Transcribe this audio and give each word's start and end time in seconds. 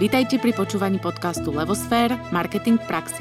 Vítajte 0.00 0.40
pri 0.40 0.56
počúvaní 0.56 0.96
podcastu 0.96 1.52
Levosfér– 1.52 2.16
Marketing 2.32 2.80
v 2.80 2.84
praxi. 2.88 3.20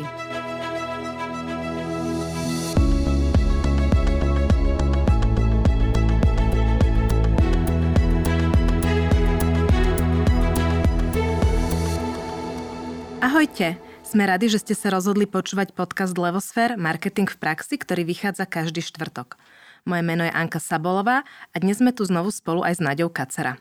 Ahojte! 13.20 13.76
Sme 14.08 14.24
radi, 14.24 14.48
že 14.48 14.64
ste 14.64 14.72
sa 14.72 14.96
rozhodli 14.96 15.28
počúvať 15.28 15.76
podcast 15.76 16.16
Levosfér– 16.16 16.80
Marketing 16.80 17.28
v 17.28 17.44
praxi, 17.44 17.76
ktorý 17.76 18.08
vychádza 18.08 18.48
každý 18.48 18.80
štvrtok. 18.80 19.36
Moje 19.84 20.08
meno 20.08 20.24
je 20.24 20.32
Anka 20.32 20.64
Sabolová 20.64 21.28
a 21.52 21.56
dnes 21.60 21.84
sme 21.84 21.92
tu 21.92 22.08
znovu 22.08 22.32
spolu 22.32 22.64
aj 22.64 22.80
s 22.80 22.82
Naďou 22.82 23.12
Kacera. 23.12 23.60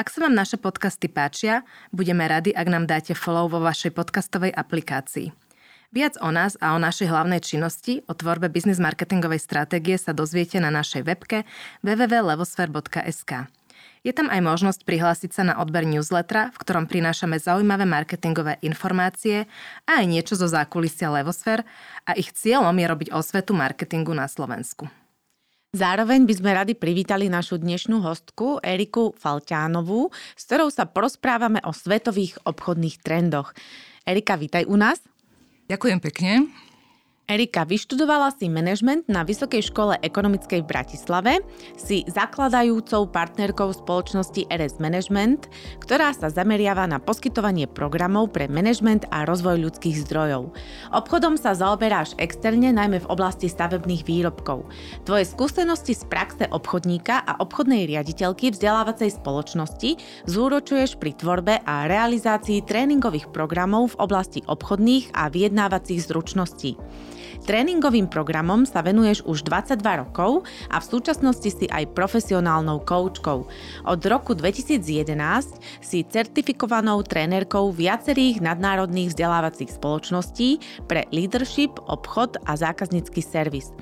Ak 0.00 0.08
sa 0.08 0.24
vám 0.24 0.32
naše 0.32 0.56
podcasty 0.56 1.12
páčia, 1.12 1.60
budeme 1.92 2.24
radi, 2.24 2.56
ak 2.56 2.72
nám 2.72 2.88
dáte 2.88 3.12
follow 3.12 3.52
vo 3.52 3.60
vašej 3.60 3.92
podcastovej 3.92 4.48
aplikácii. 4.48 5.28
Viac 5.92 6.16
o 6.24 6.32
nás 6.32 6.56
a 6.56 6.72
o 6.72 6.80
našej 6.80 7.04
hlavnej 7.04 7.44
činnosti, 7.44 8.00
o 8.08 8.16
tvorbe 8.16 8.48
biznis 8.48 8.80
marketingovej 8.80 9.44
stratégie 9.44 10.00
sa 10.00 10.16
dozviete 10.16 10.56
na 10.56 10.72
našej 10.72 11.04
webke 11.04 11.44
www.levosfer.sk. 11.84 13.52
Je 14.00 14.12
tam 14.16 14.32
aj 14.32 14.40
možnosť 14.40 14.88
prihlásiť 14.88 15.36
sa 15.36 15.44
na 15.44 15.60
odber 15.60 15.84
newslettera, 15.84 16.48
v 16.48 16.60
ktorom 16.64 16.88
prinášame 16.88 17.36
zaujímavé 17.36 17.84
marketingové 17.84 18.56
informácie 18.64 19.44
a 19.84 20.00
aj 20.00 20.08
niečo 20.08 20.32
zo 20.32 20.48
zákulisia 20.48 21.12
Levosfer 21.12 21.60
a 22.08 22.16
ich 22.16 22.32
cieľom 22.32 22.72
je 22.72 22.86
robiť 22.88 23.08
osvetu 23.12 23.52
marketingu 23.52 24.16
na 24.16 24.32
Slovensku. 24.32 24.88
Zároveň 25.70 26.26
by 26.26 26.34
sme 26.34 26.50
radi 26.50 26.74
privítali 26.74 27.30
našu 27.30 27.54
dnešnú 27.54 28.02
hostku 28.02 28.58
Eriku 28.58 29.14
Falťánovú, 29.14 30.10
s 30.34 30.42
ktorou 30.50 30.66
sa 30.66 30.82
porozprávame 30.82 31.62
o 31.62 31.70
svetových 31.70 32.42
obchodných 32.42 32.98
trendoch. 32.98 33.54
Erika, 34.02 34.34
vítaj 34.34 34.66
u 34.66 34.74
nás. 34.74 34.98
Ďakujem 35.70 36.02
pekne. 36.02 36.50
Erika, 37.30 37.62
vyštudovala 37.62 38.34
si 38.34 38.50
manažment 38.50 39.06
na 39.06 39.22
Vysokej 39.22 39.70
škole 39.70 39.94
ekonomickej 40.02 40.66
v 40.66 40.70
Bratislave, 40.74 41.32
si 41.78 42.02
zakladajúcou 42.10 43.06
partnerkou 43.06 43.70
spoločnosti 43.70 44.50
RS 44.50 44.82
Management, 44.82 45.46
ktorá 45.78 46.10
sa 46.10 46.26
zameriava 46.26 46.90
na 46.90 46.98
poskytovanie 46.98 47.70
programov 47.70 48.34
pre 48.34 48.50
manažment 48.50 49.06
a 49.14 49.22
rozvoj 49.22 49.62
ľudských 49.62 50.02
zdrojov. 50.10 50.50
Obchodom 50.90 51.38
sa 51.38 51.54
zaoberáš 51.54 52.18
externe, 52.18 52.74
najmä 52.74 52.98
v 52.98 53.10
oblasti 53.14 53.46
stavebných 53.46 54.02
výrobkov. 54.10 54.66
Tvoje 55.06 55.30
skúsenosti 55.30 55.94
z 55.94 56.02
praxe 56.10 56.50
obchodníka 56.50 57.22
a 57.30 57.38
obchodnej 57.38 57.86
riaditeľky 57.86 58.50
vzdelávacej 58.50 59.22
spoločnosti 59.22 60.02
zúročuješ 60.26 60.98
pri 60.98 61.14
tvorbe 61.14 61.62
a 61.62 61.86
realizácii 61.86 62.66
tréningových 62.66 63.30
programov 63.30 63.94
v 63.94 64.02
oblasti 64.02 64.42
obchodných 64.50 65.14
a 65.14 65.30
vyjednávacích 65.30 66.10
zručností. 66.10 66.74
Tréningovým 67.40 68.06
programom 68.06 68.68
sa 68.68 68.84
venuješ 68.84 69.24
už 69.24 69.48
22 69.48 69.80
rokov 70.04 70.44
a 70.68 70.76
v 70.76 70.86
súčasnosti 70.86 71.48
si 71.48 71.66
aj 71.72 71.96
profesionálnou 71.96 72.84
koučkou. 72.84 73.48
Od 73.88 74.00
roku 74.04 74.36
2011 74.36 75.58
si 75.80 76.04
certifikovanou 76.04 77.00
trénerkou 77.00 77.72
viacerých 77.72 78.44
nadnárodných 78.44 79.16
vzdelávacích 79.16 79.72
spoločností 79.72 80.60
pre 80.84 81.08
leadership, 81.10 81.80
obchod 81.88 82.36
a 82.44 82.60
zákaznícky 82.60 83.24
servis. 83.24 83.72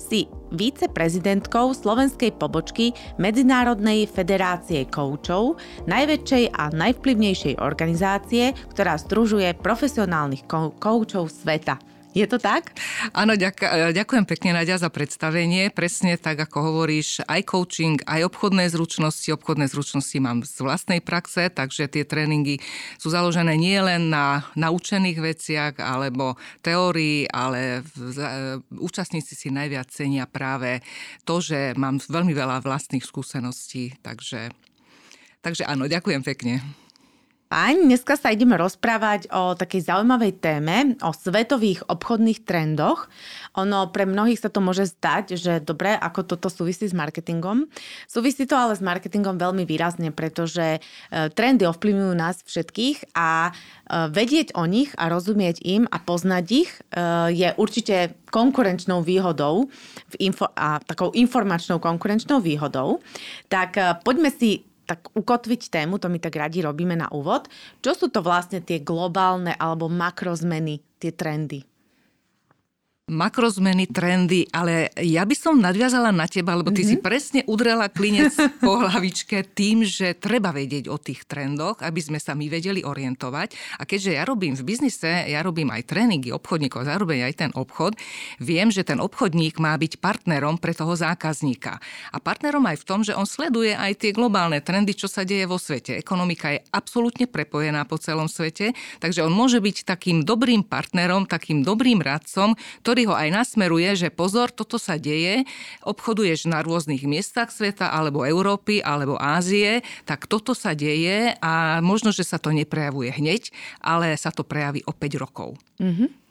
Si 0.00 0.26
viceprezidentkou 0.52 1.72
slovenskej 1.76 2.36
pobočky 2.36 2.96
Medzinárodnej 3.20 4.08
federácie 4.08 4.88
koučov, 4.88 5.60
najväčšej 5.84 6.44
a 6.56 6.72
najvplyvnejšej 6.72 7.60
organizácie, 7.60 8.56
ktorá 8.72 8.96
združuje 8.96 9.52
profesionálnych 9.60 10.48
koučov 10.80 11.28
sveta. 11.28 11.91
Je 12.12 12.28
to 12.28 12.36
tak? 12.36 12.76
Áno, 13.16 13.32
ďak, 13.32 13.88
ďakujem 13.96 14.28
pekne 14.28 14.60
Nadia 14.60 14.76
za 14.76 14.92
predstavenie. 14.92 15.72
Presne 15.72 16.20
tak, 16.20 16.44
ako 16.44 16.60
hovoríš, 16.60 17.24
aj 17.24 17.40
coaching, 17.48 18.04
aj 18.04 18.28
obchodné 18.28 18.68
zručnosti. 18.68 19.32
Obchodné 19.32 19.64
zručnosti 19.72 20.20
mám 20.20 20.44
z 20.44 20.60
vlastnej 20.60 21.00
praxe, 21.00 21.48
takže 21.48 21.88
tie 21.88 22.04
tréningy 22.04 22.60
sú 23.00 23.08
založené 23.08 23.56
nie 23.56 23.80
len 23.80 24.12
na 24.12 24.44
naučených 24.60 25.18
veciach 25.24 25.74
alebo 25.80 26.36
teórii, 26.60 27.24
ale 27.32 27.80
v, 27.80 28.20
účastníci 28.76 29.32
si 29.32 29.48
najviac 29.48 29.88
cenia 29.88 30.28
práve 30.28 30.84
to, 31.24 31.40
že 31.40 31.72
mám 31.80 31.96
veľmi 31.96 32.36
veľa 32.36 32.60
vlastných 32.60 33.08
skúseností. 33.08 33.96
Takže, 34.04 34.52
takže 35.40 35.64
áno, 35.64 35.88
ďakujem 35.88 36.20
pekne. 36.20 36.81
Fajn, 37.52 37.84
dneska 37.84 38.16
sa 38.16 38.32
ideme 38.32 38.56
rozprávať 38.56 39.28
o 39.28 39.52
takej 39.52 39.84
zaujímavej 39.84 40.40
téme, 40.40 40.96
o 41.04 41.12
svetových 41.12 41.84
obchodných 41.84 42.48
trendoch. 42.48 43.12
Ono 43.60 43.92
pre 43.92 44.08
mnohých 44.08 44.40
sa 44.40 44.48
to 44.48 44.64
môže 44.64 44.96
zdať, 44.96 45.36
že 45.36 45.60
dobre, 45.60 45.92
ako 45.92 46.24
toto 46.24 46.48
súvisí 46.48 46.88
s 46.88 46.96
marketingom. 46.96 47.68
Súvisí 48.08 48.48
to 48.48 48.56
ale 48.56 48.72
s 48.72 48.80
marketingom 48.80 49.36
veľmi 49.36 49.68
výrazne, 49.68 50.16
pretože 50.16 50.80
e, 50.80 51.28
trendy 51.28 51.68
ovplyvňujú 51.68 52.14
nás 52.16 52.40
všetkých 52.40 53.12
a 53.12 53.52
e, 53.52 54.08
vedieť 54.08 54.56
o 54.56 54.64
nich 54.64 54.88
a 54.96 55.12
rozumieť 55.12 55.60
im 55.60 55.84
a 55.92 56.00
poznať 56.00 56.44
ich 56.56 56.72
e, 56.72 56.80
je 57.36 57.52
určite 57.60 58.16
konkurenčnou 58.32 59.04
výhodou 59.04 59.68
a 60.56 60.80
takou 60.80 61.12
informačnou 61.12 61.84
konkurenčnou 61.84 62.40
výhodou. 62.40 63.04
Tak 63.52 64.00
poďme 64.08 64.32
si 64.32 64.71
tak 64.92 65.08
ukotviť 65.16 65.72
tému, 65.72 65.96
to 65.96 66.12
my 66.12 66.20
tak 66.20 66.36
radi 66.36 66.60
robíme 66.60 66.92
na 66.92 67.08
úvod. 67.08 67.48
Čo 67.80 67.96
sú 67.96 68.06
to 68.12 68.20
vlastne 68.20 68.60
tie 68.60 68.84
globálne 68.84 69.56
alebo 69.56 69.88
makrozmeny, 69.88 70.84
tie 71.00 71.16
trendy? 71.16 71.64
Makrozmeny, 73.12 73.84
trendy, 73.92 74.48
ale 74.48 74.88
ja 75.04 75.22
by 75.28 75.36
som 75.36 75.60
nadviazala 75.60 76.08
na 76.10 76.24
teba, 76.24 76.56
lebo 76.56 76.72
ty 76.72 76.82
mm-hmm. 76.82 76.90
si 76.90 76.96
mhm. 76.98 77.04
presne 77.04 77.40
udrela 77.44 77.92
klinec 77.92 78.32
po 78.64 78.80
hlavičke 78.80 79.52
tým, 79.52 79.84
že 79.84 80.16
treba 80.16 80.50
vedieť 80.50 80.88
o 80.88 80.96
tých 80.96 81.28
trendoch, 81.28 81.84
aby 81.84 82.00
sme 82.00 82.16
sa 82.16 82.32
my 82.32 82.48
vedeli 82.48 82.80
orientovať. 82.80 83.78
A 83.78 83.84
keďže 83.84 84.16
ja 84.16 84.24
robím 84.24 84.56
v 84.56 84.64
biznise, 84.64 85.28
ja 85.28 85.44
robím 85.44 85.68
aj 85.68 85.84
tréningy 85.84 86.32
obchodníkov, 86.32 86.88
zároveň 86.88 87.28
aj 87.28 87.34
ten 87.36 87.50
obchod, 87.52 87.94
viem, 88.40 88.72
že 88.72 88.82
ten 88.82 88.98
obchodník 88.98 89.60
má 89.60 89.76
byť 89.76 90.00
partnerom 90.00 90.56
pre 90.56 90.72
toho 90.72 90.96
zákazníka. 90.96 91.76
A 92.10 92.16
partnerom 92.18 92.64
aj 92.64 92.80
v 92.80 92.86
tom, 92.88 93.00
že 93.04 93.12
on 93.12 93.28
sleduje 93.28 93.76
aj 93.76 94.00
tie 94.00 94.10
globálne 94.16 94.64
trendy, 94.64 94.96
čo 94.96 95.10
sa 95.10 95.28
deje 95.28 95.44
vo 95.44 95.60
svete. 95.60 96.00
Ekonomika 96.00 96.54
je 96.54 96.64
absolútne 96.72 97.28
prepojená 97.28 97.84
po 97.84 98.00
celom 98.00 98.30
svete, 98.30 98.72
takže 99.02 99.20
on 99.26 99.34
môže 99.34 99.60
byť 99.60 99.84
takým 99.84 100.24
dobrým 100.24 100.64
partnerom, 100.64 101.28
takým 101.28 101.60
dobrým 101.60 102.00
radcom, 102.00 102.56
ktorý 102.80 103.01
ho 103.08 103.14
aj 103.14 103.28
nasmeruje, 103.32 103.94
že 103.98 104.08
pozor, 104.14 104.54
toto 104.54 104.78
sa 104.78 104.96
deje, 104.96 105.44
obchoduješ 105.82 106.46
na 106.46 106.62
rôznych 106.62 107.02
miestach 107.04 107.50
sveta, 107.50 107.90
alebo 107.90 108.22
Európy, 108.22 108.80
alebo 108.80 109.18
Ázie, 109.18 109.82
tak 110.06 110.30
toto 110.30 110.54
sa 110.54 110.72
deje 110.72 111.34
a 111.42 111.82
možno, 111.82 112.14
že 112.14 112.22
sa 112.22 112.38
to 112.38 112.54
neprejavuje 112.54 113.12
hneď, 113.12 113.50
ale 113.82 114.14
sa 114.14 114.30
to 114.30 114.46
prejaví 114.46 114.80
o 114.86 114.92
5 114.94 115.22
rokov. 115.22 115.58
Mm-hmm. 115.82 116.21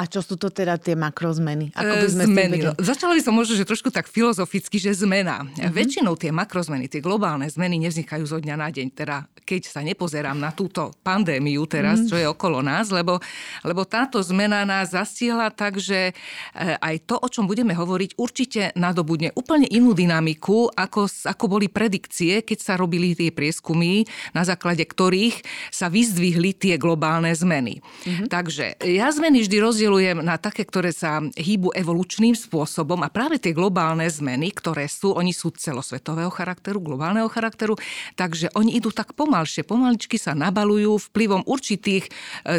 A 0.00 0.08
čo 0.08 0.24
sú 0.24 0.40
to 0.40 0.48
teda 0.48 0.80
tie 0.80 0.96
makrozmeny? 0.96 1.76
Ako 1.76 1.92
by 1.92 2.08
sme 2.08 2.24
zmeny. 2.24 2.56
Začala 2.80 3.12
by 3.12 3.20
som 3.20 3.36
možno, 3.36 3.52
že 3.52 3.68
trošku 3.68 3.92
tak 3.92 4.08
filozoficky, 4.08 4.80
že 4.80 4.96
zmena. 4.96 5.44
Uh-huh. 5.44 5.68
Väčšinou 5.68 6.16
tie 6.16 6.32
makrozmeny, 6.32 6.88
tie 6.88 7.04
globálne 7.04 7.44
zmeny 7.52 7.76
nevznikajú 7.84 8.24
zo 8.24 8.40
dňa 8.40 8.56
na 8.56 8.72
deň. 8.72 8.86
Teda 8.96 9.28
keď 9.44 9.68
sa 9.68 9.84
nepozerám 9.84 10.40
na 10.40 10.56
túto 10.56 10.96
pandémiu 11.04 11.68
teraz, 11.68 12.00
uh-huh. 12.00 12.08
čo 12.08 12.16
je 12.16 12.24
okolo 12.24 12.64
nás, 12.64 12.88
lebo, 12.88 13.20
lebo 13.60 13.84
táto 13.84 14.24
zmena 14.24 14.64
nás 14.64 14.96
zastihla 14.96 15.52
tak, 15.52 15.76
že 15.76 16.16
eh, 16.16 16.80
aj 16.80 17.04
to, 17.04 17.20
o 17.20 17.28
čom 17.28 17.44
budeme 17.44 17.76
hovoriť, 17.76 18.16
určite 18.16 18.72
nadobudne 18.80 19.36
úplne 19.36 19.68
inú 19.68 19.92
dynamiku, 19.92 20.72
ako, 20.72 21.12
ako 21.28 21.44
boli 21.44 21.68
predikcie, 21.68 22.40
keď 22.40 22.58
sa 22.64 22.72
robili 22.80 23.12
tie 23.12 23.28
prieskumy, 23.28 24.08
na 24.32 24.48
základe 24.48 24.80
ktorých 24.80 25.44
sa 25.68 25.92
vyzdvihli 25.92 26.56
tie 26.56 26.80
globálne 26.80 27.36
zmeny. 27.36 27.84
Uh-huh. 27.84 28.32
Takže 28.32 28.80
ja 28.80 29.12
zmeny 29.12 29.44
vždy 29.44 29.60
rozdiel 29.60 29.89
rozdielujem 29.90 30.22
na 30.22 30.38
také, 30.38 30.62
ktoré 30.62 30.94
sa 30.94 31.18
hýbu 31.18 31.74
evolučným 31.74 32.38
spôsobom 32.38 33.02
a 33.02 33.10
práve 33.10 33.42
tie 33.42 33.50
globálne 33.50 34.06
zmeny, 34.06 34.54
ktoré 34.54 34.86
sú, 34.86 35.18
oni 35.18 35.34
sú 35.34 35.50
celosvetového 35.50 36.30
charakteru, 36.30 36.78
globálneho 36.78 37.26
charakteru, 37.26 37.74
takže 38.14 38.54
oni 38.54 38.78
idú 38.78 38.94
tak 38.94 39.18
pomalšie, 39.18 39.66
pomaličky 39.66 40.14
sa 40.14 40.30
nabalujú 40.38 41.10
vplyvom 41.10 41.42
určitých 41.42 42.06
e, 42.06 42.10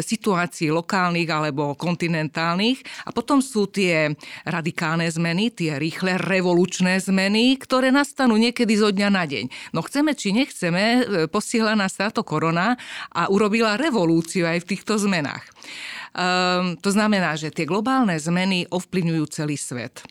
situácií 0.04 0.68
lokálnych 0.68 1.24
alebo 1.32 1.72
kontinentálnych 1.72 3.08
a 3.08 3.16
potom 3.16 3.40
sú 3.40 3.64
tie 3.64 4.12
radikálne 4.44 5.08
zmeny, 5.08 5.48
tie 5.56 5.80
rýchle 5.80 6.20
revolučné 6.20 7.00
zmeny, 7.00 7.56
ktoré 7.56 7.88
nastanú 7.88 8.36
niekedy 8.36 8.76
zo 8.76 8.92
dňa 8.92 9.08
na 9.08 9.24
deň. 9.24 9.72
No 9.72 9.80
chceme 9.80 10.12
či 10.12 10.36
nechceme, 10.36 10.84
e, 10.84 11.00
posiela 11.32 11.72
nás 11.72 11.96
táto 11.96 12.20
korona 12.28 12.76
a 13.08 13.32
urobila 13.32 13.80
revolúciu 13.80 14.44
aj 14.44 14.68
v 14.68 14.68
týchto 14.76 15.00
zmenách. 15.00 15.48
Um, 16.12 16.76
to 16.76 16.92
znamená, 16.92 17.40
že 17.40 17.48
tie 17.48 17.64
globálne 17.64 18.16
zmeny 18.20 18.68
ovplyvňujú 18.68 19.24
celý 19.32 19.56
svet. 19.56 20.04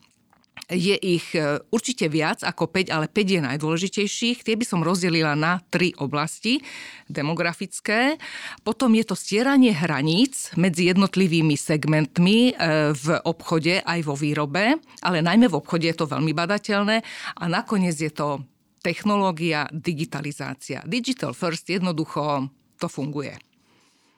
je 0.71 0.95
ich 0.95 1.35
e, 1.35 1.59
určite 1.67 2.07
viac 2.07 2.47
ako 2.47 2.71
5, 2.71 2.95
ale 2.95 3.05
5 3.11 3.35
je 3.35 3.41
najdôležitejších. 3.43 4.47
Tie 4.47 4.55
by 4.55 4.65
som 4.65 4.81
rozdelila 4.81 5.35
na 5.35 5.59
tri 5.67 5.91
oblasti 5.99 6.63
demografické. 7.11 8.15
Potom 8.63 8.95
je 8.95 9.03
to 9.03 9.19
stieranie 9.19 9.75
hraníc 9.75 10.55
medzi 10.55 10.87
jednotlivými 10.87 11.59
segmentmi 11.59 12.55
e, 12.55 12.93
v 12.95 13.07
obchode 13.27 13.83
aj 13.83 13.99
vo 14.07 14.15
výrobe, 14.15 14.79
ale 15.03 15.19
najmä 15.19 15.51
v 15.51 15.59
obchode 15.59 15.91
je 15.91 15.97
to 15.99 16.07
veľmi 16.07 16.31
badateľné. 16.31 17.03
A 17.35 17.43
nakoniec 17.51 17.99
je 17.99 18.09
to 18.09 18.39
technológia, 18.79 19.67
digitalizácia. 19.69 20.81
Digital 20.87 21.35
first 21.35 21.67
jednoducho 21.67 22.47
to 22.79 22.87
funguje. 22.87 23.50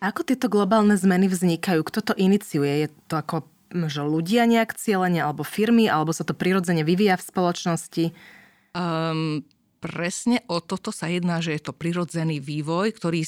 Ako 0.04 0.28
tieto 0.28 0.52
globálne 0.52 1.00
zmeny 1.00 1.32
vznikajú? 1.32 1.80
Kto 1.88 2.12
to 2.12 2.14
iniciuje? 2.20 2.86
Je 2.86 2.88
to 3.08 3.16
ako 3.16 3.48
že 3.74 4.06
ľudia 4.06 4.46
nejak 4.46 4.78
cieľenia, 4.78 5.26
alebo 5.26 5.42
firmy, 5.42 5.90
alebo 5.90 6.14
sa 6.14 6.22
to 6.22 6.38
prirodzene 6.38 6.86
vyvíja 6.86 7.18
v 7.18 7.26
spoločnosti? 7.26 8.06
Um, 8.78 9.42
presne 9.84 10.40
o 10.48 10.64
toto 10.64 10.96
sa 10.96 11.12
jedná, 11.12 11.44
že 11.44 11.60
je 11.60 11.62
to 11.68 11.76
prirodzený 11.76 12.40
vývoj, 12.40 12.96
ktorý, 12.96 13.28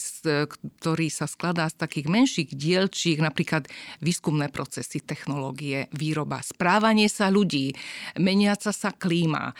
ktorý 0.79 1.07
sa 1.11 1.27
skladá 1.27 1.67
z 1.67 1.75
takých 1.75 2.07
menších 2.07 2.49
dielčích, 2.55 3.19
napríklad 3.19 3.67
výskumné 3.99 4.47
procesy, 4.47 5.03
technológie, 5.03 5.91
výroba, 5.91 6.39
správanie 6.39 7.11
sa 7.11 7.27
ľudí, 7.27 7.75
meniaca 8.15 8.71
sa 8.71 8.95
klíma. 8.95 9.51
E, 9.51 9.53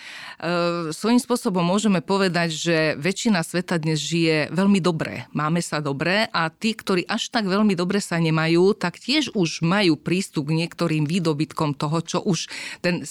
svojím 0.95 1.19
spôsobom 1.19 1.68
môžeme 1.68 2.00
povedať, 2.00 2.50
že 2.56 2.77
väčšina 2.95 3.44
sveta 3.44 3.75
dnes 3.75 4.00
žije 4.00 4.56
veľmi 4.56 4.80
dobre. 4.80 5.27
Máme 5.36 5.59
sa 5.59 5.83
dobre 5.83 6.31
a 6.31 6.48
tí, 6.48 6.71
ktorí 6.71 7.03
až 7.12 7.27
tak 7.27 7.44
veľmi 7.44 7.75
dobre 7.75 8.00
sa 8.00 8.15
nemajú, 8.24 8.71
tak 8.71 9.03
tiež 9.03 9.36
už 9.36 9.68
majú 9.68 10.00
prístup 10.00 10.48
k 10.48 10.63
niektorým 10.63 11.03
výdobytkom 11.03 11.75
toho, 11.75 12.00
čo 12.00 12.24
už 12.24 12.48
ten 12.80 13.03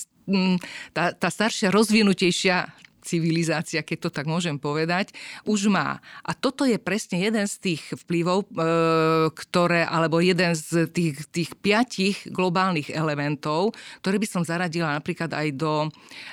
tá, 0.96 1.12
tá 1.12 1.28
staršia, 1.28 1.68
rozvinutejšia 1.68 2.83
civilizácia, 3.04 3.84
keď 3.84 4.08
to 4.08 4.10
tak 4.10 4.24
môžem 4.24 4.56
povedať, 4.56 5.12
už 5.44 5.68
má. 5.68 6.00
A 6.24 6.32
toto 6.32 6.64
je 6.64 6.80
presne 6.80 7.20
jeden 7.20 7.44
z 7.44 7.56
tých 7.60 7.82
vplyvov, 8.04 8.48
e, 8.48 8.64
ktoré, 9.30 9.84
alebo 9.84 10.24
jeden 10.24 10.56
z 10.56 10.88
tých, 10.88 11.28
tých 11.28 11.50
piatich 11.60 12.24
globálnych 12.32 12.88
elementov, 12.90 13.76
ktoré 14.00 14.16
by 14.16 14.28
som 14.28 14.42
zaradila 14.42 14.96
napríklad 14.96 15.30
aj 15.30 15.48
do, 15.52 15.92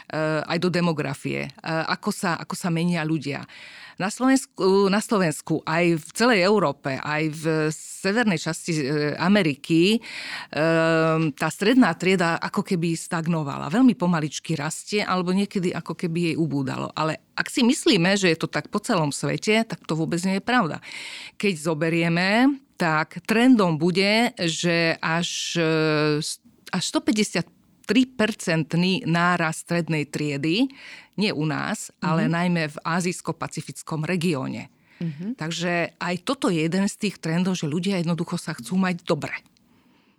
e, 0.09 0.19
aj 0.47 0.57
do 0.57 0.69
demografie. 0.71 1.47
E, 1.47 1.49
ako 1.67 2.09
sa, 2.15 2.39
ako 2.39 2.55
sa 2.55 2.71
menia 2.71 3.03
ľudia. 3.03 3.43
Na 4.01 4.09
Slovensku, 4.09 4.89
na 4.89 4.97
Slovensku, 4.97 5.61
aj 5.61 6.01
v 6.01 6.09
celej 6.17 6.41
Európe, 6.41 6.97
aj 6.97 7.23
v 7.29 7.43
severnej 7.69 8.41
časti 8.41 8.73
e, 8.73 9.13
Ameriky 9.13 9.93
e, 9.93 9.99
tá 11.37 11.47
stredná 11.53 11.93
trieda 11.93 12.41
ako 12.41 12.65
keby 12.65 12.97
stagnovala. 12.97 13.69
Veľmi 13.69 13.93
pomaličky 13.93 14.57
rastie, 14.57 15.05
alebo 15.05 15.29
niekedy 15.29 15.69
ako 15.69 15.93
keby 15.93 16.33
jej 16.33 16.35
ubúdalo. 16.35 16.89
Ale 16.97 17.21
ak 17.37 17.45
si 17.53 17.61
myslíme, 17.61 18.17
že 18.17 18.33
je 18.33 18.41
to 18.41 18.49
tak 18.49 18.73
po 18.73 18.81
celom 18.81 19.13
svete, 19.13 19.61
tak 19.69 19.85
to 19.85 19.93
vôbec 19.93 20.17
nie 20.25 20.41
je 20.41 20.49
pravda. 20.49 20.81
Keď 21.37 21.53
zoberieme, 21.61 22.57
tak 22.81 23.21
trendom 23.29 23.77
bude, 23.77 24.33
že 24.41 24.97
až, 24.97 25.61
e, 25.61 26.17
až 26.73 26.83
150 26.89 27.60
3-percentný 27.91 29.03
náraz 29.03 29.67
strednej 29.67 30.07
triedy, 30.07 30.71
nie 31.19 31.31
u 31.35 31.43
nás, 31.43 31.91
mm-hmm. 31.91 32.07
ale 32.07 32.23
mhm. 32.23 32.31
najmä 32.31 32.63
v 32.71 32.77
azijsko-pacifickom 32.87 34.07
regióne. 34.07 34.71
Mm-hmm. 35.01 35.35
Takže 35.35 35.97
aj 35.97 36.15
toto 36.23 36.47
je 36.47 36.63
jeden 36.63 36.85
z 36.87 36.95
tých 36.95 37.19
trendov, 37.19 37.59
že 37.59 37.67
ľudia 37.67 37.99
jednoducho 37.99 38.39
sa 38.39 38.55
chcú 38.55 38.79
mať 38.79 39.03
dobre. 39.03 39.33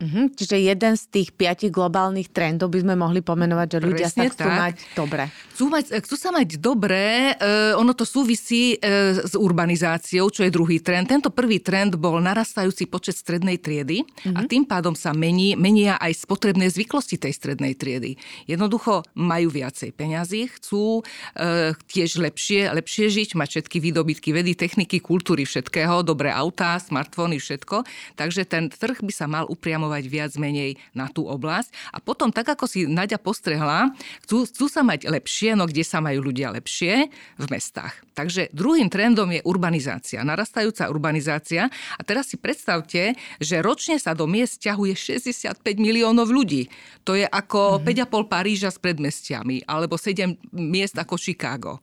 Mm-hmm. 0.02 0.24
Čiže 0.34 0.56
jeden 0.58 0.94
z 0.98 1.04
tých 1.14 1.28
piatich 1.30 1.70
globálnych 1.70 2.34
trendov 2.34 2.74
by 2.74 2.82
sme 2.82 2.94
mohli 2.98 3.22
pomenovať, 3.22 3.68
že 3.70 3.78
ľudia 3.78 4.08
Presne 4.10 4.26
sa 4.26 4.32
chcú 4.34 4.48
tak. 4.50 4.58
mať 4.58 4.74
dobre. 4.98 5.24
Chcú, 5.54 5.64
mať, 5.70 5.84
chcú 6.02 6.16
sa 6.18 6.30
mať 6.34 6.48
dobre, 6.58 7.38
uh, 7.38 7.78
ono 7.78 7.94
to 7.94 8.02
súvisí 8.02 8.74
uh, 8.82 9.22
s 9.22 9.38
urbanizáciou, 9.38 10.26
čo 10.26 10.42
je 10.42 10.50
druhý 10.50 10.82
trend. 10.82 11.06
Tento 11.06 11.30
prvý 11.30 11.62
trend 11.62 11.94
bol 11.94 12.18
narastajúci 12.18 12.90
počet 12.90 13.14
strednej 13.14 13.62
triedy 13.62 14.02
mm-hmm. 14.02 14.34
a 14.34 14.40
mhm. 14.42 14.48
tým 14.50 14.64
pádom 14.66 14.98
sa 14.98 15.14
mení, 15.14 15.54
menia 15.54 15.94
aj 16.02 16.26
spotrebné 16.26 16.66
zvyklosti 16.66 17.22
tej 17.22 17.38
strednej 17.38 17.78
triedy. 17.78 18.18
Jednoducho 18.50 19.06
majú 19.14 19.54
viacej 19.54 19.94
peňazí, 19.94 20.50
chcú 20.58 21.06
uh, 21.06 21.70
tiež 21.86 22.18
lepšie, 22.18 22.74
lepšie 22.74 23.06
žiť, 23.06 23.38
mať 23.38 23.48
všetky 23.54 23.78
výdobytky 23.78 24.34
vedy, 24.34 24.58
techniky, 24.58 24.98
kultúry, 24.98 25.46
všetkého, 25.46 26.02
dobré 26.02 26.34
autá, 26.34 26.74
smartfóny, 26.82 27.38
všetko. 27.38 27.86
Takže 28.18 28.42
ten 28.50 28.66
trh 28.66 28.98
by 28.98 29.12
sa 29.14 29.30
mal 29.30 29.46
upriamovať 29.46 29.91
orientovať 29.92 30.04
viac 30.08 30.32
menej 30.40 30.80
na 30.96 31.12
tú 31.12 31.28
oblasť. 31.28 31.92
A 31.92 32.00
potom, 32.00 32.32
tak 32.32 32.48
ako 32.48 32.64
si 32.64 32.88
Nadia 32.88 33.20
postrehla, 33.20 33.92
chcú, 34.24 34.48
chcú 34.48 34.66
sa 34.72 34.80
mať 34.80 35.12
lepšie, 35.12 35.52
no 35.52 35.68
kde 35.68 35.84
sa 35.84 36.00
majú 36.00 36.32
ľudia 36.32 36.48
lepšie? 36.56 37.12
V 37.36 37.46
mestách. 37.52 37.92
Takže 38.16 38.52
druhým 38.52 38.88
trendom 38.88 39.28
je 39.32 39.44
urbanizácia, 39.44 40.24
narastajúca 40.24 40.88
urbanizácia. 40.88 41.68
A 41.96 42.00
teraz 42.04 42.32
si 42.32 42.36
predstavte, 42.40 43.16
že 43.40 43.60
ročne 43.60 44.00
sa 44.00 44.16
do 44.16 44.24
miest 44.24 44.64
ťahuje 44.64 44.96
65 45.20 45.60
miliónov 45.76 46.32
ľudí. 46.32 46.72
To 47.04 47.16
je 47.16 47.28
ako 47.28 47.82
mm-hmm. 47.82 48.08
5,5 48.08 48.32
Paríža 48.32 48.70
s 48.72 48.78
predmestiami, 48.80 49.68
alebo 49.68 50.00
7 50.00 50.56
miest 50.56 50.96
ako 50.96 51.20
Chicago. 51.20 51.80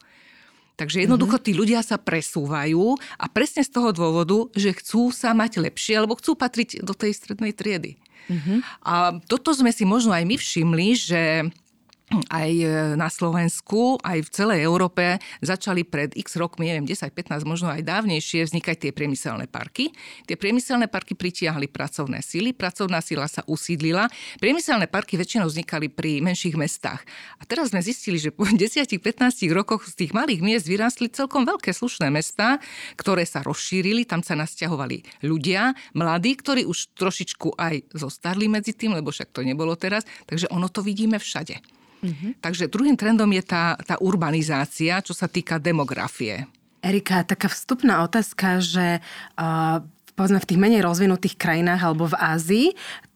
Takže 0.80 1.04
jednoducho 1.04 1.36
mhm. 1.36 1.44
tí 1.44 1.52
ľudia 1.52 1.84
sa 1.84 2.00
presúvajú 2.00 2.96
a 3.20 3.26
presne 3.28 3.68
z 3.68 3.72
toho 3.76 3.92
dôvodu, 3.92 4.48
že 4.56 4.72
chcú 4.72 5.12
sa 5.12 5.36
mať 5.36 5.60
lepšie, 5.60 6.00
alebo 6.00 6.16
chcú 6.16 6.40
patriť 6.40 6.80
do 6.88 6.96
tej 6.96 7.12
strednej 7.12 7.52
triedy. 7.52 8.00
Mm-hmm. 8.30 8.60
A 8.86 9.18
toto 9.26 9.52
sme 9.58 9.74
si 9.74 9.84
možno 9.90 10.14
aj 10.14 10.22
my 10.22 10.38
všimli, 10.38 10.88
že 10.94 11.22
aj 12.10 12.52
e, 12.52 12.66
na 12.98 13.06
Slovensku, 13.06 14.02
aj 14.02 14.26
v 14.26 14.30
celej 14.34 14.60
Európe 14.66 15.22
začali 15.46 15.86
pred 15.86 16.10
x 16.18 16.42
rokmi, 16.42 16.74
neviem, 16.74 16.90
10-15, 16.90 17.46
možno 17.46 17.70
aj 17.70 17.86
dávnejšie, 17.86 18.50
vznikať 18.50 18.90
tie 18.90 18.92
priemyselné 18.92 19.46
parky. 19.46 19.94
Tie 20.26 20.34
priemyselné 20.34 20.90
parky 20.90 21.14
pritiahli 21.14 21.70
pracovné 21.70 22.26
síly, 22.26 22.58
pracovná 22.58 22.98
sila 23.06 23.30
sa 23.30 23.46
usídlila. 23.46 24.10
Priemyselné 24.42 24.90
parky 24.90 25.22
väčšinou 25.22 25.46
vznikali 25.54 25.94
pri 25.94 26.26
menších 26.26 26.58
mestách. 26.58 27.06
A 27.38 27.46
teraz 27.46 27.70
sme 27.70 27.86
zistili, 27.86 28.18
že 28.18 28.34
po 28.34 28.50
10-15 28.58 28.98
rokoch 29.54 29.86
z 29.86 30.06
tých 30.06 30.12
malých 30.12 30.42
miest 30.42 30.66
vyrástli 30.66 31.14
celkom 31.14 31.46
veľké 31.46 31.70
slušné 31.70 32.10
mestá, 32.10 32.58
ktoré 32.98 33.22
sa 33.30 33.46
rozšírili, 33.46 34.10
tam 34.10 34.26
sa 34.26 34.34
nasťahovali 34.34 35.22
ľudia, 35.30 35.78
mladí, 35.94 36.34
ktorí 36.34 36.66
už 36.66 36.98
trošičku 36.98 37.54
aj 37.54 37.94
zostarli 37.94 38.50
medzi 38.50 38.74
tým, 38.74 38.98
lebo 38.98 39.14
však 39.14 39.30
to 39.30 39.46
nebolo 39.46 39.78
teraz, 39.78 40.10
takže 40.26 40.50
ono 40.50 40.66
to 40.74 40.82
vidíme 40.82 41.22
všade. 41.22 41.79
Mm-hmm. 42.00 42.32
Takže 42.40 42.72
druhým 42.72 42.96
trendom 42.96 43.28
je 43.32 43.44
tá, 43.44 43.76
tá 43.84 43.96
urbanizácia, 44.00 45.04
čo 45.04 45.12
sa 45.12 45.28
týka 45.28 45.60
demografie. 45.60 46.48
Erika, 46.80 47.28
taká 47.28 47.52
vstupná 47.52 48.08
otázka, 48.08 48.64
že 48.64 49.04
uh, 49.36 49.84
povedzme 50.16 50.40
v 50.40 50.50
tých 50.52 50.60
menej 50.60 50.82
rozvinutých 50.84 51.36
krajinách 51.36 51.80
alebo 51.84 52.08
v 52.08 52.20
Ázii 52.20 52.68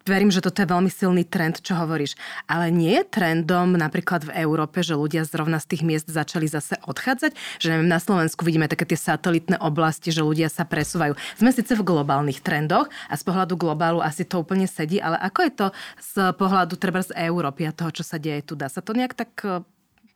verím, 0.07 0.31
že 0.31 0.43
toto 0.43 0.60
je 0.63 0.72
veľmi 0.72 0.91
silný 0.91 1.24
trend, 1.27 1.60
čo 1.63 1.75
hovoríš. 1.75 2.15
Ale 2.48 2.69
nie 2.69 3.01
je 3.01 3.07
trendom 3.07 3.75
napríklad 3.75 4.27
v 4.27 4.36
Európe, 4.43 4.83
že 4.83 4.95
ľudia 4.95 5.24
zrovna 5.27 5.60
z 5.60 5.75
tých 5.75 5.83
miest 5.83 6.07
začali 6.12 6.48
zase 6.48 6.79
odchádzať? 6.83 7.36
Že 7.60 7.67
neviem, 7.74 7.89
na 7.89 8.00
Slovensku 8.00 8.43
vidíme 8.43 8.67
také 8.67 8.88
tie 8.88 9.00
satelitné 9.00 9.60
oblasti, 9.63 10.12
že 10.12 10.24
ľudia 10.24 10.51
sa 10.51 10.67
presúvajú. 10.67 11.15
Sme 11.39 11.55
síce 11.55 11.74
v 11.74 11.83
globálnych 11.83 12.43
trendoch 12.43 12.88
a 13.07 13.15
z 13.15 13.24
pohľadu 13.24 13.55
globálu 13.55 14.00
asi 14.03 14.27
to 14.27 14.39
úplne 14.39 14.67
sedí, 14.67 15.00
ale 15.00 15.19
ako 15.19 15.39
je 15.43 15.51
to 15.51 15.67
z 16.00 16.13
pohľadu 16.36 16.75
treba 16.75 17.01
z 17.01 17.12
Európy 17.15 17.67
a 17.67 17.75
toho, 17.75 17.91
čo 17.91 18.03
sa 18.03 18.19
deje 18.19 18.43
tu? 18.43 18.53
Dá 18.60 18.67
sa 18.67 18.83
to 18.83 18.91
nejak 18.95 19.15
tak 19.15 19.31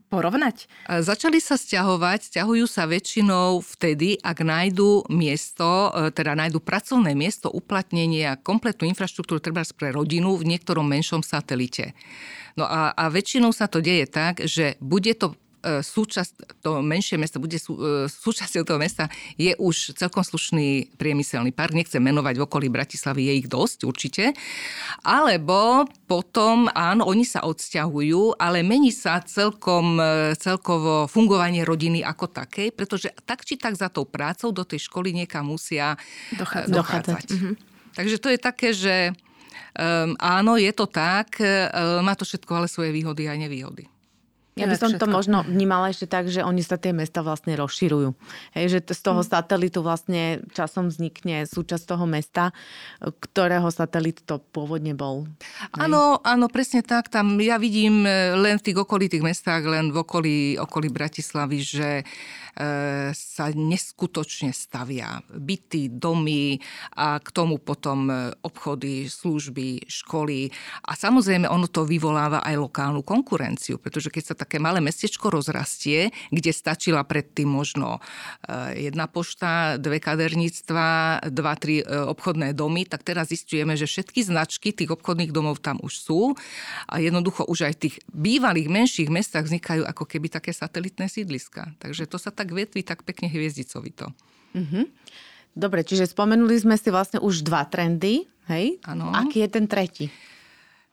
porovnať? 0.08 0.68
Začali 0.88 1.40
sa 1.40 1.60
stiahovať, 1.60 2.32
stiahujú 2.34 2.66
sa 2.66 2.88
väčšinou 2.88 3.60
vtedy, 3.62 4.18
ak 4.24 4.44
nájdu 4.44 5.08
miesto, 5.12 5.92
e, 5.92 6.12
teda 6.16 6.34
nájdu 6.34 6.64
pracovné 6.64 7.14
miesto 7.14 7.52
uplatnenia 7.52 8.40
kompletnú 8.40 8.88
infraštruktúru 8.88 9.44
treba 9.44 9.64
pre 9.76 9.92
rodinu 9.92 10.40
v 10.40 10.56
niektorom 10.56 10.88
menšom 10.88 11.22
satelite. 11.22 11.92
No 12.58 12.66
a, 12.66 12.96
a 12.96 13.04
väčšinou 13.12 13.54
sa 13.54 13.70
to 13.70 13.84
deje 13.84 14.10
tak, 14.10 14.42
že 14.44 14.80
bude 14.82 15.14
to 15.14 15.38
súčasť, 15.84 16.64
to 16.64 16.80
menšie 16.80 17.20
mesto 17.20 17.38
bude 17.44 17.60
sú, 17.60 17.76
e, 17.76 18.08
súčasťou 18.08 18.64
toho 18.64 18.80
mesta, 18.80 19.12
je 19.36 19.52
už 19.60 19.98
celkom 20.00 20.24
slušný 20.24 20.96
priemyselný 20.96 21.52
park. 21.52 21.76
Nechcem 21.76 22.00
menovať 22.00 22.40
v 22.40 22.46
okolí 22.48 22.68
Bratislavy, 22.72 23.28
je 23.28 23.34
ich 23.44 23.48
dosť 23.52 23.84
určite. 23.84 24.24
Alebo 25.04 25.86
potom, 26.08 26.72
áno, 26.72 27.06
oni 27.08 27.28
sa 27.28 27.44
odsťahujú, 27.44 28.40
ale 28.40 28.64
mení 28.64 28.96
sa 28.96 29.20
celkom, 29.22 30.00
e, 30.00 30.34
celkovo 30.40 31.06
fungovanie 31.12 31.68
rodiny 31.68 32.02
ako 32.02 32.32
takej, 32.32 32.72
pretože 32.72 33.12
tak 33.28 33.44
či 33.44 33.60
tak 33.60 33.76
za 33.76 33.92
tou 33.92 34.08
prácou 34.08 34.56
do 34.56 34.64
tej 34.64 34.88
školy 34.88 35.12
niekam 35.12 35.52
musia 35.52 36.00
dochádzať. 36.36 36.72
dochádzať. 36.72 37.26
Mhm. 37.34 37.52
Takže 37.98 38.18
to 38.22 38.30
je 38.30 38.40
také, 38.40 38.70
že 38.78 38.96
um, 39.74 40.14
áno, 40.22 40.54
je 40.54 40.70
to 40.70 40.86
tak, 40.86 41.42
um, 41.42 42.06
má 42.06 42.14
to 42.14 42.30
všetko 42.30 42.52
ale 42.54 42.68
svoje 42.70 42.94
výhody 42.94 43.26
a 43.26 43.34
nevýhody. 43.34 43.97
Ja 44.58 44.68
by 44.68 44.78
som 44.78 44.92
to 44.98 45.06
možno 45.06 45.46
vnímala 45.46 45.94
ešte 45.94 46.10
tak, 46.10 46.28
že 46.28 46.42
oni 46.42 46.66
sa 46.66 46.82
tie 46.82 46.92
mesta 46.92 47.22
vlastne 47.22 47.54
rozširujú. 47.54 48.18
Hej, 48.58 48.66
že 48.74 48.80
z 48.94 49.02
toho 49.02 49.22
mm. 49.22 49.28
satelitu 49.30 49.80
vlastne 49.86 50.42
časom 50.52 50.90
vznikne 50.90 51.46
súčasť 51.46 51.86
toho 51.86 52.06
mesta, 52.10 52.52
ktorého 53.00 53.70
satelit 53.70 54.26
to 54.26 54.42
pôvodne 54.52 54.98
bol. 54.98 55.30
Áno, 55.78 56.20
áno, 56.26 56.46
presne 56.50 56.82
tak. 56.82 57.14
Tam 57.14 57.38
ja 57.38 57.62
vidím 57.62 58.04
e, 58.04 58.34
len 58.34 58.58
v 58.58 58.66
tých 58.72 58.78
okolitých 58.82 59.24
mestách, 59.24 59.64
len 59.70 59.94
v 59.94 60.02
okolí, 60.02 60.38
okolí 60.58 60.90
Bratislavy, 60.90 61.60
že 61.62 61.90
E, 62.58 63.14
sa 63.14 63.54
neskutočne 63.54 64.50
stavia. 64.50 65.22
Byty, 65.30 65.94
domy 65.94 66.58
a 66.98 67.22
k 67.22 67.30
tomu 67.30 67.62
potom 67.62 68.10
e, 68.10 68.34
obchody, 68.42 69.06
služby, 69.06 69.86
školy. 69.86 70.50
A 70.90 70.98
samozrejme 70.98 71.46
ono 71.46 71.70
to 71.70 71.86
vyvoláva 71.86 72.42
aj 72.42 72.58
lokálnu 72.58 73.06
konkurenciu, 73.06 73.78
pretože 73.78 74.10
keď 74.10 74.24
sa 74.26 74.36
také 74.48 74.58
malé 74.58 74.82
mestečko 74.82 75.30
rozrastie, 75.30 76.10
kde 76.34 76.50
stačila 76.50 77.06
predtým 77.06 77.46
možno 77.46 78.01
e, 78.50 78.89
jedna 78.89 79.06
pošta, 79.06 79.77
dve 79.77 80.01
kaderníctva, 80.01 80.89
dva, 81.30 81.54
tri 81.60 81.86
obchodné 81.86 82.58
domy, 82.58 82.89
tak 82.89 83.06
teraz 83.06 83.30
zistujeme, 83.30 83.77
že 83.77 83.86
všetky 83.86 84.25
značky 84.25 84.74
tých 84.74 84.89
obchodných 84.89 85.30
domov 85.30 85.62
tam 85.62 85.77
už 85.86 85.94
sú 85.94 86.34
a 86.89 86.98
jednoducho 86.98 87.46
už 87.46 87.70
aj 87.70 87.74
v 87.77 87.82
tých 87.86 87.96
bývalých 88.10 88.66
menších 88.66 89.10
mestách 89.13 89.46
vznikajú 89.46 89.86
ako 89.86 90.10
keby 90.10 90.34
také 90.34 90.50
satelitné 90.56 91.06
sídliska. 91.06 91.77
Takže 91.77 92.10
to 92.10 92.18
sa 92.18 92.34
tak 92.34 92.48
tak 92.48 92.56
vetví 92.56 92.82
tak 92.88 93.04
pekne 93.04 93.27
hviezdicovito. 93.27 94.16
Mm-hmm. 94.56 94.84
Dobre, 95.51 95.84
čiže 95.84 96.08
spomenuli 96.08 96.56
sme 96.56 96.80
si 96.80 96.88
vlastne 96.88 97.20
už 97.20 97.44
dva 97.44 97.68
trendy, 97.68 98.24
hej? 98.48 98.80
Áno. 98.88 99.12
Aký 99.12 99.44
je 99.44 99.50
ten 99.51 99.68
tretí? 99.68 100.08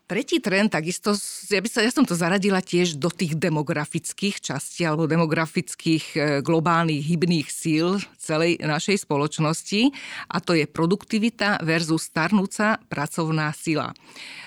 Tretí 0.04 0.36
trend, 0.36 0.68
takisto, 0.68 1.16
ja, 1.48 1.64
by 1.64 1.68
sa, 1.72 1.80
ja 1.80 1.88
som 1.88 2.04
to 2.04 2.12
zaradila 2.12 2.60
tiež 2.60 3.00
do 3.00 3.08
tých 3.08 3.40
demografických 3.40 4.36
častí 4.36 4.84
alebo 4.84 5.08
demografických 5.08 6.04
e, 6.12 6.18
globálnych 6.44 7.00
hybných 7.00 7.48
síl 7.48 7.96
celej 8.20 8.60
našej 8.60 9.00
spoločnosti 9.00 9.96
a 10.28 10.44
to 10.44 10.60
je 10.60 10.68
produktivita 10.68 11.64
versus 11.64 12.04
starnúca 12.04 12.84
pracovná 12.92 13.48
sila. 13.56 13.96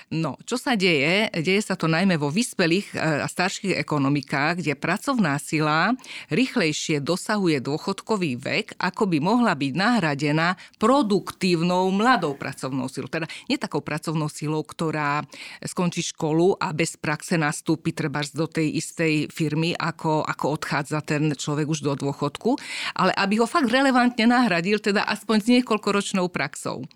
No, 0.08 0.40
čo 0.48 0.56
sa 0.56 0.72
deje? 0.72 1.28
Deje 1.36 1.60
sa 1.60 1.76
to 1.76 1.84
najmä 1.84 2.16
vo 2.16 2.32
vyspelých 2.32 2.96
e, 2.96 3.20
a 3.20 3.28
starších 3.28 3.76
ekonomikách, 3.76 4.64
kde 4.64 4.72
pracovná 4.72 5.36
sila 5.36 5.92
rýchlejšie 6.32 7.04
dosahuje 7.04 7.60
dôchodkový 7.60 8.40
vek, 8.40 8.80
ako 8.80 9.04
by 9.04 9.18
mohla 9.20 9.52
byť 9.52 9.72
nahradená 9.76 10.56
produktívnou 10.80 11.92
mladou 11.92 12.32
pracovnou 12.40 12.88
silou. 12.88 13.12
Teda 13.12 13.28
nie 13.52 13.60
takou 13.60 13.84
pracovnou 13.84 14.32
silou, 14.32 14.64
ktorá 14.64 15.28
skončí 15.60 16.00
školu 16.00 16.56
a 16.56 16.72
bez 16.72 16.96
praxe 16.96 17.36
nastúpi 17.36 17.92
treba 17.92 18.24
do 18.32 18.48
tej 18.48 18.80
istej 18.80 19.28
firmy, 19.28 19.76
ako, 19.76 20.24
ako 20.24 20.56
odchádza 20.56 21.04
ten 21.04 21.36
človek 21.36 21.68
už 21.68 21.84
do 21.84 21.92
dôchodku, 21.92 22.56
ale 22.96 23.12
aby 23.12 23.44
ho 23.44 23.46
fakt 23.46 23.68
relevantne 23.68 24.24
nahradil, 24.24 24.80
teda 24.80 25.04
aspoň 25.04 25.36
s 25.36 25.46
niekoľkoročnou 25.52 26.32
praxou. 26.32 26.88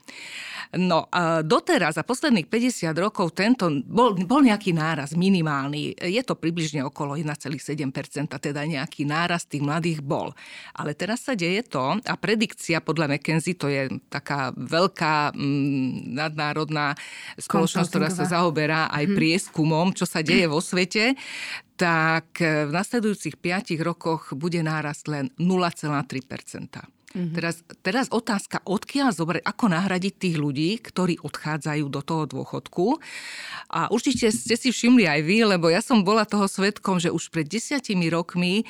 No 0.73 1.04
a 1.12 1.45
doteraz, 1.45 2.00
za 2.00 2.04
posledných 2.04 2.49
50 2.49 2.97
rokov, 2.97 3.01
tento 3.32 3.66
bol, 3.88 4.14
bol 4.14 4.44
nejaký 4.44 4.76
náraz 4.76 5.16
minimálny. 5.16 5.97
Je 5.99 6.23
to 6.23 6.38
približne 6.38 6.85
okolo 6.87 7.18
1,7%, 7.18 7.59
teda 8.28 8.62
nejaký 8.62 9.09
náraz 9.09 9.49
tých 9.49 9.64
mladých 9.64 10.04
bol. 10.04 10.30
Ale 10.76 10.92
teraz 10.92 11.26
sa 11.26 11.32
deje 11.32 11.66
to, 11.66 11.99
a 11.99 12.14
predikcia 12.14 12.85
podľa 12.85 13.16
McKenzie, 13.16 13.59
to 13.59 13.66
je 13.66 13.88
taká 14.12 14.52
veľká 14.54 15.32
mm, 15.35 16.12
nadnárodná 16.14 16.94
spoločnosť, 17.40 17.88
ktorá 17.88 18.09
sa 18.12 18.28
zaoberá 18.28 18.92
aj 18.92 19.04
mhm. 19.09 19.14
prieskumom, 19.16 19.87
čo 19.97 20.04
sa 20.04 20.21
deje 20.23 20.47
vo 20.47 20.62
svete, 20.62 21.16
tak 21.75 22.38
v 22.38 22.71
nasledujúcich 22.71 23.40
5 23.40 23.75
rokoch 23.82 24.37
bude 24.38 24.62
nárast 24.62 25.09
len 25.11 25.35
0,3 25.40 27.01
Mm-hmm. 27.12 27.37
Teraz, 27.37 27.57
teraz 27.85 28.07
otázka, 28.09 28.64
odkiaľ 28.64 29.12
zobrať, 29.12 29.42
ako 29.45 29.64
nahradiť 29.69 30.14
tých 30.16 30.37
ľudí, 30.40 30.81
ktorí 30.81 31.21
odchádzajú 31.21 31.85
do 31.92 32.00
toho 32.00 32.25
dôchodku. 32.25 32.97
A 33.69 33.92
určite 33.92 34.33
ste 34.33 34.57
si 34.57 34.73
všimli 34.73 35.04
aj 35.04 35.21
vy, 35.21 35.45
lebo 35.45 35.69
ja 35.69 35.85
som 35.85 36.00
bola 36.00 36.25
toho 36.25 36.49
svetkom, 36.49 36.97
že 36.97 37.12
už 37.12 37.28
pred 37.28 37.45
desiatimi 37.45 38.09
rokmi 38.09 38.61
e, 38.61 38.64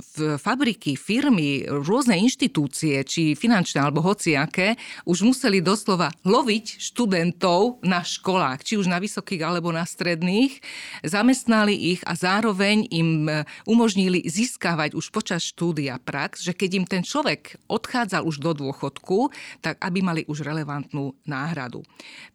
v 0.00 0.16
fabriky, 0.40 0.96
firmy, 0.96 1.68
rôzne 1.68 2.16
inštitúcie, 2.16 3.04
či 3.04 3.36
finančné 3.36 3.84
alebo 3.84 4.00
hociaké, 4.00 4.80
už 5.04 5.28
museli 5.28 5.60
doslova 5.60 6.08
loviť 6.24 6.80
študentov 6.80 7.84
na 7.84 8.00
školách, 8.00 8.64
či 8.64 8.80
už 8.80 8.88
na 8.88 8.96
vysokých 8.96 9.44
alebo 9.44 9.68
na 9.72 9.84
stredných, 9.84 10.56
zamestnali 11.04 11.76
ich 11.76 12.00
a 12.08 12.16
zároveň 12.16 12.88
im 12.88 13.28
e, 13.28 13.44
umožnili 13.68 14.24
získavať 14.24 14.96
už 14.96 15.12
počas 15.12 15.44
štúdia 15.44 16.00
prax, 16.00 16.40
že 16.40 16.56
keď 16.56 16.70
im 16.80 16.86
ten 16.88 17.04
človek 17.04 17.41
človek 17.42 17.58
odchádzal 17.66 18.22
už 18.22 18.38
do 18.38 18.54
dôchodku, 18.54 19.34
tak 19.58 19.82
aby 19.82 19.98
mali 20.02 20.22
už 20.30 20.46
relevantnú 20.46 21.18
náhradu. 21.26 21.82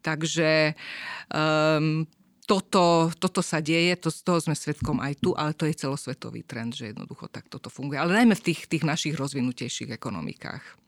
Takže 0.04 0.76
um, 1.32 2.04
toto, 2.48 3.12
toto 3.20 3.42
sa 3.44 3.60
deje, 3.60 3.96
to, 4.00 4.08
z 4.12 4.24
toho 4.24 4.40
sme 4.40 4.56
svetkom 4.56 5.00
aj 5.04 5.20
tu, 5.20 5.36
ale 5.36 5.52
to 5.52 5.68
je 5.68 5.76
celosvetový 5.76 6.44
trend, 6.48 6.76
že 6.76 6.92
jednoducho 6.96 7.28
tak 7.28 7.48
toto 7.52 7.68
funguje. 7.68 8.00
Ale 8.00 8.16
najmä 8.16 8.36
v 8.40 8.46
tých, 8.52 8.68
tých 8.68 8.84
našich 8.88 9.16
rozvinutejších 9.20 9.92
ekonomikách. 9.92 10.87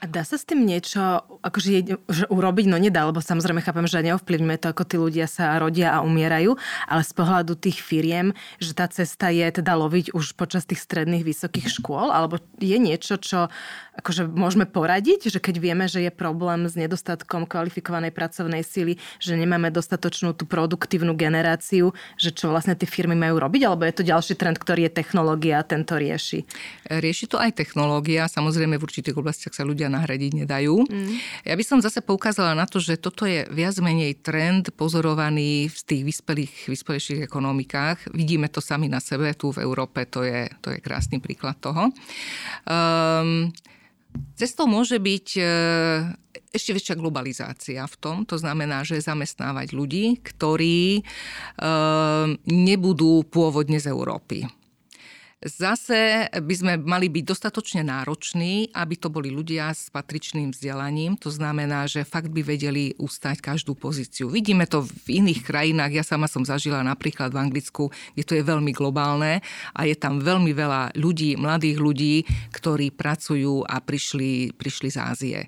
A 0.00 0.08
dá 0.08 0.24
sa 0.24 0.40
s 0.40 0.48
tým 0.48 0.64
niečo 0.64 0.96
akože, 1.44 2.00
že 2.08 2.24
urobiť? 2.32 2.72
No 2.72 2.80
nedá, 2.80 3.04
lebo 3.04 3.20
samozrejme 3.20 3.60
chápem, 3.60 3.84
že 3.84 4.00
neovplyvňuje 4.00 4.56
to, 4.56 4.72
ako 4.72 4.84
tí 4.88 4.96
ľudia 4.96 5.28
sa 5.28 5.60
rodia 5.60 5.92
a 5.92 6.00
umierajú, 6.00 6.56
ale 6.88 7.02
z 7.04 7.12
pohľadu 7.12 7.52
tých 7.60 7.84
firiem, 7.84 8.32
že 8.56 8.72
tá 8.72 8.88
cesta 8.88 9.28
je 9.28 9.44
teda 9.44 9.76
loviť 9.76 10.16
už 10.16 10.40
počas 10.40 10.64
tých 10.64 10.80
stredných 10.80 11.20
vysokých 11.20 11.68
škôl, 11.68 12.08
alebo 12.08 12.40
je 12.56 12.80
niečo, 12.80 13.20
čo 13.20 13.52
akože 14.00 14.24
môžeme 14.32 14.64
poradiť, 14.64 15.28
že 15.28 15.36
keď 15.36 15.60
vieme, 15.60 15.84
že 15.84 16.00
je 16.00 16.08
problém 16.08 16.64
s 16.64 16.72
nedostatkom 16.80 17.44
kvalifikovanej 17.44 18.16
pracovnej 18.16 18.64
síly, 18.64 18.96
že 19.20 19.36
nemáme 19.36 19.68
dostatočnú 19.68 20.32
tú 20.32 20.48
produktívnu 20.48 21.12
generáciu, 21.12 21.92
že 22.16 22.32
čo 22.32 22.48
vlastne 22.48 22.72
tie 22.72 22.88
firmy 22.88 23.12
majú 23.12 23.36
robiť, 23.36 23.68
alebo 23.68 23.84
je 23.84 24.00
to 24.00 24.08
ďalší 24.08 24.40
trend, 24.40 24.56
ktorý 24.56 24.88
je 24.88 24.96
technológia 25.04 25.60
a 25.60 25.68
tento 25.68 26.00
rieši? 26.00 26.48
Rieši 26.88 27.28
to 27.28 27.36
aj 27.36 27.52
technológia, 27.60 28.24
samozrejme 28.24 28.80
v 28.80 28.86
určitých 28.88 29.20
oblastiach 29.20 29.52
sa 29.52 29.68
ľudia 29.68 29.89
nahradiť 29.90 30.46
nedajú. 30.46 30.86
Mm. 30.86 31.18
Ja 31.44 31.54
by 31.58 31.64
som 31.66 31.82
zase 31.82 32.00
poukázala 32.00 32.54
na 32.54 32.64
to, 32.64 32.78
že 32.78 32.96
toto 32.96 33.26
je 33.26 33.44
viac 33.50 33.74
menej 33.82 34.22
trend 34.22 34.70
pozorovaný 34.78 35.66
v 35.66 35.78
tých 35.82 36.02
vyspelých, 36.06 36.54
vyspelejších 36.70 37.20
ekonomikách. 37.26 38.14
Vidíme 38.14 38.46
to 38.46 38.62
sami 38.62 38.86
na 38.86 39.02
sebe, 39.02 39.34
tu 39.34 39.50
v 39.50 39.66
Európe 39.66 40.06
to 40.06 40.22
je, 40.22 40.46
to 40.62 40.70
je 40.70 40.78
krásny 40.78 41.18
príklad 41.18 41.58
toho. 41.58 41.90
Um, 42.64 43.50
Cestou 44.34 44.66
môže 44.66 44.98
byť 44.98 45.26
e, 45.38 45.42
ešte 46.50 46.74
väčšia 46.74 46.98
globalizácia 46.98 47.86
v 47.86 47.96
tom. 48.00 48.16
To 48.26 48.34
znamená, 48.34 48.82
že 48.82 48.98
zamestnávať 48.98 49.70
ľudí, 49.70 50.18
ktorí 50.18 50.98
e, 50.98 51.02
nebudú 52.50 53.22
pôvodne 53.30 53.78
z 53.78 53.92
Európy 53.92 54.50
Zase 55.40 56.28
by 56.28 56.52
sme 56.52 56.72
mali 56.76 57.08
byť 57.08 57.24
dostatočne 57.24 57.80
nároční, 57.80 58.76
aby 58.76 58.92
to 59.00 59.08
boli 59.08 59.32
ľudia 59.32 59.72
s 59.72 59.88
patričným 59.88 60.52
vzdelaním. 60.52 61.16
To 61.16 61.32
znamená, 61.32 61.88
že 61.88 62.04
fakt 62.04 62.28
by 62.28 62.44
vedeli 62.44 62.92
ustať 63.00 63.40
každú 63.40 63.72
pozíciu. 63.72 64.28
Vidíme 64.28 64.68
to 64.68 64.84
v 64.84 65.24
iných 65.24 65.40
krajinách. 65.40 65.96
Ja 65.96 66.04
sama 66.04 66.28
som 66.28 66.44
zažila 66.44 66.84
napríklad 66.84 67.32
v 67.32 67.40
Anglicku, 67.40 67.88
kde 68.12 68.24
to 68.28 68.36
je 68.36 68.44
veľmi 68.44 68.76
globálne 68.76 69.40
a 69.72 69.80
je 69.88 69.96
tam 69.96 70.20
veľmi 70.20 70.52
veľa 70.52 70.92
ľudí, 71.00 71.40
mladých 71.40 71.78
ľudí, 71.80 72.14
ktorí 72.52 72.92
pracujú 72.92 73.64
a 73.64 73.80
prišli, 73.80 74.52
prišli 74.52 74.92
z 74.92 74.98
Ázie. 75.00 75.40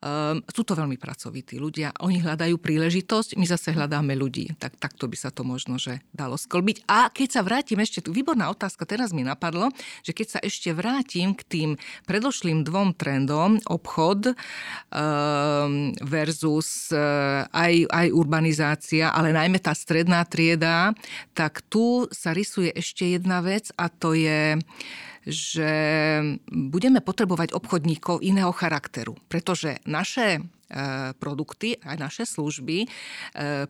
Um, 0.00 0.40
sú 0.48 0.64
to 0.64 0.72
veľmi 0.72 0.96
pracovití 0.96 1.60
ľudia. 1.60 1.92
Oni 2.00 2.24
hľadajú 2.24 2.56
príležitosť, 2.56 3.36
my 3.36 3.44
zase 3.44 3.76
hľadáme 3.76 4.16
ľudí. 4.16 4.56
Tak 4.56 4.80
takto 4.80 5.04
by 5.04 5.16
sa 5.20 5.28
to 5.28 5.44
možno 5.44 5.76
že 5.76 6.00
dalo 6.16 6.40
sklbiť. 6.40 6.88
A 6.88 7.12
keď 7.12 7.28
sa 7.36 7.44
vrátim 7.44 7.76
ešte, 7.84 8.00
tu 8.00 8.08
výborná 8.08 8.48
otázka, 8.48 8.88
teraz 8.88 9.12
mi 9.12 9.20
napadlo, 9.20 9.68
že 10.00 10.16
keď 10.16 10.26
sa 10.32 10.40
ešte 10.40 10.72
vrátim 10.72 11.36
k 11.36 11.42
tým 11.44 11.70
predošlým 12.08 12.64
dvom 12.64 12.96
trendom, 12.96 13.60
obchod 13.68 14.32
um, 14.32 15.92
versus 16.00 16.88
uh, 16.96 17.44
aj, 17.52 17.84
aj 17.92 18.06
urbanizácia, 18.08 19.12
ale 19.12 19.36
najmä 19.36 19.60
tá 19.60 19.76
stredná 19.76 20.24
trieda, 20.24 20.96
tak 21.36 21.60
tu 21.68 22.08
sa 22.08 22.32
rysuje 22.32 22.72
ešte 22.72 23.20
jedna 23.20 23.44
vec 23.44 23.68
a 23.76 23.92
to 23.92 24.16
je 24.16 24.56
že 25.26 25.72
budeme 26.48 27.04
potrebovať 27.04 27.52
obchodníkov 27.52 28.24
iného 28.24 28.52
charakteru, 28.52 29.16
pretože 29.28 29.80
naše 29.84 30.44
produkty, 31.18 31.74
aj 31.82 31.96
naše 31.98 32.22
služby, 32.22 32.86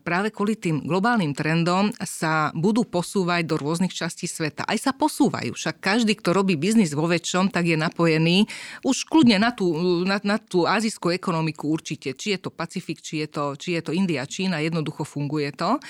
práve 0.05 0.29
kvôli 0.29 0.53
tým 0.53 0.85
globálnym 0.85 1.33
trendom 1.33 1.89
sa 2.05 2.53
budú 2.53 2.85
posúvať 2.85 3.49
do 3.49 3.57
rôznych 3.57 3.89
častí 3.89 4.29
sveta. 4.29 4.69
Aj 4.69 4.77
sa 4.77 4.93
posúvajú. 4.93 5.57
Však 5.57 5.81
každý, 5.81 6.13
kto 6.21 6.37
robí 6.37 6.61
biznis 6.61 6.93
vo 6.93 7.09
väčšom, 7.09 7.49
tak 7.49 7.73
je 7.73 7.81
napojený 7.81 8.45
už 8.85 9.09
kľudne 9.09 9.41
na 9.41 9.49
tú, 9.57 9.73
na, 10.05 10.21
na 10.21 10.37
tú 10.37 10.69
azijskú 10.69 11.09
ekonomiku 11.17 11.73
určite. 11.73 12.13
Či 12.13 12.37
je 12.37 12.39
to 12.45 12.51
Pacifik, 12.53 13.01
či 13.01 13.25
je 13.25 13.33
to, 13.33 13.57
či 13.57 13.81
je 13.81 13.83
to 13.83 13.97
India, 13.97 14.29
Čína, 14.29 14.61
jednoducho 14.61 15.09
funguje 15.09 15.57
to. 15.57 15.81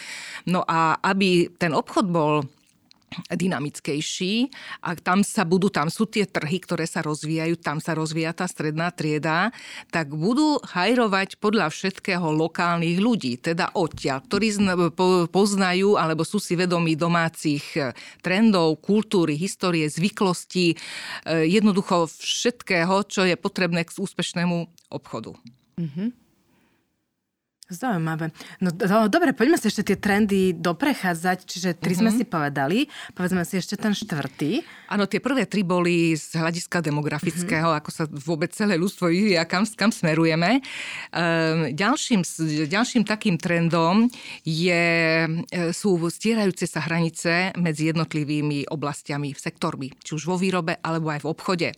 No 0.46 0.62
a 0.62 0.94
aby 1.02 1.50
ten 1.58 1.74
obchod 1.74 2.06
bol 2.06 2.46
dynamickejší 3.30 4.50
a 4.86 4.94
tam 4.94 5.26
sa 5.26 5.42
budú, 5.42 5.66
tam 5.68 5.90
sú 5.90 6.06
tie 6.06 6.26
trhy, 6.26 6.62
ktoré 6.62 6.86
sa 6.86 7.02
rozvíjajú, 7.02 7.58
tam 7.58 7.82
sa 7.82 7.98
rozvíja 7.98 8.30
tá 8.34 8.46
stredná 8.46 8.94
trieda, 8.94 9.50
tak 9.90 10.14
budú 10.14 10.62
hajrovať 10.62 11.42
podľa 11.42 11.70
všetkého 11.70 12.30
lokálnych 12.30 12.98
ľudí, 13.02 13.38
teda 13.38 13.74
odtiaľ, 13.74 14.22
ktorí 14.26 14.48
poznajú 15.30 15.98
alebo 15.98 16.22
sú 16.22 16.38
si 16.38 16.54
vedomí 16.54 16.94
domácich 16.94 17.64
e, 17.78 17.94
trendov, 18.22 18.78
kultúry, 18.82 19.34
histórie, 19.34 19.86
zvyklostí, 19.86 20.74
e, 20.74 20.76
jednoducho 21.46 22.06
všetkého, 22.10 23.06
čo 23.06 23.26
je 23.26 23.34
potrebné 23.34 23.86
k 23.86 23.94
úspešnému 23.94 24.90
obchodu. 24.90 25.34
Mm-hmm. 25.80 26.19
Zaujímavé. 27.70 28.34
No 28.58 28.74
do, 28.74 29.06
dobre, 29.06 29.30
poďme 29.30 29.54
si 29.54 29.70
ešte 29.70 29.94
tie 29.94 29.96
trendy 29.96 30.50
doprechádzať, 30.58 31.38
čiže 31.46 31.78
tri 31.78 31.94
mm-hmm. 31.94 32.00
sme 32.02 32.10
mhm. 32.10 32.18
si 32.18 32.24
povedali. 32.26 32.78
Povedzme 33.14 33.46
si 33.46 33.62
ešte 33.62 33.78
ten 33.78 33.94
štvrtý. 33.94 34.66
Áno, 34.90 35.06
tie 35.06 35.22
prvé 35.22 35.46
tri 35.46 35.62
boli 35.62 36.18
z 36.18 36.34
hľadiska 36.34 36.82
demografického, 36.82 37.70
mm-hmm. 37.70 37.80
ako 37.86 37.90
sa 37.94 38.04
vôbec 38.10 38.50
celé 38.50 38.74
ľudstvo 38.74 39.06
vyvíja, 39.06 39.46
kam, 39.46 39.62
kam 39.62 39.94
smerujeme. 39.94 40.58
Ehm, 41.14 41.70
ďalším, 41.78 42.26
ďalším 42.66 43.06
takým 43.06 43.38
trendom 43.38 44.10
je, 44.42 44.84
e, 45.46 45.70
sú 45.70 45.94
stierajúce 46.10 46.66
sa 46.66 46.82
hranice 46.82 47.54
medzi 47.54 47.94
jednotlivými 47.94 48.66
oblastiami, 48.66 49.30
sektormi, 49.38 49.94
či 50.02 50.18
už 50.18 50.26
vo 50.26 50.34
výrobe 50.34 50.74
alebo 50.82 51.14
aj 51.14 51.22
v 51.22 51.30
obchode. 51.30 51.68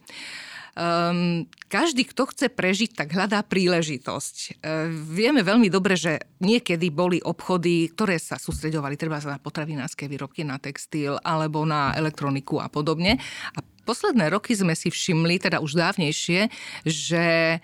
Um, 0.72 1.44
každý, 1.68 2.08
kto 2.08 2.32
chce 2.32 2.48
prežiť, 2.48 2.96
tak 2.96 3.12
hľadá 3.12 3.44
príležitosť. 3.44 4.36
Uh, 4.64 4.88
vieme 4.88 5.44
veľmi 5.44 5.68
dobre, 5.68 6.00
že 6.00 6.24
niekedy 6.40 6.88
boli 6.88 7.20
obchody, 7.20 7.92
ktoré 7.92 8.16
sa 8.16 8.40
sústreďovali 8.40 8.96
treba 8.96 9.20
na 9.20 9.36
potravinárske 9.36 10.08
výrobky, 10.08 10.48
na 10.48 10.56
textil 10.56 11.20
alebo 11.20 11.68
na 11.68 11.92
elektroniku 11.92 12.56
a 12.56 12.72
podobne. 12.72 13.20
A 13.52 13.60
posledné 13.82 14.30
roky 14.32 14.54
sme 14.54 14.72
si 14.78 14.88
všimli, 14.88 15.42
teda 15.42 15.58
už 15.58 15.74
dávnejšie, 15.78 16.48
že 16.86 17.58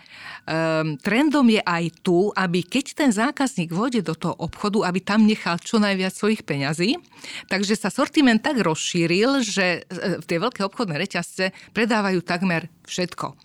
um, 0.45 0.99
trendom 0.99 1.47
je 1.47 1.63
aj 1.63 1.85
tu, 2.03 2.35
aby 2.35 2.67
keď 2.67 2.87
ten 2.95 3.11
zákazník 3.15 3.71
vôjde 3.71 4.05
do 4.05 4.15
toho 4.19 4.35
obchodu, 4.39 4.87
aby 4.91 5.01
tam 5.03 5.25
nechal 5.25 5.57
čo 5.63 5.79
najviac 5.79 6.15
svojich 6.15 6.43
peňazí. 6.43 6.99
Takže 7.47 7.75
sa 7.79 7.89
sortiment 7.89 8.43
tak 8.43 8.59
rozšíril, 8.63 9.43
že 9.43 9.87
e, 9.87 10.23
tie 10.23 10.39
veľké 10.39 10.63
obchodné 10.67 10.99
reťazce 10.99 11.51
predávajú 11.75 12.23
takmer 12.23 12.71
všetko. 12.89 13.37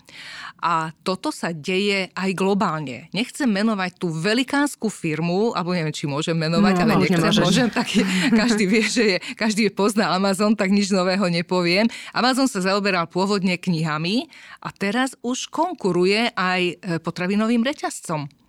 A 0.63 0.95
toto 1.03 1.27
sa 1.27 1.51
deje 1.51 2.07
aj 2.15 2.31
globálne. 2.39 3.11
Nechcem 3.11 3.51
menovať 3.51 3.99
tú 3.99 4.07
velikánsku 4.07 4.87
firmu, 4.87 5.51
alebo 5.51 5.75
neviem, 5.75 5.91
či 5.91 6.07
môžem 6.07 6.39
menovať, 6.39 6.73
no, 6.79 6.81
ale 6.87 6.93
nechcem, 7.03 7.19
môžeš. 7.19 7.43
môžem, 7.43 7.67
tak 7.67 7.91
je, 7.91 8.07
každý 8.31 8.63
vie, 8.71 8.83
že 8.87 9.03
je, 9.03 9.17
každý 9.35 9.67
pozná 9.75 10.15
Amazon, 10.15 10.55
tak 10.55 10.71
nič 10.71 10.87
nového 10.87 11.27
nepoviem. 11.27 11.91
Amazon 12.15 12.47
sa 12.47 12.62
zaoberal 12.63 13.11
pôvodne 13.11 13.59
knihami 13.59 14.31
a 14.63 14.71
teraz 14.71 15.19
už 15.19 15.51
konkuruje 15.51 16.31
aj 16.31 16.61
e, 16.63 16.73
potravinovým 17.03 17.61
reťazcom 17.67 18.42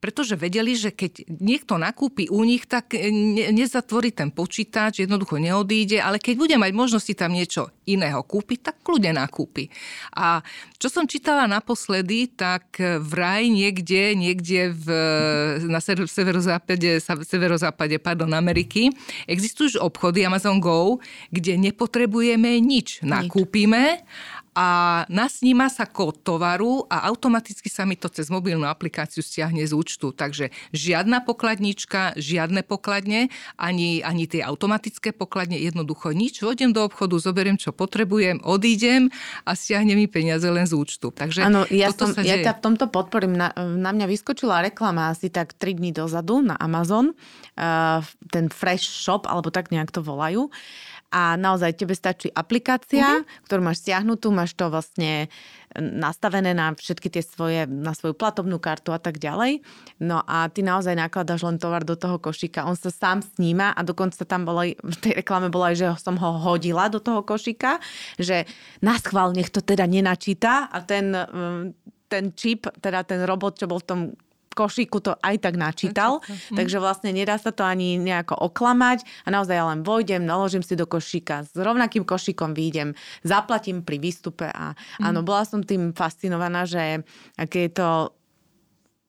pretože 0.00 0.34
vedeli, 0.36 0.74
že 0.74 0.90
keď 0.92 1.28
niekto 1.40 1.76
nakúpi 1.76 2.28
u 2.32 2.44
nich, 2.44 2.64
tak 2.68 2.96
e, 2.96 3.08
ne, 3.08 3.52
nezatvorí 3.52 4.12
ten 4.12 4.32
počítač, 4.32 5.04
jednoducho 5.04 5.36
neodíde, 5.36 6.00
ale 6.00 6.16
keď 6.16 6.34
bude 6.36 6.56
mať 6.56 6.72
možnosti 6.72 7.12
tam 7.16 7.36
niečo 7.36 7.72
iného 7.84 8.20
kúpiť, 8.24 8.72
tak 8.72 8.76
kľudne 8.84 9.16
nakúpi. 9.16 9.68
A 10.16 10.40
čo 10.80 10.88
som 10.88 11.04
čítala 11.04 11.44
naposledy, 11.44 12.32
tak 12.32 12.80
vraj 12.80 13.46
niekde, 13.52 14.16
niekde 14.16 14.72
v, 14.72 14.86
na 15.68 15.80
severozápade, 15.84 17.00
severozápade 17.04 18.00
pardon, 18.00 18.32
Ameriky 18.32 18.88
existujú 19.28 19.76
už 19.76 19.76
obchody 19.84 20.24
Amazon 20.24 20.58
Go, 20.58 20.98
kde 21.28 21.60
nepotrebujeme 21.60 22.56
nič. 22.64 23.04
Nakúpime 23.04 24.02
a 24.50 25.02
nasníma 25.06 25.70
sa 25.70 25.86
kód 25.86 26.26
tovaru 26.26 26.82
a 26.90 27.06
automaticky 27.06 27.70
sa 27.70 27.86
mi 27.86 27.94
to 27.94 28.10
cez 28.10 28.26
mobilnú 28.34 28.66
aplikáciu 28.66 29.22
stiahne 29.22 29.62
z 29.62 29.70
účtu. 29.70 30.10
Takže 30.10 30.50
žiadna 30.74 31.22
pokladnička, 31.22 32.18
žiadne 32.18 32.66
pokladne, 32.66 33.30
ani, 33.54 34.02
ani 34.02 34.26
tie 34.26 34.42
automatické 34.42 35.14
pokladne, 35.14 35.54
jednoducho 35.54 36.10
nič. 36.10 36.42
Vodem 36.42 36.74
do 36.74 36.82
obchodu, 36.82 37.22
zoberiem, 37.22 37.54
čo 37.54 37.70
potrebujem, 37.70 38.42
odídem 38.42 39.14
a 39.46 39.54
stiahne 39.54 39.94
mi 39.94 40.10
peniaze 40.10 40.50
len 40.50 40.66
z 40.66 40.74
účtu. 40.74 41.14
Takže 41.14 41.46
ano, 41.46 41.62
ja, 41.70 41.94
som, 41.94 42.10
ja 42.18 42.42
ťa 42.42 42.58
v 42.58 42.62
tomto 42.62 42.90
podporím. 42.90 43.38
Na, 43.38 43.54
na 43.54 43.94
mňa 43.94 44.10
vyskočila 44.10 44.66
reklama 44.66 45.14
asi 45.14 45.30
tak 45.30 45.54
3 45.54 45.78
dní 45.78 45.94
dozadu 45.94 46.42
na 46.42 46.58
Amazon, 46.58 47.14
uh, 47.14 48.02
ten 48.34 48.50
Fresh 48.50 49.06
Shop, 49.06 49.30
alebo 49.30 49.54
tak 49.54 49.70
nejak 49.70 49.94
to 49.94 50.02
volajú 50.02 50.50
a 51.10 51.34
naozaj 51.34 51.74
tebe 51.74 51.94
stačí 51.98 52.30
aplikácia, 52.30 53.20
mm-hmm. 53.20 53.44
ktorú 53.46 53.60
máš 53.66 53.82
stiahnutú, 53.82 54.30
máš 54.30 54.54
to 54.54 54.70
vlastne 54.70 55.26
nastavené 55.78 56.50
na 56.50 56.74
všetky 56.74 57.10
tie 57.10 57.22
svoje, 57.22 57.62
na 57.66 57.94
svoju 57.94 58.14
platobnú 58.14 58.58
kartu 58.58 58.90
a 58.90 58.98
tak 58.98 59.22
ďalej. 59.22 59.62
No 60.02 60.22
a 60.26 60.50
ty 60.50 60.66
naozaj 60.66 60.98
nakladaš 60.98 61.46
len 61.46 61.62
tovar 61.62 61.86
do 61.86 61.94
toho 61.94 62.18
košíka. 62.18 62.66
On 62.66 62.74
sa 62.74 62.90
sám 62.90 63.22
sníma 63.22 63.74
a 63.74 63.80
dokonca 63.86 64.22
tam 64.26 64.46
bolo, 64.46 64.66
v 64.66 64.96
tej 64.98 65.22
reklame 65.22 65.46
bolo 65.50 65.70
aj, 65.70 65.76
že 65.78 65.86
som 66.02 66.18
ho 66.18 66.42
hodila 66.42 66.90
do 66.90 66.98
toho 66.98 67.22
košíka, 67.22 67.78
že 68.18 68.46
nás 68.82 69.02
chvál, 69.06 69.30
nech 69.34 69.50
to 69.50 69.62
teda 69.62 69.86
nenačíta 69.86 70.70
a 70.70 70.78
ten, 70.82 71.14
ten 72.10 72.34
čip, 72.34 72.66
teda 72.82 73.06
ten 73.06 73.22
robot, 73.22 73.62
čo 73.62 73.70
bol 73.70 73.78
v 73.78 73.86
tom 73.86 74.00
košíku 74.50 74.98
to 74.98 75.14
aj 75.22 75.46
tak 75.46 75.54
načítal, 75.54 76.18
mm. 76.20 76.58
takže 76.58 76.82
vlastne 76.82 77.14
nedá 77.14 77.38
sa 77.38 77.54
to 77.54 77.62
ani 77.62 77.96
nejako 77.96 78.34
oklamať 78.34 79.06
a 79.24 79.28
naozaj 79.30 79.56
ja 79.56 79.64
len 79.70 79.86
vojdem, 79.86 80.26
naložím 80.26 80.66
si 80.66 80.74
do 80.74 80.90
košíka, 80.90 81.46
s 81.46 81.54
rovnakým 81.54 82.02
košíkom 82.02 82.52
výjdem, 82.52 82.98
zaplatím 83.22 83.86
pri 83.86 84.02
výstupe 84.02 84.50
a 84.50 84.74
mm. 84.74 85.06
áno, 85.06 85.22
bola 85.22 85.46
som 85.46 85.62
tým 85.62 85.94
fascinovaná, 85.94 86.66
že 86.66 87.06
aké 87.38 87.70
je 87.70 87.72
to 87.78 87.88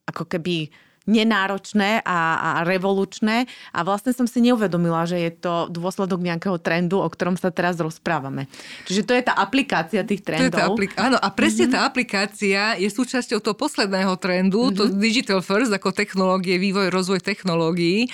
ako 0.10 0.24
keby 0.28 0.70
nenáročné 1.10 2.06
a, 2.06 2.20
a 2.38 2.50
revolučné 2.62 3.50
a 3.74 3.80
vlastne 3.82 4.14
som 4.14 4.30
si 4.30 4.38
neuvedomila, 4.46 5.10
že 5.10 5.18
je 5.18 5.32
to 5.34 5.54
dôsledok 5.74 6.22
nejakého 6.22 6.62
trendu, 6.62 7.02
o 7.02 7.10
ktorom 7.10 7.34
sa 7.34 7.50
teraz 7.50 7.82
rozprávame. 7.82 8.46
Čiže 8.86 9.02
to 9.10 9.14
je 9.18 9.24
tá 9.26 9.34
aplikácia 9.34 10.06
tých 10.06 10.22
trendov. 10.22 10.54
To 10.54 10.54
je 10.54 10.62
tá 10.62 10.66
aplik- 10.70 10.98
áno, 11.02 11.18
a 11.18 11.28
presne 11.34 11.66
mm-hmm. 11.66 11.82
tá 11.82 11.90
aplikácia 11.90 12.62
je 12.78 12.86
súčasťou 12.86 13.42
toho 13.42 13.58
posledného 13.58 14.14
trendu, 14.22 14.70
mm-hmm. 14.70 14.78
to 14.78 14.84
digital 14.94 15.40
first, 15.42 15.74
ako 15.74 15.90
technológie, 15.90 16.62
vývoj, 16.62 16.94
rozvoj 16.94 17.26
technológií, 17.26 18.06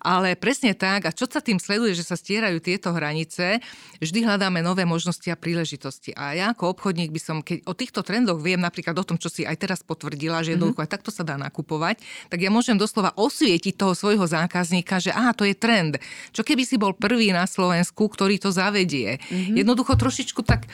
ale 0.00 0.32
presne 0.32 0.72
tak, 0.72 1.04
a 1.04 1.12
čo 1.12 1.28
sa 1.28 1.44
tým 1.44 1.60
sleduje, 1.60 1.92
že 1.92 2.08
sa 2.08 2.16
stierajú 2.16 2.56
tieto 2.64 2.96
hranice, 2.96 3.60
vždy 4.00 4.24
hľadáme 4.24 4.64
nové 4.64 4.88
možnosti 4.88 5.28
a 5.28 5.36
príležitosti. 5.36 6.16
A 6.16 6.32
ja 6.32 6.56
ako 6.56 6.72
obchodník 6.72 7.12
by 7.12 7.20
som, 7.20 7.36
keď 7.44 7.68
o 7.68 7.76
týchto 7.76 8.00
trendoch 8.00 8.40
viem 8.40 8.64
napríklad 8.64 8.96
o 8.96 9.04
tom, 9.04 9.20
čo 9.20 9.28
si 9.28 9.44
aj 9.44 9.60
teraz 9.60 9.84
potvrdila, 9.84 10.40
že 10.40 10.56
jednoducho 10.56 10.80
mm-hmm. 10.80 10.88
aj 10.88 10.94
takto 10.96 11.12
sa 11.12 11.20
dá 11.20 11.36
nakupovať, 11.36 12.00
tak 12.30 12.46
ja 12.46 12.48
môžem 12.48 12.78
doslova 12.78 13.10
osvietiť 13.18 13.74
toho 13.74 13.98
svojho 13.98 14.22
zákazníka, 14.22 15.02
že 15.02 15.10
aha, 15.10 15.34
to 15.34 15.42
je 15.42 15.58
trend. 15.58 15.98
Čo 16.30 16.46
keby 16.46 16.62
si 16.62 16.78
bol 16.78 16.94
prvý 16.94 17.34
na 17.34 17.44
Slovensku, 17.50 18.06
ktorý 18.06 18.38
to 18.38 18.54
zavedie. 18.54 19.18
Mm-hmm. 19.18 19.58
Jednoducho 19.66 19.98
trošičku 19.98 20.46
tak 20.46 20.70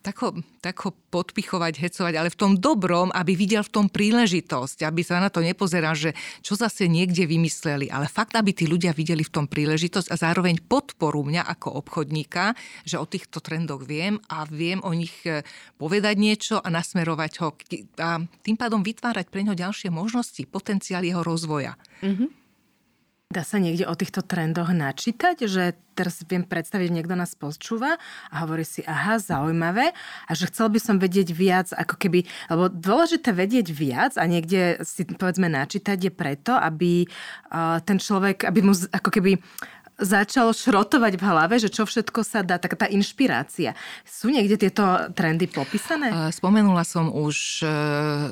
tak 0.00 0.16
ho, 0.80 0.90
podpichovať, 1.12 1.76
hecovať, 1.76 2.14
ale 2.16 2.32
v 2.32 2.38
tom 2.40 2.52
dobrom, 2.56 3.12
aby 3.12 3.36
videl 3.36 3.60
v 3.60 3.72
tom 3.72 3.86
príležitosť, 3.92 4.88
aby 4.88 5.04
sa 5.04 5.20
na 5.20 5.28
to 5.28 5.44
nepozeral, 5.44 5.92
že 5.92 6.16
čo 6.40 6.56
zase 6.56 6.88
niekde 6.88 7.28
vymysleli, 7.28 7.92
ale 7.92 8.08
fakt, 8.08 8.32
aby 8.32 8.56
tí 8.56 8.64
ľudia 8.64 8.96
videli 8.96 9.20
v 9.20 9.34
tom 9.34 9.46
príležitosť 9.46 10.08
a 10.08 10.16
zároveň 10.16 10.64
podporu 10.64 11.20
mňa 11.26 11.44
ako 11.44 11.84
obchodníka, 11.84 12.56
že 12.88 12.96
o 12.96 13.04
týchto 13.04 13.44
trendoch 13.44 13.84
viem 13.84 14.16
a 14.32 14.48
viem 14.48 14.80
o 14.80 14.92
nich 14.96 15.14
e, 15.28 15.44
povedať 15.76 16.16
niečo 16.16 16.56
a 16.58 16.68
nasmerovať 16.72 17.32
ho 17.44 17.48
a 18.00 18.22
tým 18.40 18.56
pádom 18.56 18.80
vytvárať 18.80 19.28
pre 19.28 19.44
ňo 19.44 19.52
ďalšie 19.52 19.92
možnosti, 19.92 20.40
potenciál 20.48 21.04
jeho 21.04 21.20
rozvoja. 21.20 21.76
Mm-hmm. 22.00 22.39
Dá 23.30 23.46
sa 23.46 23.62
niekde 23.62 23.86
o 23.86 23.94
týchto 23.94 24.26
trendoch 24.26 24.74
načítať, 24.74 25.46
že 25.46 25.78
teraz 25.94 26.18
viem 26.26 26.42
predstaviť, 26.42 26.90
niekto 26.90 27.14
nás 27.14 27.38
počúva 27.38 27.94
a 28.26 28.34
hovorí 28.42 28.66
si, 28.66 28.82
aha, 28.82 29.22
zaujímavé. 29.22 29.94
A 30.26 30.34
že 30.34 30.50
chcel 30.50 30.66
by 30.66 30.82
som 30.82 30.98
vedieť 30.98 31.30
viac, 31.30 31.70
ako 31.70 31.94
keby, 31.94 32.26
lebo 32.50 32.66
dôležité 32.66 33.30
vedieť 33.30 33.70
viac 33.70 34.18
a 34.18 34.26
niekde 34.26 34.82
si 34.82 35.06
povedzme 35.06 35.46
načítať 35.46 36.10
je 36.10 36.10
preto, 36.10 36.58
aby 36.58 37.06
ten 37.86 38.02
človek, 38.02 38.50
aby 38.50 38.66
mu 38.66 38.74
ako 38.74 39.10
keby 39.14 39.38
začal 40.00 40.50
šrotovať 40.50 41.20
v 41.20 41.22
hlave, 41.22 41.54
že 41.60 41.68
čo 41.68 41.84
všetko 41.84 42.20
sa 42.24 42.40
dá, 42.40 42.56
tak 42.56 42.76
tá 42.76 42.88
inšpirácia. 42.88 43.76
Sú 44.02 44.32
niekde 44.32 44.56
tieto 44.56 44.82
trendy 45.12 45.46
popísané? 45.46 46.32
Spomenula 46.32 46.82
som 46.82 47.12
už 47.12 47.62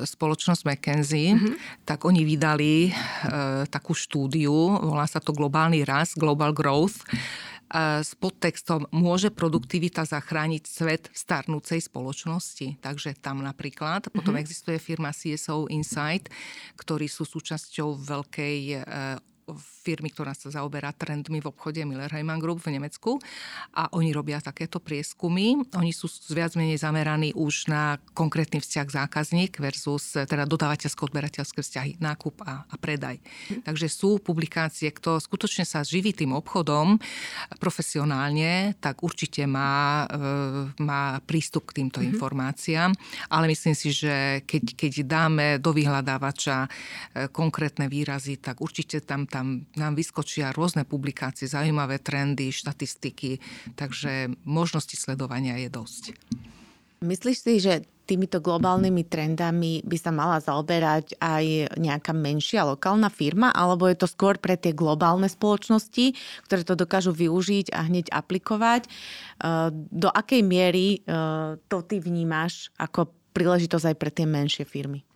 spoločnosť 0.03 0.61
McKenzie, 0.65 1.37
mm-hmm. 1.37 1.85
tak 1.85 2.03
oni 2.03 2.25
vydali 2.25 2.91
takú 3.69 3.93
štúdiu, 3.93 4.51
volá 4.81 5.05
sa 5.05 5.21
to 5.21 5.31
Globálny 5.31 5.85
rast, 5.85 6.17
Global 6.17 6.51
Growth, 6.51 7.05
s 7.77 8.17
podtextom 8.17 8.89
môže 8.89 9.29
produktivita 9.29 10.01
zachrániť 10.01 10.63
svet 10.65 11.03
v 11.13 11.17
starnúcej 11.17 11.77
spoločnosti. 11.77 12.81
Takže 12.81 13.21
tam 13.21 13.45
napríklad. 13.45 14.09
Potom 14.09 14.33
mm-hmm. 14.33 14.41
existuje 14.41 14.77
firma 14.81 15.13
CSO 15.13 15.69
Insight, 15.69 16.33
ktorí 16.81 17.05
sú 17.05 17.29
súčasťou 17.29 17.93
veľkej 17.93 18.57
e, 18.73 18.77
firmy, 19.57 20.13
ktorá 20.13 20.37
sa 20.37 20.51
zaoberá 20.53 20.93
trendmi 20.93 21.41
v 21.41 21.49
obchode 21.49 21.81
Miller 21.87 22.11
Heimann 22.11 22.37
Group 22.37 22.61
v 22.61 22.77
Nemecku 22.77 23.17
a 23.73 23.89
oni 23.95 24.13
robia 24.13 24.43
takéto 24.43 24.77
prieskumy. 24.77 25.57
Oni 25.73 25.91
sú 25.95 26.05
viac 26.29 26.53
menej 26.53 26.83
zameraní 26.83 27.33
už 27.33 27.71
na 27.71 27.97
konkrétny 28.13 28.61
vzťah 28.61 28.87
zákazník 29.07 29.57
versus 29.57 30.13
teda 30.13 30.45
dodávateľsko-odberateľské 30.45 31.59
vzťahy, 31.63 31.91
nákup 31.97 32.43
a, 32.45 32.67
a 32.69 32.75
predaj. 32.77 33.17
Takže 33.65 33.87
sú 33.89 34.21
publikácie, 34.21 34.91
kto 34.93 35.17
skutočne 35.17 35.63
sa 35.63 35.81
živí 35.81 36.13
tým 36.13 36.35
obchodom 36.37 36.99
profesionálne, 37.57 38.77
tak 38.77 39.01
určite 39.01 39.47
má, 39.49 40.05
e, 40.05 40.17
má 40.83 41.17
prístup 41.23 41.71
k 41.71 41.81
týmto 41.81 41.99
mm-hmm. 41.99 42.11
informáciám, 42.13 42.91
ale 43.31 43.45
myslím 43.49 43.73
si, 43.73 43.89
že 43.89 44.43
keď, 44.45 44.63
keď 44.75 44.91
dáme 45.07 45.47
do 45.57 45.71
vyhľadávača 45.73 46.57
e, 46.65 46.69
konkrétne 47.31 47.87
výrazy, 47.87 48.37
tak 48.37 48.61
určite 48.61 49.01
tam 49.03 49.25
tá 49.25 49.38
tam 49.39 49.63
nám 49.79 49.95
vyskočia 49.95 50.51
rôzne 50.51 50.83
publikácie, 50.83 51.47
zaujímavé 51.47 52.03
trendy, 52.03 52.51
štatistiky, 52.51 53.39
takže 53.79 54.35
možnosti 54.43 54.99
sledovania 54.99 55.55
je 55.63 55.69
dosť. 55.71 56.03
Myslíš 56.99 57.37
si, 57.39 57.53
že 57.63 57.87
týmito 58.03 58.43
globálnymi 58.43 59.07
trendami 59.07 59.79
by 59.87 59.95
sa 59.95 60.11
mala 60.11 60.43
zaoberať 60.43 61.15
aj 61.23 61.71
nejaká 61.79 62.11
menšia 62.11 62.67
lokálna 62.67 63.07
firma, 63.07 63.55
alebo 63.55 63.87
je 63.87 63.95
to 63.95 64.11
skôr 64.11 64.35
pre 64.35 64.59
tie 64.59 64.75
globálne 64.75 65.31
spoločnosti, 65.31 66.11
ktoré 66.43 66.67
to 66.67 66.75
dokážu 66.75 67.15
využiť 67.15 67.71
a 67.71 67.87
hneď 67.87 68.11
aplikovať? 68.11 68.91
Do 69.71 70.09
akej 70.11 70.43
miery 70.43 70.99
to 71.71 71.77
ty 71.87 72.03
vnímaš 72.03 72.75
ako 72.75 73.07
príležitosť 73.31 73.93
aj 73.93 73.95
pre 73.95 74.11
tie 74.11 74.27
menšie 74.27 74.67
firmy? 74.67 75.07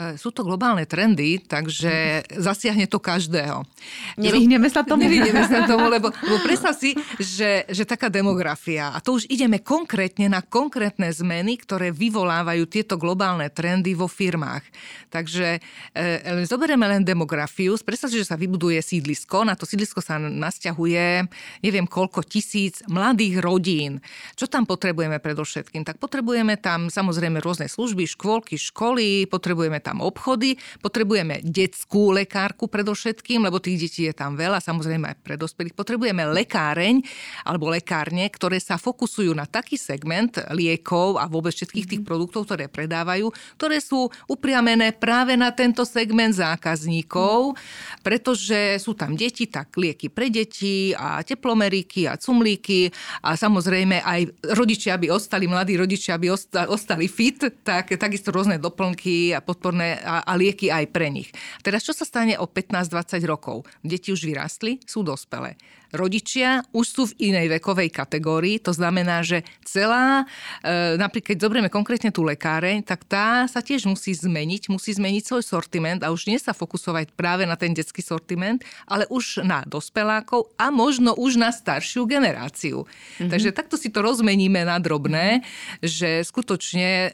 E, 0.00 0.16
sú 0.16 0.32
to 0.32 0.40
globálne 0.40 0.88
trendy, 0.88 1.44
takže 1.44 2.24
zasiahne 2.48 2.88
to 2.88 2.96
každého. 2.96 3.68
Nevyhneme 4.16 4.72
sa 4.72 4.80
tomu. 4.80 5.04
Nevyhneme 5.04 5.44
sa 5.44 5.68
tomu, 5.68 5.92
lebo, 5.92 6.08
lebo 6.24 6.38
predstav 6.40 6.72
si, 6.72 6.96
že, 7.20 7.68
že 7.68 7.84
taká 7.84 8.08
demografia, 8.08 8.96
a 8.96 8.98
to 9.04 9.20
už 9.20 9.28
ideme 9.28 9.60
konkrétne 9.60 10.32
na 10.32 10.40
konkrétne 10.40 11.12
zmeny, 11.12 11.60
ktoré 11.60 11.92
vyvolávajú 11.92 12.64
tieto 12.64 12.96
globálne 12.96 13.52
trendy 13.52 13.92
vo 13.92 14.08
firmách. 14.08 14.64
Takže 15.12 15.60
e, 15.92 16.44
zoberieme 16.48 16.88
len 16.88 17.04
demografiu, 17.04 17.76
predstav 17.84 18.08
si, 18.08 18.22
že 18.22 18.30
sa 18.32 18.40
vybuduje 18.40 18.80
sídlisko, 18.80 19.44
na 19.44 19.52
to 19.52 19.68
sídlisko 19.68 20.00
sa 20.00 20.16
nasťahuje 20.16 21.28
neviem 21.66 21.84
koľko 21.84 22.22
tisíc 22.22 22.80
mladých 22.86 23.42
rodín. 23.42 23.98
Čo 24.38 24.46
tam 24.46 24.64
potrebujeme 24.64 25.18
predovšetkým? 25.18 25.82
Tak 25.82 25.98
potrebujeme 25.98 26.54
tam 26.56 26.88
samozrejme 26.88 27.42
rôzne 27.42 27.66
služby, 27.66 28.06
škôlky, 28.06 28.54
školy, 28.56 29.26
potrebujeme 29.26 29.82
tam 29.82 29.89
tam 29.90 30.06
obchody, 30.06 30.54
potrebujeme 30.78 31.42
detskú 31.42 32.14
lekárku 32.14 32.70
predovšetkým, 32.70 33.42
lebo 33.42 33.58
tých 33.58 33.90
detí 33.90 34.06
je 34.06 34.14
tam 34.14 34.38
veľa, 34.38 34.62
samozrejme 34.62 35.10
aj 35.10 35.16
pre 35.18 35.34
dospelých. 35.34 35.74
Potrebujeme 35.74 36.30
lekáreň 36.30 37.02
alebo 37.42 37.74
lekárne, 37.74 38.30
ktoré 38.30 38.62
sa 38.62 38.78
fokusujú 38.78 39.34
na 39.34 39.50
taký 39.50 39.74
segment 39.74 40.38
liekov 40.54 41.18
a 41.18 41.26
vôbec 41.26 41.50
všetkých 41.50 41.88
tých 41.90 42.02
mhm. 42.02 42.06
produktov, 42.06 42.46
ktoré 42.46 42.70
predávajú, 42.70 43.34
ktoré 43.58 43.82
sú 43.82 44.06
upriamené 44.30 44.94
práve 44.94 45.34
na 45.34 45.50
tento 45.50 45.82
segment 45.82 46.30
zákazníkov, 46.38 47.58
pretože 48.06 48.78
sú 48.78 48.94
tam 48.94 49.18
deti, 49.18 49.50
tak 49.50 49.74
lieky 49.74 50.06
pre 50.06 50.30
deti 50.30 50.94
a 50.94 51.18
teplomeriky 51.26 52.06
a 52.06 52.14
cumlíky 52.14 52.94
a 53.26 53.34
samozrejme 53.34 54.06
aj 54.06 54.20
rodičia 54.54 54.94
by 54.94 55.10
ostali, 55.10 55.50
mladí 55.50 55.74
rodičia 55.74 56.14
by 56.14 56.30
ostali 56.70 57.10
fit, 57.10 57.42
tak 57.66 57.90
takisto 57.98 58.30
rôzne 58.30 58.60
doplnky 58.60 59.32
a 59.32 59.40
podporné 59.40 59.79
liečebné 59.80 60.04
a, 60.04 60.16
a 60.24 60.32
lieky 60.36 60.68
aj 60.68 60.84
pre 60.92 61.08
nich. 61.08 61.32
Teraz 61.64 61.82
čo 61.82 61.96
sa 61.96 62.04
stane 62.04 62.36
o 62.36 62.44
15-20 62.46 63.24
rokov? 63.24 63.64
Deti 63.80 64.12
už 64.12 64.28
vyrastli, 64.28 64.80
sú 64.84 65.00
dospelé. 65.00 65.56
Rodičia 65.90 66.62
už 66.70 66.86
sú 66.86 67.02
v 67.10 67.30
inej 67.30 67.58
vekovej 67.58 67.90
kategórii, 67.90 68.62
to 68.62 68.70
znamená, 68.70 69.26
že 69.26 69.42
celá, 69.66 70.24
e, 70.62 70.94
napríklad 70.98 71.34
keď 71.34 71.46
zoberieme 71.46 71.70
konkrétne 71.70 72.10
tú 72.10 72.26
lekáreň, 72.26 72.82
tak 72.82 73.06
tá 73.06 73.46
sa 73.46 73.62
tiež 73.62 73.86
musí 73.86 74.10
zmeniť, 74.14 74.66
musí 74.72 74.96
zmeniť 74.96 75.22
svoj 75.22 75.44
sortiment 75.46 76.02
a 76.02 76.10
už 76.10 76.26
nie 76.26 76.38
sa 76.42 76.50
fokusovať 76.50 77.14
práve 77.14 77.46
na 77.46 77.54
ten 77.54 77.70
detský 77.70 78.02
sortiment, 78.02 78.62
ale 78.90 79.06
už 79.12 79.46
na 79.46 79.62
dospelákov 79.62 80.50
a 80.58 80.74
možno 80.74 81.14
už 81.14 81.38
na 81.38 81.54
staršiu 81.54 82.08
generáciu. 82.08 82.82
Mm-hmm. 82.82 83.30
Takže 83.30 83.50
takto 83.54 83.78
si 83.78 83.94
to 83.94 84.02
rozmeníme 84.02 84.64
na 84.66 84.80
drobné, 84.82 85.46
že 85.84 86.24
skutočne 86.26 86.88
e, 86.88 87.10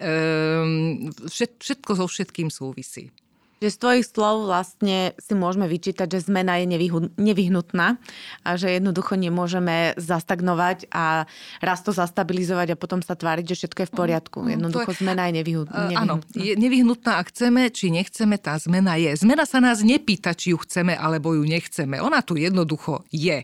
všetko 1.28 1.90
so 1.92 2.06
všetkým 2.08 2.48
súvisí. 2.48 3.12
Že 3.56 3.68
z 3.72 3.78
tvojich 3.80 4.06
slov 4.06 4.36
vlastne 4.52 5.16
si 5.16 5.32
môžeme 5.32 5.64
vyčítať, 5.64 6.04
že 6.12 6.28
zmena 6.28 6.60
je 6.60 6.68
nevyhnutná 7.16 7.96
a 8.44 8.48
že 8.60 8.76
jednoducho 8.76 9.16
nemôžeme 9.16 9.96
zastagnovať 9.96 10.92
a 10.92 11.24
raz 11.64 11.80
to 11.80 11.96
zastabilizovať 11.96 12.76
a 12.76 12.80
potom 12.80 13.00
sa 13.00 13.16
tváriť, 13.16 13.56
že 13.56 13.64
všetko 13.64 13.78
je 13.80 13.88
v 13.88 13.94
poriadku. 13.96 14.38
Mm, 14.44 14.48
jednoducho 14.60 14.90
je, 14.92 14.98
zmena 15.00 15.32
je 15.32 15.32
nevyhnutná. 15.40 15.82
Áno, 15.96 16.20
je 16.36 16.52
nevyhnutná 16.52 17.16
a 17.16 17.22
chceme, 17.24 17.72
či 17.72 17.88
nechceme, 17.88 18.36
tá 18.36 18.60
zmena 18.60 19.00
je. 19.00 19.16
Zmena 19.16 19.48
sa 19.48 19.64
nás 19.64 19.80
nepýta, 19.80 20.36
či 20.36 20.52
ju 20.52 20.60
chceme 20.60 20.92
alebo 20.92 21.32
ju 21.32 21.48
nechceme. 21.48 21.96
Ona 21.96 22.20
tu 22.20 22.36
jednoducho 22.36 23.08
je. 23.08 23.40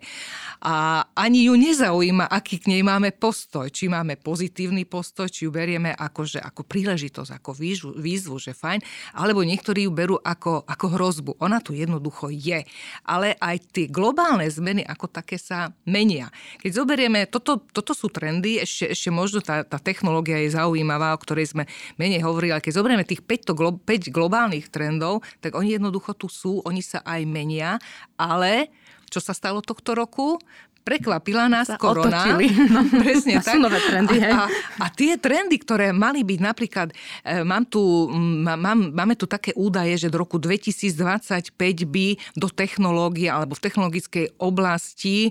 A 0.63 1.03
ani 1.19 1.51
ju 1.51 1.59
nezaujíma, 1.59 2.31
aký 2.31 2.63
k 2.63 2.71
nej 2.71 2.87
máme 2.87 3.11
postoj. 3.17 3.67
Či 3.73 3.91
máme 3.91 4.15
pozitívny 4.21 4.87
postoj, 4.87 5.27
či 5.27 5.49
ju 5.49 5.51
berieme 5.51 5.91
ako, 5.91 6.23
že, 6.23 6.39
ako 6.39 6.63
príležitosť, 6.63 7.41
ako 7.41 7.51
výzvu, 7.51 7.91
výzvu, 7.99 8.37
že 8.39 8.55
fajn, 8.55 8.79
alebo 9.19 9.43
niektorí 9.43 9.91
ju 9.91 9.93
berú 10.03 10.19
ako, 10.19 10.67
ako 10.67 10.87
hrozbu. 10.99 11.33
Ona 11.39 11.63
tu 11.63 11.79
jednoducho 11.79 12.27
je. 12.35 12.67
Ale 13.07 13.39
aj 13.39 13.71
tie 13.71 13.87
globálne 13.87 14.51
zmeny 14.51 14.83
ako 14.83 15.07
také 15.07 15.39
sa 15.39 15.71
menia. 15.87 16.35
Keď 16.59 16.71
zoberieme, 16.75 17.31
toto, 17.31 17.63
toto 17.71 17.95
sú 17.95 18.11
trendy, 18.11 18.59
ešte, 18.59 18.91
ešte 18.91 19.15
možno 19.15 19.39
tá, 19.39 19.63
tá 19.63 19.79
technológia 19.79 20.43
je 20.43 20.59
zaujímavá, 20.59 21.15
o 21.15 21.23
ktorej 21.23 21.55
sme 21.55 21.71
menej 22.03 22.27
hovorili, 22.27 22.51
ale 22.51 22.65
keď 22.67 22.83
zoberieme 22.83 23.07
tých 23.07 23.23
5, 23.23 23.55
5 23.55 24.11
globálnych 24.11 24.67
trendov, 24.75 25.23
tak 25.39 25.55
oni 25.55 25.79
jednoducho 25.79 26.19
tu 26.19 26.27
sú, 26.27 26.59
oni 26.67 26.83
sa 26.83 26.99
aj 27.07 27.23
menia, 27.23 27.79
ale 28.19 28.75
čo 29.07 29.23
sa 29.23 29.31
stalo 29.37 29.63
tohto 29.63 29.95
roku? 29.95 30.43
Prekvapila 30.83 31.47
nás 31.47 31.71
sa 31.71 31.79
korona. 31.79 32.23
Otočili. 32.27 32.47
No, 32.69 32.83
presne 32.99 33.39
tak. 33.47 33.59
nové 33.63 33.79
trendy, 33.83 34.19
hej. 34.19 34.35
A, 34.35 34.47
a, 34.47 34.47
a 34.83 34.87
tie 34.91 35.15
trendy, 35.17 35.57
ktoré 35.63 35.95
mali 35.95 36.27
byť 36.27 36.41
napríklad, 36.43 36.89
e, 37.23 37.43
mám 37.47 37.65
tu, 37.67 38.11
mám, 38.11 38.91
máme 38.91 39.15
tu 39.15 39.31
také 39.31 39.55
údaje, 39.55 39.95
že 39.97 40.13
do 40.13 40.21
roku 40.21 40.37
2025 40.43 41.55
by 41.87 42.07
do 42.35 42.51
technológie 42.51 43.31
alebo 43.31 43.55
v 43.55 43.63
technologickej 43.63 44.27
oblasti 44.43 45.31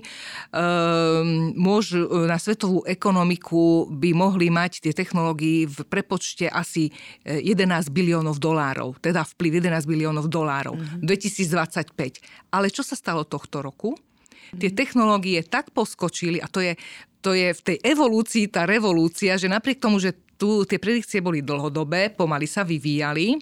môžu, 1.54 2.08
e, 2.08 2.26
na 2.26 2.40
svetovú 2.40 2.82
ekonomiku 2.88 3.92
by 3.92 4.10
mohli 4.16 4.48
mať 4.48 4.88
tie 4.88 4.92
technológie 4.96 5.68
v 5.68 5.78
prepočte 5.86 6.48
asi 6.48 6.88
11 7.28 7.52
e, 7.52 7.92
biliónov 7.92 8.40
dolárov, 8.40 8.96
teda 9.04 9.22
vplyv 9.36 9.68
11 9.68 9.84
biliónov 9.84 10.26
dolárov 10.32 10.74
mm-hmm. 10.80 11.04
2025. 11.04 12.52
Ale 12.52 12.66
čo 12.72 12.80
sa 12.80 12.96
stalo 12.96 13.28
tohto 13.28 13.60
roku? 13.60 13.92
Tie 14.52 14.70
technológie 14.72 15.40
tak 15.44 15.72
poskočili 15.72 16.40
a 16.40 16.46
to 16.48 16.60
je, 16.60 16.76
to 17.24 17.32
je 17.32 17.52
v 17.56 17.60
tej 17.64 17.76
evolúcii 17.80 18.52
tá 18.52 18.68
revolúcia, 18.68 19.38
že 19.40 19.48
napriek 19.48 19.80
tomu, 19.80 19.96
že 19.96 20.12
tu 20.36 20.66
tie 20.66 20.82
predikcie 20.82 21.22
boli 21.22 21.40
dlhodobé, 21.40 22.10
pomaly 22.12 22.50
sa 22.50 22.66
vyvíjali, 22.66 23.38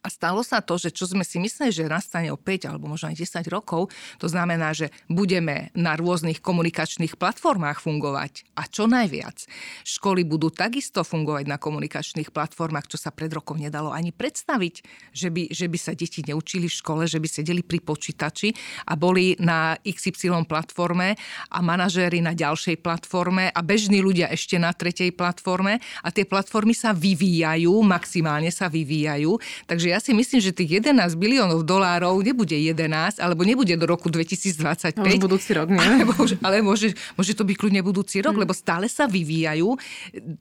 a 0.00 0.08
stalo 0.08 0.40
sa 0.40 0.64
to, 0.64 0.80
že 0.80 0.94
čo 0.94 1.04
sme 1.04 1.26
si 1.26 1.36
mysleli, 1.42 1.74
že 1.74 1.90
nastane 1.90 2.32
o 2.32 2.38
5 2.38 2.70
alebo 2.70 2.88
možno 2.88 3.12
aj 3.12 3.20
10 3.20 3.52
rokov, 3.52 3.92
to 4.16 4.26
znamená, 4.30 4.72
že 4.72 4.88
budeme 5.10 5.74
na 5.76 5.98
rôznych 5.98 6.40
komunikačných 6.40 7.20
platformách 7.20 7.82
fungovať. 7.82 8.46
A 8.56 8.64
čo 8.68 8.88
najviac, 8.88 9.44
školy 9.82 10.22
budú 10.22 10.48
takisto 10.48 11.02
fungovať 11.02 11.44
na 11.50 11.58
komunikačných 11.58 12.30
platformách, 12.30 12.88
čo 12.92 12.98
sa 13.00 13.10
pred 13.10 13.32
rokom 13.32 13.58
nedalo 13.58 13.90
ani 13.90 14.14
predstaviť, 14.14 14.74
že 15.12 15.28
by, 15.28 15.42
že 15.50 15.66
by 15.66 15.78
sa 15.80 15.92
deti 15.98 16.22
neučili 16.22 16.70
v 16.70 16.78
škole, 16.78 17.02
že 17.04 17.18
by 17.18 17.28
sedeli 17.28 17.66
pri 17.66 17.82
počítači 17.82 18.54
a 18.86 18.94
boli 18.94 19.34
na 19.42 19.74
XY 19.82 20.46
platforme 20.46 21.18
a 21.50 21.58
manažéri 21.58 22.22
na 22.22 22.36
ďalšej 22.36 22.78
platforme 22.78 23.50
a 23.50 23.60
bežní 23.60 23.98
ľudia 23.98 24.30
ešte 24.30 24.60
na 24.60 24.70
tretej 24.70 25.10
platforme 25.16 25.82
a 26.02 26.08
tie 26.14 26.22
platformy 26.22 26.76
sa 26.76 26.94
vyvíjajú, 26.94 27.72
maximálne 27.82 28.52
sa 28.54 28.70
vyvíjajú, 28.70 29.34
takže 29.66 29.81
Takže 29.82 29.98
ja 29.98 29.98
si 29.98 30.14
myslím, 30.14 30.38
že 30.38 30.54
tých 30.54 30.78
11 30.78 31.18
biliónov 31.18 31.66
dolárov 31.66 32.22
nebude 32.22 32.54
11, 32.54 33.18
alebo 33.18 33.42
nebude 33.42 33.74
do 33.74 33.82
roku 33.82 34.14
2025. 34.14 34.94
No, 34.94 35.26
budúci 35.26 35.58
rok, 35.58 35.74
nie? 35.74 35.82
Alebo, 35.82 36.14
ale 36.38 36.62
môže, 36.62 36.94
môže 37.18 37.34
to 37.34 37.42
byť 37.42 37.56
kľudne 37.58 37.82
budúci 37.82 38.22
rok, 38.22 38.38
hmm. 38.38 38.46
lebo 38.46 38.54
stále 38.54 38.86
sa 38.86 39.10
vyvíjajú 39.10 39.74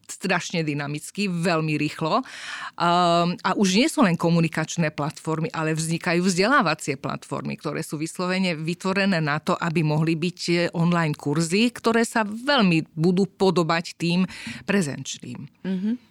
strašne 0.06 0.62
dynamicky, 0.62 1.26
veľmi 1.26 1.74
rýchlo. 1.74 2.22
Um, 2.78 3.34
a 3.42 3.58
už 3.58 3.82
nie 3.82 3.90
sú 3.90 4.06
len 4.06 4.14
komunikačné 4.14 4.94
platformy, 4.94 5.50
ale 5.50 5.74
vznikajú 5.74 6.22
vzdelávacie 6.22 7.02
platformy, 7.02 7.58
ktoré 7.58 7.82
sú 7.82 7.98
vyslovene 7.98 8.54
vytvorené 8.54 9.26
na 9.26 9.42
to, 9.42 9.58
aby 9.58 9.82
mohli 9.82 10.14
byť 10.14 10.40
e, 10.54 10.54
online 10.78 11.18
kurzy, 11.18 11.74
ktoré 11.74 12.06
sa 12.06 12.22
veľmi 12.22 12.94
budú 12.94 13.26
podobať 13.26 13.98
tým 13.98 14.30
prezenčným. 14.70 15.50
Mm-hmm. 15.66 16.11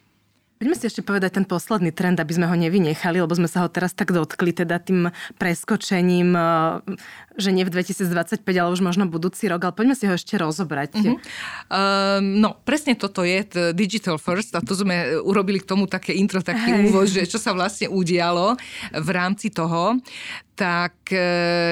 Poďme 0.61 0.77
si 0.77 0.85
ešte 0.85 1.01
povedať 1.01 1.41
ten 1.41 1.45
posledný 1.49 1.89
trend, 1.89 2.21
aby 2.21 2.37
sme 2.37 2.45
ho 2.45 2.53
nevynechali, 2.53 3.17
lebo 3.17 3.33
sme 3.33 3.49
sa 3.49 3.65
ho 3.65 3.69
teraz 3.73 3.97
tak 3.97 4.13
dotkli, 4.13 4.53
teda 4.53 4.77
tým 4.77 5.09
preskočením, 5.41 6.37
e, 6.37 6.45
že 7.41 7.49
nie 7.49 7.65
v 7.65 7.73
2025, 7.73 8.45
ale 8.45 8.69
už 8.69 8.85
možno 8.85 9.09
budúci 9.09 9.49
rok, 9.49 9.57
ale 9.65 9.73
poďme 9.73 9.97
si 9.97 10.05
ho 10.05 10.13
ešte 10.13 10.37
rozobrať. 10.37 11.01
Uh-huh. 11.01 11.17
Uh, 11.65 12.21
no, 12.21 12.61
presne 12.61 12.93
toto 12.93 13.25
je 13.25 13.41
Digital 13.73 14.21
First 14.21 14.53
a 14.53 14.61
to 14.61 14.77
sme 14.77 15.17
urobili 15.25 15.57
k 15.57 15.65
tomu 15.65 15.89
také 15.89 16.13
intro, 16.13 16.45
taký 16.45 16.69
hey. 16.69 16.85
úvod, 16.93 17.09
že 17.09 17.25
čo 17.25 17.41
sa 17.41 17.57
vlastne 17.57 17.89
udialo 17.89 18.53
v 18.93 19.09
rámci 19.09 19.49
toho 19.49 19.97
tak 20.61 21.09
e, 21.09 21.25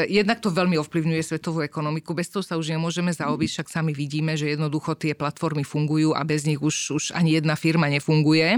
jednak 0.09 0.41
to 0.41 0.49
veľmi 0.49 0.73
ovplyvňuje 0.81 1.21
svetovú 1.21 1.61
ekonomiku. 1.61 2.17
Bez 2.17 2.33
toho 2.33 2.41
sa 2.41 2.57
už 2.57 2.73
nemôžeme 2.73 3.13
zaobísť, 3.13 3.61
však 3.61 3.69
sami 3.69 3.93
vidíme, 3.93 4.33
že 4.33 4.57
jednoducho 4.57 4.97
tie 4.97 5.13
platformy 5.13 5.61
fungujú 5.61 6.17
a 6.17 6.25
bez 6.25 6.49
nich 6.49 6.57
už, 6.57 6.97
už 6.97 7.03
ani 7.13 7.37
jedna 7.37 7.53
firma 7.53 7.85
nefunguje. 7.85 8.57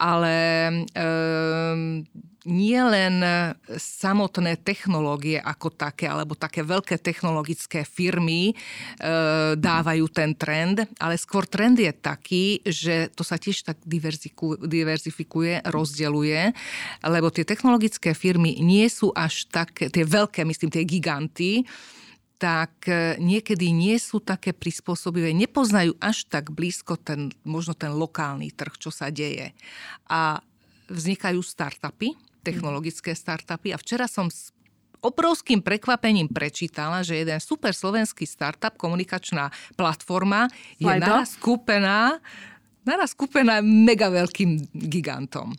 Ale 0.00 0.34
e, 0.96 1.04
nie 2.48 2.80
len 2.80 3.20
samotné 3.76 4.56
technológie 4.64 5.36
ako 5.36 5.68
také, 5.76 6.08
alebo 6.08 6.32
také 6.32 6.64
veľké 6.64 6.96
technologické 6.96 7.84
firmy 7.84 8.52
e, 8.52 8.54
dávajú 9.60 10.08
ten 10.08 10.32
trend, 10.32 10.88
ale 10.96 11.20
skôr 11.20 11.44
trend 11.44 11.76
je 11.76 11.92
taký, 11.92 12.64
že 12.64 13.12
to 13.12 13.20
sa 13.20 13.36
tiež 13.36 13.68
tak 13.68 13.76
diverzifikuje, 14.64 15.68
rozdeluje, 15.68 16.56
lebo 17.04 17.28
tie 17.28 17.44
technologické 17.44 18.16
firmy 18.16 18.56
nie 18.64 18.88
sú 18.88 19.12
až 19.12 19.44
tak, 19.52 19.76
tie 19.76 20.04
veľké, 20.04 20.40
myslím, 20.48 20.72
tie 20.72 20.88
giganty, 20.88 21.68
tak 22.40 22.88
e, 22.88 23.20
niekedy 23.20 23.68
nie 23.68 24.00
sú 24.00 24.16
také 24.16 24.56
prispôsobivé, 24.56 25.36
nepoznajú 25.36 25.92
až 26.00 26.24
tak 26.24 26.48
blízko 26.48 26.96
ten, 26.96 27.28
možno 27.44 27.76
ten 27.76 27.92
lokálny 27.92 28.48
trh, 28.56 28.80
čo 28.80 28.88
sa 28.88 29.12
deje. 29.12 29.52
A 30.08 30.40
vznikajú 30.88 31.44
startupy, 31.44 32.29
technologické 32.40 33.14
startupy. 33.14 33.72
A 33.72 33.80
včera 33.80 34.08
som 34.10 34.28
s 34.28 34.52
obrovským 35.00 35.64
prekvapením 35.64 36.28
prečítala, 36.28 37.00
že 37.00 37.24
jeden 37.24 37.40
super 37.40 37.72
slovenský 37.72 38.28
startup, 38.28 38.76
komunikačná 38.76 39.48
platforma, 39.74 40.52
je 40.76 40.88
naraz 40.88 41.36
kúpená, 41.40 42.20
naraz 42.84 43.12
kúpená 43.16 43.60
mega 43.64 44.08
veľkým 44.08 44.72
gigantom. 44.74 45.54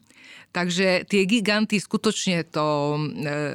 Takže 0.52 1.08
tie 1.08 1.24
giganty 1.24 1.80
skutočne 1.80 2.44
to 2.52 3.00
e, 3.00 3.00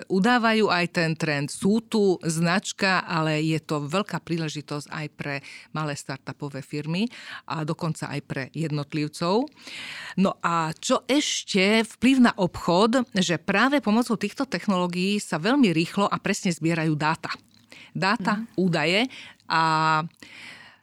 udávajú 0.09 0.73
aj 0.73 0.85
ten 0.97 1.13
trend. 1.13 1.53
Sú 1.53 1.85
tu 1.85 2.17
značka, 2.25 3.05
ale 3.05 3.45
je 3.45 3.61
to 3.61 3.85
veľká 3.85 4.25
príležitosť 4.25 4.89
aj 4.89 5.07
pre 5.13 5.45
malé 5.77 5.93
startupové 5.93 6.65
firmy 6.65 7.05
a 7.53 7.69
dokonca 7.69 8.09
aj 8.09 8.21
pre 8.25 8.43
jednotlivcov. 8.57 9.45
No 10.17 10.41
a 10.41 10.73
čo 10.73 11.05
ešte 11.05 11.85
vplyv 11.85 12.17
na 12.25 12.33
obchod, 12.33 13.05
že 13.13 13.37
práve 13.37 13.85
pomocou 13.85 14.17
týchto 14.17 14.49
technológií 14.49 15.21
sa 15.21 15.37
veľmi 15.37 15.77
rýchlo 15.77 16.09
a 16.09 16.17
presne 16.17 16.49
zbierajú 16.49 16.97
dáta. 16.97 17.29
Dáta, 17.93 18.41
mm. 18.41 18.45
údaje 18.57 19.05
a 19.53 20.01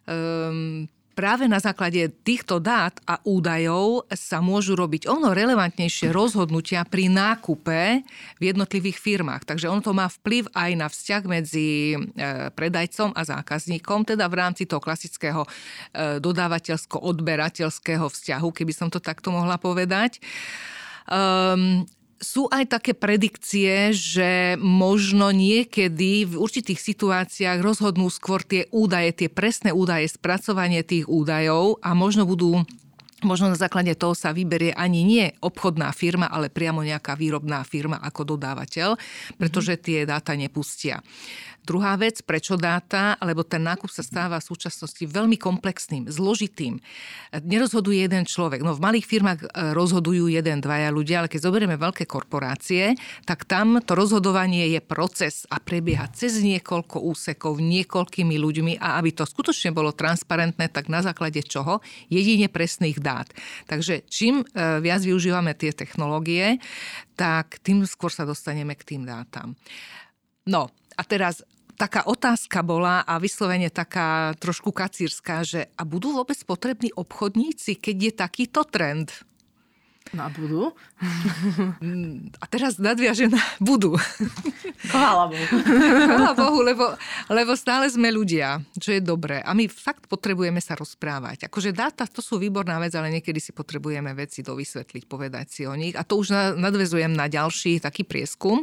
um, 0.06 0.86
práve 1.14 1.46
na 1.46 1.62
základe 1.62 2.10
týchto 2.26 2.58
dát 2.58 2.98
a 3.06 3.22
údajov 3.24 4.10
sa 4.12 4.42
môžu 4.42 4.74
robiť 4.74 5.06
ono 5.06 5.32
relevantnejšie 5.32 6.10
rozhodnutia 6.10 6.84
pri 6.84 7.08
nákupe 7.14 7.82
v 8.38 8.44
jednotlivých 8.44 8.98
firmách. 8.98 9.46
Takže 9.46 9.70
ono 9.70 9.86
to 9.86 9.94
má 9.94 10.10
vplyv 10.10 10.50
aj 10.52 10.72
na 10.74 10.88
vzťah 10.90 11.24
medzi 11.30 11.94
e, 11.94 11.98
predajcom 12.52 13.14
a 13.14 13.22
zákazníkom, 13.22 14.10
teda 14.10 14.26
v 14.28 14.36
rámci 14.36 14.66
toho 14.66 14.82
klasického 14.82 15.46
e, 15.46 15.50
dodávateľsko-odberateľského 16.20 18.06
vzťahu, 18.10 18.48
keby 18.50 18.74
som 18.74 18.90
to 18.90 18.98
takto 18.98 19.30
mohla 19.30 19.62
povedať. 19.62 20.18
Um, 21.08 21.86
sú 22.24 22.48
aj 22.50 22.80
také 22.80 22.96
predikcie, 22.96 23.92
že 23.92 24.56
možno 24.58 25.30
niekedy 25.30 26.26
v 26.26 26.34
určitých 26.40 26.80
situáciách 26.80 27.60
rozhodnú 27.60 28.08
skôr 28.08 28.42
tie 28.42 28.66
údaje, 28.72 29.12
tie 29.14 29.30
presné 29.30 29.76
údaje, 29.76 30.08
spracovanie 30.10 30.82
tých 30.82 31.06
údajov 31.06 31.84
a 31.84 31.92
možno 31.94 32.24
budú 32.24 32.64
Možno 33.24 33.50
na 33.50 33.58
základe 33.58 33.96
toho 33.96 34.12
sa 34.14 34.36
vyberie 34.36 34.76
ani 34.76 35.02
nie 35.08 35.26
obchodná 35.40 35.90
firma, 35.96 36.28
ale 36.28 36.52
priamo 36.52 36.84
nejaká 36.84 37.16
výrobná 37.16 37.64
firma 37.64 38.00
ako 38.04 38.36
dodávateľ, 38.36 39.00
pretože 39.40 39.80
tie 39.80 40.04
dáta 40.04 40.36
nepustia. 40.36 41.00
Druhá 41.64 41.96
vec, 41.96 42.20
prečo 42.28 42.60
dáta, 42.60 43.16
lebo 43.24 43.48
ten 43.48 43.64
nákup 43.64 43.88
sa 43.88 44.04
stáva 44.04 44.36
v 44.44 44.48
súčasnosti 44.52 45.00
veľmi 45.00 45.40
komplexným, 45.40 46.12
zložitým. 46.12 46.84
Nerozhoduje 47.32 48.04
jeden 48.04 48.28
človek. 48.28 48.60
No 48.60 48.76
v 48.76 48.84
malých 48.84 49.08
firmách 49.08 49.40
e, 49.40 49.48
rozhodujú 49.72 50.28
jeden, 50.28 50.60
dvaja 50.60 50.92
ľudia, 50.92 51.24
ale 51.24 51.32
keď 51.32 51.48
zoberieme 51.48 51.80
veľké 51.80 52.04
korporácie, 52.04 53.00
tak 53.24 53.48
tam 53.48 53.80
to 53.80 53.96
rozhodovanie 53.96 54.76
je 54.76 54.84
proces 54.84 55.48
a 55.48 55.64
prebieha 55.64 56.12
cez 56.12 56.44
niekoľko 56.44 57.00
úsekov, 57.00 57.64
niekoľkými 57.64 58.36
ľuďmi 58.36 58.74
a 58.84 59.00
aby 59.00 59.16
to 59.16 59.24
skutočne 59.24 59.72
bolo 59.72 59.96
transparentné, 59.96 60.68
tak 60.68 60.92
na 60.92 61.00
základe 61.00 61.40
čoho? 61.48 61.80
Jedine 62.12 62.52
presných 62.52 63.00
dát. 63.00 63.13
Takže 63.70 64.08
čím 64.10 64.42
e, 64.42 64.46
viac 64.82 65.06
využívame 65.06 65.54
tie 65.54 65.70
technológie, 65.70 66.58
tak 67.14 67.62
tým 67.62 67.86
skôr 67.86 68.10
sa 68.10 68.26
dostaneme 68.26 68.74
k 68.74 68.96
tým 68.96 69.06
dátam. 69.06 69.54
No, 70.50 70.74
a 70.98 71.02
teraz 71.06 71.46
taká 71.78 72.06
otázka 72.06 72.62
bola 72.62 73.02
a 73.04 73.18
vyslovene 73.18 73.70
taká 73.70 74.34
trošku 74.38 74.72
kacírska, 74.72 75.44
že 75.44 75.62
a 75.74 75.82
budú 75.84 76.14
vôbec 76.16 76.38
potrební 76.46 76.94
obchodníci, 76.94 77.78
keď 77.78 77.96
je 77.98 78.12
takýto 78.14 78.62
trend? 78.66 79.12
No 80.12 80.28
a 80.28 80.30
budú? 80.30 80.76
A 82.38 82.46
teraz 82.52 82.76
nadviažem 82.78 83.32
na 83.32 83.40
budú. 83.58 83.96
Chvála 84.94 85.32
Bohu. 85.32 85.46
Chvála 86.12 86.34
Bohu, 86.36 86.60
lebo, 86.60 86.86
lebo 87.32 87.56
stále 87.56 87.88
sme 87.88 88.12
ľudia, 88.12 88.60
čo 88.78 88.94
je 88.94 89.02
dobré. 89.02 89.40
A 89.42 89.56
my 89.56 89.72
fakt 89.72 90.06
potrebujeme 90.12 90.60
sa 90.60 90.76
rozprávať. 90.76 91.48
Akože 91.48 91.74
dáta, 91.74 92.06
to 92.06 92.20
sú 92.20 92.38
výborná 92.38 92.78
vec, 92.84 92.94
ale 92.94 93.10
niekedy 93.10 93.40
si 93.40 93.56
potrebujeme 93.56 94.12
veci 94.14 94.44
dovysvetliť, 94.44 95.04
povedať 95.08 95.46
si 95.50 95.62
o 95.64 95.74
nich. 95.74 95.96
A 95.96 96.04
to 96.04 96.20
už 96.20 96.60
nadvezujem 96.60 97.16
na 97.16 97.32
ďalší 97.32 97.80
taký 97.80 98.04
prieskum 98.04 98.62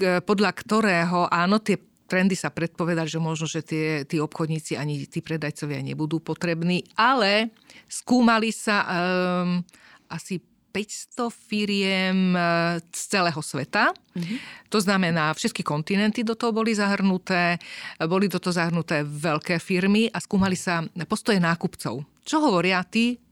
podľa 0.00 0.50
ktorého 0.50 1.30
áno, 1.30 1.62
tie 1.62 1.78
trendy 2.04 2.36
sa 2.36 2.52
predpovedať, 2.52 3.16
že 3.16 3.18
možno, 3.22 3.46
že 3.48 3.64
tie, 3.64 4.04
tí 4.04 4.20
obchodníci 4.20 4.76
ani 4.76 5.08
tí 5.08 5.24
predajcovia 5.24 5.80
nebudú 5.80 6.20
potrební, 6.20 6.84
ale 6.98 7.54
skúmali 7.88 8.52
sa 8.52 8.84
um, 8.84 9.64
asi 10.10 10.42
500 10.74 11.30
firiem 11.30 12.34
eh, 12.34 12.82
z 12.90 13.02
celého 13.06 13.38
sveta. 13.38 13.94
Mm-hmm. 13.94 14.38
To 14.74 14.78
znamená, 14.82 15.30
všetky 15.30 15.62
kontinenty 15.62 16.26
do 16.26 16.34
toho 16.34 16.50
boli 16.50 16.74
zahrnuté, 16.74 17.62
boli 18.10 18.26
do 18.26 18.42
toho 18.42 18.50
zahrnuté 18.50 19.06
veľké 19.06 19.62
firmy 19.62 20.10
a 20.10 20.18
skúmali 20.18 20.58
sa 20.58 20.82
postoje 21.06 21.38
nákupcov. 21.38 22.02
Čo 22.26 22.36
hovoria 22.42 22.82
tí 22.82 23.23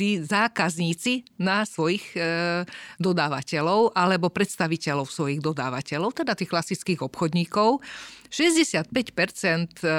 tí 0.00 0.16
zákazníci 0.24 1.28
na 1.36 1.68
svojich 1.68 2.16
e, 2.16 2.64
dodávateľov 2.96 3.92
alebo 3.92 4.32
predstaviteľov 4.32 5.12
svojich 5.12 5.44
dodávateľov, 5.44 6.16
teda 6.16 6.32
tých 6.32 6.48
klasických 6.48 7.04
obchodníkov. 7.04 7.84
65% 8.30 8.94
e, 9.82 9.90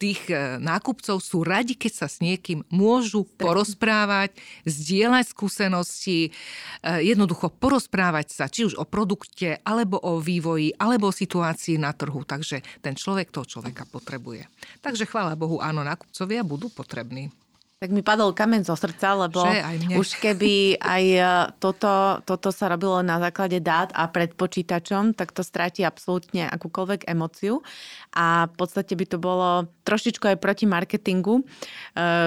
tých 0.00 0.20
e, 0.32 0.56
nákupcov 0.58 1.20
sú 1.20 1.44
radi, 1.44 1.76
keď 1.76 1.92
sa 1.92 2.08
s 2.08 2.24
niekým 2.24 2.64
môžu 2.72 3.28
porozprávať, 3.36 4.34
zdieľať 4.64 5.28
skúsenosti, 5.28 6.18
e, 6.26 6.30
jednoducho 7.04 7.52
porozprávať 7.52 8.32
sa, 8.32 8.48
či 8.48 8.64
už 8.64 8.80
o 8.80 8.88
produkte, 8.88 9.60
alebo 9.62 10.00
o 10.00 10.18
vývoji, 10.24 10.72
alebo 10.80 11.12
o 11.12 11.14
situácii 11.14 11.76
na 11.76 11.92
trhu. 11.92 12.24
Takže 12.24 12.64
ten 12.80 12.96
človek 12.96 13.28
toho 13.28 13.44
človeka 13.44 13.84
potrebuje. 13.84 14.48
Takže 14.80 15.04
chvála 15.04 15.36
Bohu, 15.36 15.60
áno, 15.60 15.84
nákupcovia 15.84 16.40
budú 16.40 16.72
potrební. 16.72 17.28
Tak 17.80 17.96
mi 17.96 18.04
padol 18.04 18.36
kamen 18.36 18.60
zo 18.60 18.76
srdca, 18.76 19.16
lebo 19.16 19.40
už 19.96 20.20
keby 20.20 20.76
aj 20.84 21.04
e, 21.16 21.24
toto, 21.64 22.20
toto 22.28 22.52
sa 22.52 22.68
robilo 22.68 23.00
na 23.00 23.16
základe 23.16 23.56
dát 23.56 23.88
a 23.96 24.04
pred 24.04 24.36
počítačom, 24.36 25.16
tak 25.16 25.32
to 25.32 25.40
stráti 25.40 25.80
absolútne 25.80 26.44
akúkoľvek 26.52 27.08
emociu. 27.08 27.64
A 28.12 28.52
v 28.52 28.54
podstate 28.60 28.92
by 28.92 29.06
to 29.08 29.16
bolo 29.16 29.64
trošičku 29.88 30.28
aj 30.28 30.36
proti 30.36 30.68
marketingu, 30.68 31.40
e, 31.40 31.44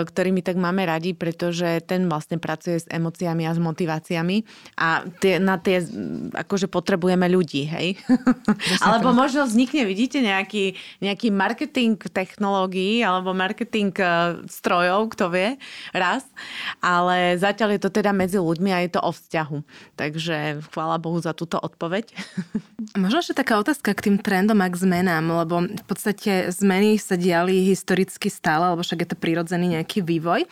ktorý 0.10 0.34
my 0.34 0.42
tak 0.42 0.58
máme 0.58 0.89
radi, 0.89 1.13
pretože 1.13 1.86
ten 1.86 2.10
vlastne 2.10 2.42
pracuje 2.42 2.82
s 2.82 2.89
emóciami 2.89 3.46
a 3.46 3.54
s 3.54 3.62
motiváciami 3.62 4.42
a 4.82 5.06
tie, 5.22 5.38
na 5.38 5.62
tie 5.62 5.86
akože 6.34 6.66
potrebujeme 6.66 7.30
ľudí, 7.30 7.70
hej? 7.70 8.02
alebo 8.89 9.13
možno 9.13 9.46
vznikne, 9.46 9.86
vidíte, 9.86 10.18
nejaký, 10.18 10.74
nejaký 10.98 11.30
marketing 11.30 12.02
technológií 12.10 13.06
alebo 13.06 13.38
marketing 13.38 13.94
e, 14.02 14.42
strojov, 14.50 15.13
kto 15.13 15.30
vie, 15.30 15.42
funguje 15.43 15.60
raz, 15.93 16.23
ale 16.79 17.38
zatiaľ 17.38 17.75
je 17.77 17.82
to 17.84 17.89
teda 17.91 18.12
medzi 18.15 18.39
ľuďmi 18.39 18.69
a 18.71 18.84
je 18.86 18.91
to 18.95 19.01
o 19.03 19.12
vzťahu. 19.12 19.58
Takže 19.99 20.63
chvála 20.71 20.97
Bohu 20.97 21.19
za 21.19 21.36
túto 21.36 21.60
odpoveď. 21.60 22.10
Možno 23.01 23.21
ešte 23.21 23.38
taká 23.38 23.60
otázka 23.60 23.93
k 23.93 24.10
tým 24.10 24.17
trendom 24.19 24.60
a 24.63 24.67
k 24.69 24.79
zmenám, 24.79 25.25
lebo 25.43 25.67
v 25.67 25.86
podstate 25.86 26.49
zmeny 26.49 26.97
sa 26.97 27.19
diali 27.19 27.67
historicky 27.67 28.32
stále, 28.32 28.73
lebo 28.73 28.82
však 28.82 29.06
je 29.06 29.10
to 29.13 29.17
prirodzený 29.19 29.79
nejaký 29.79 30.01
vývoj. 30.01 30.47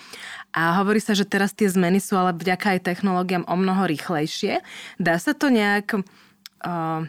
A 0.52 0.84
hovorí 0.84 1.00
sa, 1.00 1.16
že 1.16 1.24
teraz 1.24 1.56
tie 1.56 1.72
zmeny 1.72 2.04
sú 2.04 2.20
ale 2.20 2.36
vďaka 2.36 2.76
aj 2.76 2.86
technológiám 2.92 3.48
o 3.48 3.56
mnoho 3.56 3.88
rýchlejšie. 3.88 4.60
Dá 5.00 5.16
sa 5.16 5.32
to 5.32 5.48
nejak 5.48 5.96
uh, 5.96 7.08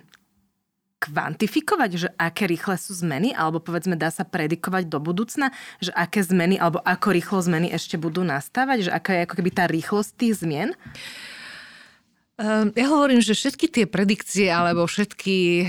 kvantifikovať, 1.02 1.90
že 1.98 2.08
aké 2.14 2.46
rýchle 2.46 2.78
sú 2.78 2.94
zmeny, 2.94 3.34
alebo 3.34 3.58
povedzme 3.58 3.98
dá 3.98 4.14
sa 4.14 4.22
predikovať 4.22 4.86
do 4.86 5.02
budúcna, 5.02 5.50
že 5.82 5.90
aké 5.98 6.22
zmeny, 6.22 6.62
alebo 6.62 6.78
ako 6.78 7.10
rýchlo 7.10 7.42
zmeny 7.42 7.74
ešte 7.74 7.98
budú 7.98 8.22
nastávať, 8.22 8.86
že 8.86 8.90
aká 8.94 9.18
je 9.18 9.24
ako 9.26 9.34
keby 9.42 9.50
tá 9.50 9.64
rýchlosť 9.66 10.10
tých 10.14 10.34
zmien? 10.46 10.78
Ehm, 12.42 12.74
ja 12.74 12.90
hovorím, 12.90 13.22
že 13.22 13.38
všetky 13.38 13.70
tie 13.70 13.86
predikcie 13.86 14.50
alebo 14.50 14.82
všetky 14.82 15.62
e, 15.62 15.66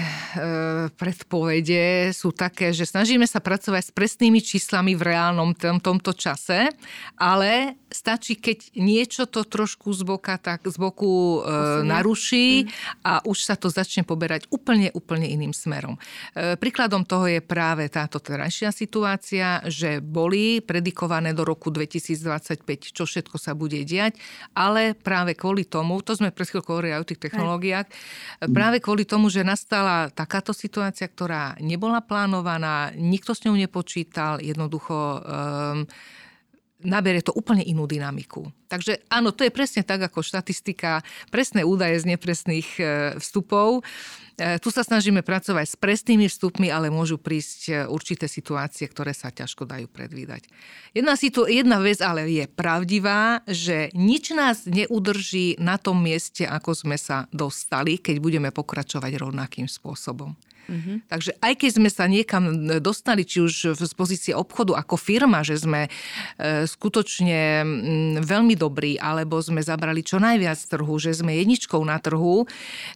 predpovede 0.90 2.10
sú 2.10 2.34
také, 2.34 2.74
že 2.74 2.90
snažíme 2.90 3.30
sa 3.30 3.38
pracovať 3.38 3.84
s 3.86 3.92
presnými 3.94 4.42
číslami 4.42 4.98
v 4.98 5.14
reálnom 5.14 5.54
tom, 5.54 5.78
tomto 5.78 6.18
čase, 6.18 6.74
ale 7.22 7.78
stačí, 7.94 8.42
keď 8.42 8.74
niečo 8.74 9.30
to 9.30 9.46
trošku 9.46 9.94
z 9.94 10.02
boka, 10.02 10.42
tak 10.42 10.66
z 10.66 10.74
boku 10.82 11.46
e, 11.46 11.86
naruší 11.86 12.66
mm. 12.66 13.06
a 13.06 13.14
už 13.22 13.38
sa 13.46 13.54
to 13.54 13.70
začne 13.70 14.02
poberať 14.02 14.50
úplne, 14.50 14.90
úplne 14.98 15.30
iným 15.30 15.54
smerom. 15.54 16.02
E, 16.34 16.58
príkladom 16.58 17.06
toho 17.06 17.30
je 17.30 17.46
práve 17.46 17.86
táto 17.94 18.18
terajšia 18.18 18.74
situácia, 18.74 19.62
že 19.70 20.02
boli 20.02 20.58
predikované 20.58 21.38
do 21.38 21.46
roku 21.46 21.70
2025, 21.70 22.66
čo 22.98 23.06
všetko 23.06 23.38
sa 23.38 23.54
bude 23.54 23.78
diať, 23.86 24.18
ale 24.58 24.98
práve 24.98 25.38
kvôli 25.38 25.70
tomu, 25.70 26.02
to 26.02 26.18
sme 26.18 26.34
pred 26.34 26.62
hovoria 26.71 27.02
o 27.02 27.08
tých 27.08 27.19
technológiách. 27.19 27.88
Aj. 27.88 28.47
Práve 28.47 28.80
kvôli 28.80 29.04
tomu, 29.04 29.28
že 29.28 29.43
nastala 29.43 30.08
takáto 30.13 30.56
situácia, 30.56 31.10
ktorá 31.10 31.60
nebola 31.60 31.99
plánovaná, 31.99 32.95
nikto 32.95 33.36
s 33.36 33.43
ňou 33.43 33.60
nepočítal, 33.60 34.39
jednoducho 34.39 35.19
um, 35.19 35.84
nabere 36.84 37.24
to 37.24 37.36
úplne 37.36 37.63
inú 37.63 37.88
dynamiku. 37.89 38.48
Takže 38.67 39.06
áno, 39.12 39.36
to 39.36 39.46
je 39.46 39.54
presne 39.54 39.82
tak 39.86 40.02
ako 40.02 40.26
štatistika, 40.26 41.04
presné 41.30 41.62
údaje 41.62 42.00
z 42.02 42.15
nepresných 42.15 42.69
e, 42.80 42.84
vstupov. 43.22 43.86
E, 44.34 44.58
tu 44.58 44.74
sa 44.74 44.82
snažíme 44.82 45.22
pracovať 45.22 45.65
s 45.74 45.78
presnými 45.78 46.26
vstupmi, 46.26 46.74
ale 46.74 46.89
môžu 46.89 47.22
prísť 47.22 47.60
e, 47.69 47.74
určité 47.86 48.26
situácie, 48.26 48.89
ktoré 48.89 49.13
sa 49.13 49.30
ťažko 49.30 49.69
dajú 49.69 49.86
predvídať. 49.89 50.50
Jedna, 50.98 51.13
situ- 51.13 51.46
jedna 51.46 51.78
vec 51.78 52.02
ale 52.02 52.26
je 52.30 52.46
pravdivá, 52.50 53.46
že 53.46 53.93
nič 53.93 54.34
nás 54.34 54.65
neudrží 54.65 55.62
na 55.62 55.78
tom 55.78 56.02
mieste, 56.02 56.50
ako 56.50 56.74
sme 56.74 56.98
sa 56.98 57.30
dostali, 57.30 58.02
keď 58.02 58.17
budeme 58.17 58.50
pokračovať 58.50 59.22
rovnakým 59.22 59.69
spôsobom. 59.69 60.34
Mm-hmm. 60.63 60.97
Takže 61.12 61.32
aj 61.43 61.54
keď 61.60 61.69
sme 61.76 61.89
sa 61.91 62.06
niekam 62.08 62.43
dostali, 62.80 63.28
či 63.28 63.43
už 63.43 63.76
z 63.76 63.93
pozície 63.95 64.32
obchodu 64.32 64.80
ako 64.80 64.95
firma, 64.95 65.43
že 65.43 65.60
sme 65.60 65.88
e, 65.88 65.89
skutočne 66.63 67.63
veľmi 68.23 68.56
dobrí, 68.56 68.95
alebo 68.95 69.43
sme 69.43 69.60
zabrali 69.60 70.06
čo 70.06 70.23
najviac 70.23 70.56
trhu, 70.56 70.95
že 70.99 71.12
sme 71.12 71.36
jedničkou 71.36 71.80
na 71.84 71.99
trhu, 71.99 72.47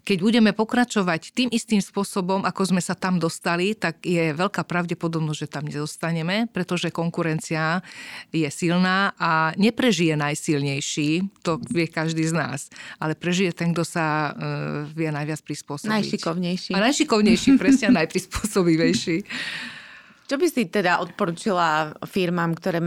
keď 0.07 0.17
budeme 0.23 0.51
pokračovať 0.55 1.35
tým 1.35 1.49
istým 1.51 1.83
spôsobom, 1.83 2.47
ako 2.47 2.75
sme 2.75 2.81
sa 2.81 2.95
tam 2.95 3.19
dostali, 3.19 3.75
tak 3.75 3.99
je 4.07 4.31
veľká 4.31 4.63
pravdepodobnosť, 4.63 5.39
že 5.43 5.51
tam 5.51 5.67
nedostaneme, 5.67 6.47
pretože 6.49 6.93
konkurencia 6.93 7.83
je 8.31 8.47
silná 8.47 9.11
a 9.19 9.51
neprežije 9.59 10.15
najsilnejší, 10.15 11.43
to 11.43 11.59
vie 11.67 11.87
každý 11.91 12.23
z 12.23 12.33
nás, 12.33 12.71
ale 13.01 13.13
prežije 13.13 13.51
ten, 13.51 13.75
kto 13.75 13.83
sa 13.83 14.05
e, 14.07 14.31
vie 14.95 15.09
najviac 15.11 15.43
prispôsobiť. 15.43 15.91
Najšikovnejší. 15.91 16.71
A 16.71 16.79
najšikovnejší 16.79 17.56
presne 17.57 17.93
najprispôsobivejší. 17.93 19.25
Čo 20.27 20.35
by 20.35 20.47
si 20.51 20.67
teda 20.67 20.99
odporučila 20.99 21.95
firmám, 22.03 22.51
ktoré 22.59 22.83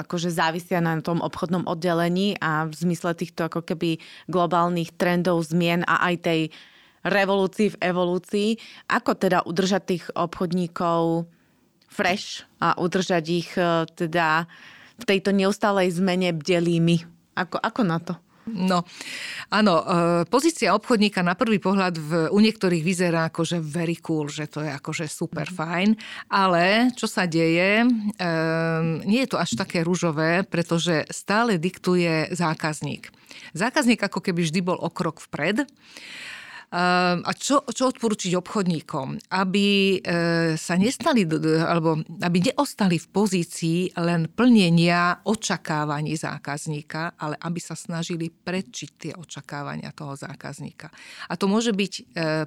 akože 0.00 0.32
závisia 0.32 0.80
na 0.80 0.96
tom 1.04 1.20
obchodnom 1.20 1.68
oddelení 1.68 2.32
a 2.40 2.64
v 2.64 2.72
zmysle 2.72 3.12
týchto 3.12 3.44
ako 3.44 3.60
keby 3.60 4.00
globálnych 4.24 4.96
trendov, 4.96 5.44
zmien 5.44 5.84
a 5.84 6.08
aj 6.08 6.14
tej 6.24 6.40
revolúcii 7.04 7.76
v 7.76 7.80
evolúcii, 7.84 8.48
ako 8.88 9.12
teda 9.20 9.44
udržať 9.44 9.82
tých 9.84 10.04
obchodníkov 10.16 11.28
fresh 11.92 12.48
a 12.60 12.72
udržať 12.80 13.24
ich 13.28 13.50
e, 13.56 13.84
teda 13.92 14.48
v 14.96 15.04
tejto 15.04 15.30
neustálej 15.36 15.92
zmene 15.92 16.32
bdelými? 16.32 17.04
Ako, 17.36 17.60
ako 17.60 17.82
na 17.84 17.98
to? 18.00 18.16
No, 18.48 18.84
áno, 19.52 19.74
e, 19.78 19.84
pozícia 20.26 20.72
obchodníka 20.72 21.20
na 21.20 21.36
prvý 21.36 21.60
pohľad 21.60 21.94
v, 21.96 22.10
u 22.32 22.38
niektorých 22.40 22.82
vyzerá 22.82 23.28
ako, 23.28 23.42
že 23.44 23.58
very 23.60 24.00
cool, 24.00 24.26
že 24.32 24.48
to 24.48 24.64
je 24.64 24.70
akože 24.72 25.06
super 25.06 25.48
mm. 25.48 25.54
fajn, 25.54 25.88
ale 26.32 26.92
čo 26.96 27.04
sa 27.04 27.28
deje, 27.28 27.84
e, 27.84 27.88
nie 29.04 29.20
je 29.24 29.30
to 29.30 29.38
až 29.38 29.54
také 29.54 29.84
rúžové, 29.84 30.42
pretože 30.44 31.04
stále 31.12 31.60
diktuje 31.60 32.32
zákazník. 32.32 33.12
Zákazník 33.52 34.00
ako 34.00 34.20
keby 34.24 34.44
vždy 34.44 34.60
bol 34.64 34.78
o 34.80 34.90
krok 34.92 35.20
vpred. 35.24 35.68
Ehm, 36.68 37.24
a 37.24 37.32
čo, 37.32 37.64
čo 37.64 37.88
odporúčiť 37.88 38.36
obchodníkom? 38.36 39.32
Aby 39.32 39.96
e, 39.96 40.52
sa 40.60 40.76
nestali, 40.76 41.24
alebo 41.64 42.04
aby 42.04 42.52
neostali 42.52 43.00
v 43.00 43.08
pozícii 43.08 43.96
len 43.96 44.28
plnenia 44.28 45.24
očakávaní 45.24 46.12
zákazníka, 46.12 47.16
ale 47.16 47.40
aby 47.40 47.56
sa 47.56 47.72
snažili 47.72 48.28
predčiť 48.28 48.90
tie 49.00 49.12
očakávania 49.16 49.96
toho 49.96 50.12
zákazníka. 50.12 50.92
A 51.32 51.40
to 51.40 51.48
môže 51.48 51.72
byť 51.72 51.92
e, 51.96 52.02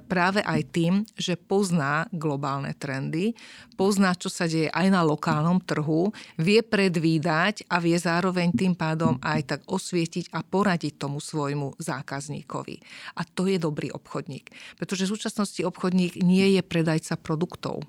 práve 0.06 0.38
aj 0.46 0.60
tým, 0.70 1.02
že 1.18 1.34
pozná 1.34 2.06
globálne 2.14 2.78
trendy, 2.78 3.34
pozná, 3.74 4.14
čo 4.14 4.30
sa 4.30 4.46
deje 4.46 4.70
aj 4.70 4.86
na 4.86 5.02
lokálnom 5.02 5.58
trhu, 5.66 6.14
vie 6.38 6.62
predvídať 6.62 7.66
a 7.66 7.82
vie 7.82 7.98
zároveň 7.98 8.54
tým 8.54 8.78
pádom 8.78 9.18
aj 9.18 9.40
tak 9.50 9.60
osvietiť 9.66 10.30
a 10.30 10.46
poradiť 10.46 10.94
tomu 10.94 11.18
svojmu 11.18 11.74
zákazníkovi. 11.82 12.76
A 13.18 13.26
to 13.26 13.50
je 13.50 13.58
dobrý 13.58 13.90
obchod 13.90 14.11
obchodník. 14.12 14.52
Pretože 14.76 15.08
v 15.08 15.16
súčasnosti 15.16 15.64
obchodník 15.64 16.20
nie 16.20 16.60
je 16.60 16.60
predajca 16.60 17.16
produktov. 17.16 17.80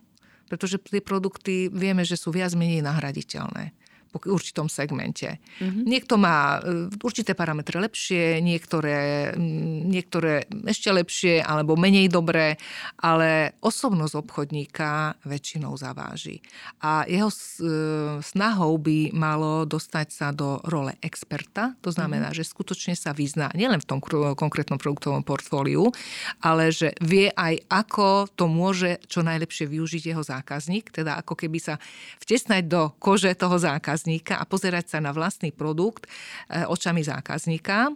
Pretože 0.47 0.79
tie 0.79 1.03
produkty 1.03 1.67
vieme, 1.67 2.07
že 2.07 2.15
sú 2.15 2.31
viac 2.31 2.55
menej 2.55 2.79
nahraditeľné 2.79 3.75
v 4.13 4.29
určitom 4.29 4.69
segmente. 4.69 5.41
Mm-hmm. 5.57 5.83
Niekto 5.89 6.21
má 6.21 6.61
e, 6.61 6.87
určité 7.01 7.33
parametre 7.33 7.81
lepšie, 7.81 8.37
niektoré, 8.45 9.33
niektoré 9.89 10.45
ešte 10.69 10.93
lepšie 10.93 11.41
alebo 11.41 11.73
menej 11.73 12.13
dobré, 12.13 12.61
ale 13.01 13.57
osobnosť 13.65 14.13
obchodníka 14.21 15.17
väčšinou 15.25 15.73
zaváži. 15.73 16.45
A 16.85 17.09
jeho 17.09 17.33
e, 17.33 17.37
snahou 18.21 18.77
by 18.77 19.09
malo 19.17 19.65
dostať 19.65 20.07
sa 20.13 20.29
do 20.29 20.61
role 20.69 20.93
experta, 21.01 21.73
to 21.81 21.89
znamená, 21.89 22.29
mm-hmm. 22.29 22.45
že 22.45 22.51
skutočne 22.53 22.93
sa 22.93 23.17
vyzná 23.17 23.49
nielen 23.57 23.81
v 23.81 23.89
tom 23.89 23.99
konkrétnom 24.37 24.77
produktovom 24.77 25.25
portfóliu, 25.25 25.89
ale 26.45 26.69
že 26.69 26.93
vie 27.01 27.33
aj, 27.33 27.65
ako 27.71 28.29
to 28.37 28.45
môže 28.45 29.01
čo 29.09 29.25
najlepšie 29.25 29.65
využiť 29.65 30.13
jeho 30.13 30.21
zákazník, 30.21 30.93
teda 30.93 31.17
ako 31.23 31.33
keby 31.33 31.57
sa 31.57 31.75
vtesnať 32.21 32.63
do 32.69 32.93
kože 33.01 33.33
toho 33.33 33.57
zákazníka 33.57 34.02
zákazníka 34.03 34.35
a 34.35 34.43
pozerať 34.43 34.85
sa 34.91 34.99
na 34.99 35.15
vlastný 35.15 35.55
produkt 35.55 36.11
e, 36.51 36.67
očami 36.67 37.07
zákazníka. 37.07 37.95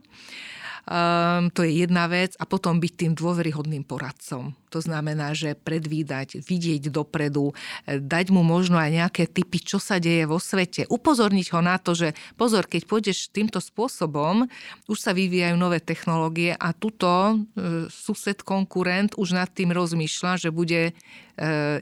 Um, 0.87 1.51
to 1.51 1.67
je 1.67 1.83
jedna 1.83 2.07
vec 2.07 2.31
a 2.39 2.47
potom 2.47 2.79
byť 2.79 2.93
tým 2.95 3.11
dôveryhodným 3.11 3.83
poradcom. 3.83 4.55
To 4.71 4.79
znamená, 4.79 5.35
že 5.35 5.51
predvídať, 5.51 6.39
vidieť 6.39 6.87
dopredu, 6.87 7.51
e, 7.83 7.99
dať 7.99 8.31
mu 8.31 8.39
možno 8.39 8.79
aj 8.79 8.95
nejaké 8.95 9.23
typy, 9.27 9.59
čo 9.59 9.83
sa 9.83 9.99
deje 9.99 10.23
vo 10.23 10.39
svete. 10.39 10.87
Upozorniť 10.87 11.47
ho 11.51 11.59
na 11.59 11.75
to, 11.75 11.91
že 11.91 12.15
pozor, 12.39 12.71
keď 12.71 12.87
pôjdeš 12.87 13.27
týmto 13.35 13.59
spôsobom, 13.59 14.47
už 14.87 14.95
sa 14.95 15.11
vyvíjajú 15.11 15.59
nové 15.59 15.83
technológie 15.83 16.55
a 16.55 16.71
tuto 16.71 17.35
e, 17.35 17.91
sused, 17.91 18.39
konkurent 18.47 19.11
už 19.19 19.35
nad 19.35 19.51
tým 19.51 19.75
rozmýšľa, 19.75 20.39
že 20.39 20.55
bude 20.55 20.91
e, 20.91 20.91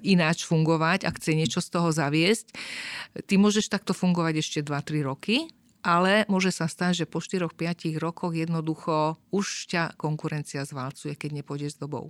ináč 0.01 0.49
fungovať 0.49 1.05
a 1.05 1.13
chce 1.13 1.37
niečo 1.37 1.61
z 1.61 1.69
toho 1.69 1.93
zaviesť. 1.93 2.57
Ty 3.21 3.33
môžeš 3.37 3.69
takto 3.69 3.93
fungovať 3.93 4.41
ešte 4.41 4.59
2-3 4.65 5.05
roky 5.05 5.45
ale 5.85 6.25
môže 6.25 6.49
sa 6.49 6.65
stať, 6.65 7.05
že 7.05 7.05
po 7.05 7.21
4-5 7.21 8.01
rokoch 8.01 8.33
jednoducho 8.33 9.21
už 9.29 9.69
ťa 9.69 9.93
konkurencia 10.01 10.65
zvalcuje, 10.65 11.13
keď 11.13 11.45
nepôjdeš 11.45 11.77
s 11.77 11.81
dobou. 11.85 12.09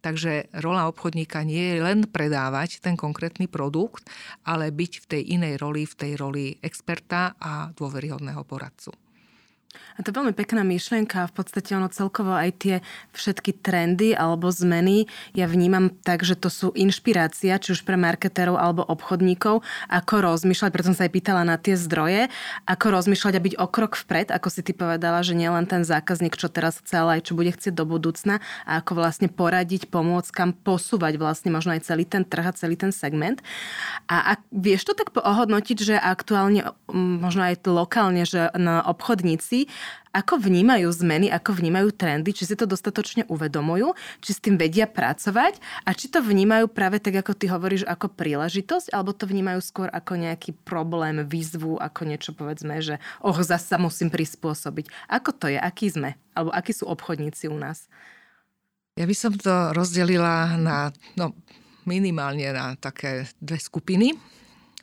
Takže 0.00 0.48
rola 0.64 0.88
obchodníka 0.88 1.44
nie 1.44 1.76
je 1.76 1.84
len 1.84 2.08
predávať 2.08 2.80
ten 2.80 2.96
konkrétny 2.96 3.50
produkt, 3.50 4.08
ale 4.48 4.72
byť 4.72 4.92
v 5.04 5.06
tej 5.10 5.22
inej 5.36 5.54
roli, 5.60 5.84
v 5.84 5.98
tej 5.98 6.12
roli 6.16 6.44
experta 6.64 7.36
a 7.36 7.68
dôveryhodného 7.76 8.40
poradcu. 8.48 8.96
A 9.98 10.02
to 10.02 10.10
je 10.10 10.18
veľmi 10.18 10.34
pekná 10.34 10.64
myšlienka. 10.64 11.28
V 11.30 11.34
podstate 11.36 11.76
ono 11.76 11.92
celkovo 11.92 12.32
aj 12.34 12.50
tie 12.58 12.76
všetky 13.14 13.60
trendy 13.60 14.16
alebo 14.16 14.48
zmeny 14.48 15.06
ja 15.36 15.46
vnímam 15.46 15.92
tak, 15.92 16.24
že 16.24 16.34
to 16.34 16.48
sú 16.48 16.72
inšpirácia, 16.74 17.60
či 17.60 17.76
už 17.76 17.84
pre 17.84 17.94
marketérov 18.00 18.56
alebo 18.56 18.82
obchodníkov, 18.82 19.62
ako 19.92 20.14
rozmýšľať, 20.24 20.70
preto 20.72 20.88
som 20.90 20.96
sa 20.96 21.06
aj 21.06 21.12
pýtala 21.12 21.42
na 21.44 21.60
tie 21.60 21.76
zdroje, 21.76 22.32
ako 22.66 22.86
rozmýšľať 22.96 23.34
a 23.36 23.44
byť 23.44 23.54
o 23.60 23.66
krok 23.68 23.94
vpred, 23.94 24.32
ako 24.32 24.48
si 24.48 24.60
ty 24.64 24.72
povedala, 24.72 25.20
že 25.20 25.36
nielen 25.36 25.68
ten 25.68 25.84
zákazník, 25.84 26.34
čo 26.34 26.48
teraz 26.50 26.80
chce, 26.80 26.94
ale 26.96 27.20
aj 27.20 27.30
čo 27.30 27.36
bude 27.38 27.52
chcieť 27.52 27.74
do 27.76 27.84
budúcna 27.86 28.42
a 28.64 28.80
ako 28.80 28.98
vlastne 28.98 29.28
poradiť, 29.28 29.92
pomôcť, 29.92 30.30
kam 30.32 30.50
posúvať 30.56 31.20
vlastne 31.20 31.52
možno 31.52 31.76
aj 31.76 31.86
celý 31.86 32.08
ten 32.08 32.24
trh 32.24 32.46
a 32.48 32.56
celý 32.56 32.74
ten 32.74 32.90
segment. 32.90 33.44
A 34.08 34.34
ak 34.34 34.40
vieš 34.48 34.88
to 34.88 34.96
tak 34.96 35.12
ohodnotiť, 35.14 35.78
že 35.78 35.94
aktuálne 36.00 36.72
možno 36.90 37.46
aj 37.46 37.62
lokálne, 37.68 38.24
že 38.24 38.48
na 38.56 38.82
ako 40.10 40.42
vnímajú 40.42 40.90
zmeny, 40.90 41.30
ako 41.30 41.54
vnímajú 41.54 41.94
trendy, 41.94 42.34
či 42.34 42.46
si 42.46 42.54
to 42.58 42.66
dostatočne 42.66 43.26
uvedomujú, 43.30 43.94
či 44.22 44.30
s 44.34 44.42
tým 44.42 44.58
vedia 44.58 44.90
pracovať 44.90 45.58
a 45.86 45.90
či 45.94 46.10
to 46.10 46.18
vnímajú 46.22 46.66
práve 46.70 46.98
tak, 46.98 47.18
ako 47.22 47.32
ty 47.34 47.46
hovoríš, 47.46 47.86
ako 47.86 48.10
príležitosť, 48.10 48.90
alebo 48.90 49.14
to 49.14 49.30
vnímajú 49.30 49.60
skôr 49.62 49.88
ako 49.90 50.18
nejaký 50.18 50.54
problém, 50.66 51.22
výzvu, 51.22 51.78
ako 51.78 52.00
niečo 52.06 52.30
povedzme, 52.34 52.82
že 52.82 52.98
oh, 53.22 53.36
sa 53.42 53.76
musím 53.78 54.10
prispôsobiť. 54.10 55.10
Ako 55.10 55.30
to 55.34 55.46
je? 55.50 55.58
Aký 55.58 55.90
sme? 55.90 56.18
Alebo 56.34 56.50
akí 56.54 56.74
sú 56.74 56.86
obchodníci 56.90 57.46
u 57.50 57.58
nás? 57.58 57.86
Ja 58.98 59.06
by 59.06 59.14
som 59.14 59.32
to 59.32 59.72
rozdelila 59.72 60.58
na, 60.58 60.90
no, 61.14 61.32
minimálne 61.88 62.50
na 62.52 62.74
také 62.76 63.30
dve 63.38 63.56
skupiny. 63.56 64.12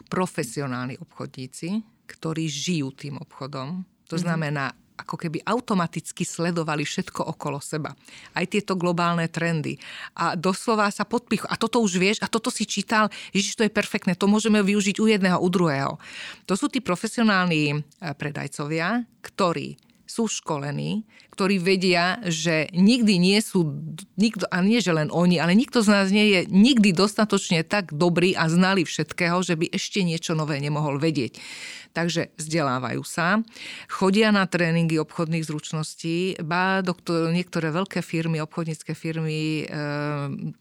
Profesionálni 0.07 0.95
obchodníci, 0.97 1.83
ktorí 2.07 2.47
žijú 2.47 2.95
tým 2.95 3.19
obchodom, 3.19 3.83
to 4.07 4.15
mhm. 4.15 4.23
znamená, 4.23 4.65
ako 4.97 5.15
keby 5.15 5.45
automaticky 5.45 6.25
sledovali 6.25 6.81
všetko 6.81 7.21
okolo 7.37 7.61
seba. 7.61 7.93
Aj 8.33 8.45
tieto 8.49 8.73
globálne 8.73 9.29
trendy. 9.29 9.77
A 10.17 10.33
doslova 10.33 10.89
sa 10.89 11.05
podpichu. 11.05 11.45
A 11.45 11.53
toto 11.53 11.77
už 11.77 12.01
vieš, 12.01 12.17
a 12.25 12.27
toto 12.27 12.49
si 12.49 12.65
čítal, 12.65 13.13
ježiš, 13.29 13.61
to 13.61 13.63
je 13.63 13.71
perfektné, 13.71 14.17
to 14.17 14.25
môžeme 14.25 14.57
využiť 14.65 14.97
u 14.97 15.05
jedného, 15.05 15.37
u 15.37 15.47
druhého. 15.53 16.01
To 16.49 16.53
sú 16.57 16.65
tí 16.67 16.81
profesionálni 16.81 17.77
eh, 17.77 17.81
predajcovia, 18.17 19.05
ktorí 19.21 19.77
sú 20.07 20.31
školení, 20.31 21.03
ktorí 21.35 21.59
vedia, 21.59 22.23
že 22.23 22.71
nikdy 22.71 23.19
nie 23.19 23.37
sú, 23.43 23.75
nikto, 24.15 24.47
a 24.47 24.63
nie 24.63 24.79
že 24.79 24.95
len 24.95 25.11
oni, 25.11 25.37
ale 25.37 25.53
nikto 25.53 25.83
z 25.83 25.91
nás 25.91 26.07
nie 26.09 26.31
je 26.33 26.41
nikdy 26.47 26.95
dostatočne 26.95 27.61
tak 27.67 27.91
dobrý 27.91 28.33
a 28.33 28.47
znali 28.47 28.87
všetkého, 28.87 29.43
že 29.43 29.59
by 29.59 29.69
ešte 29.69 30.01
niečo 30.01 30.33
nové 30.33 30.63
nemohol 30.63 30.97
vedieť. 30.97 31.37
Takže 31.97 32.29
vzdelávajú 32.37 33.01
sa, 33.01 33.41
chodia 33.89 34.29
na 34.29 34.45
tréningy 34.45 35.01
obchodných 35.01 35.41
zručností, 35.41 36.37
ba 36.45 36.85
doktor, 36.85 37.33
niektoré 37.33 37.73
veľké 37.73 38.05
firmy, 38.05 38.37
obchodnícke 38.37 38.93
firmy, 38.93 39.65
e, 39.65 39.81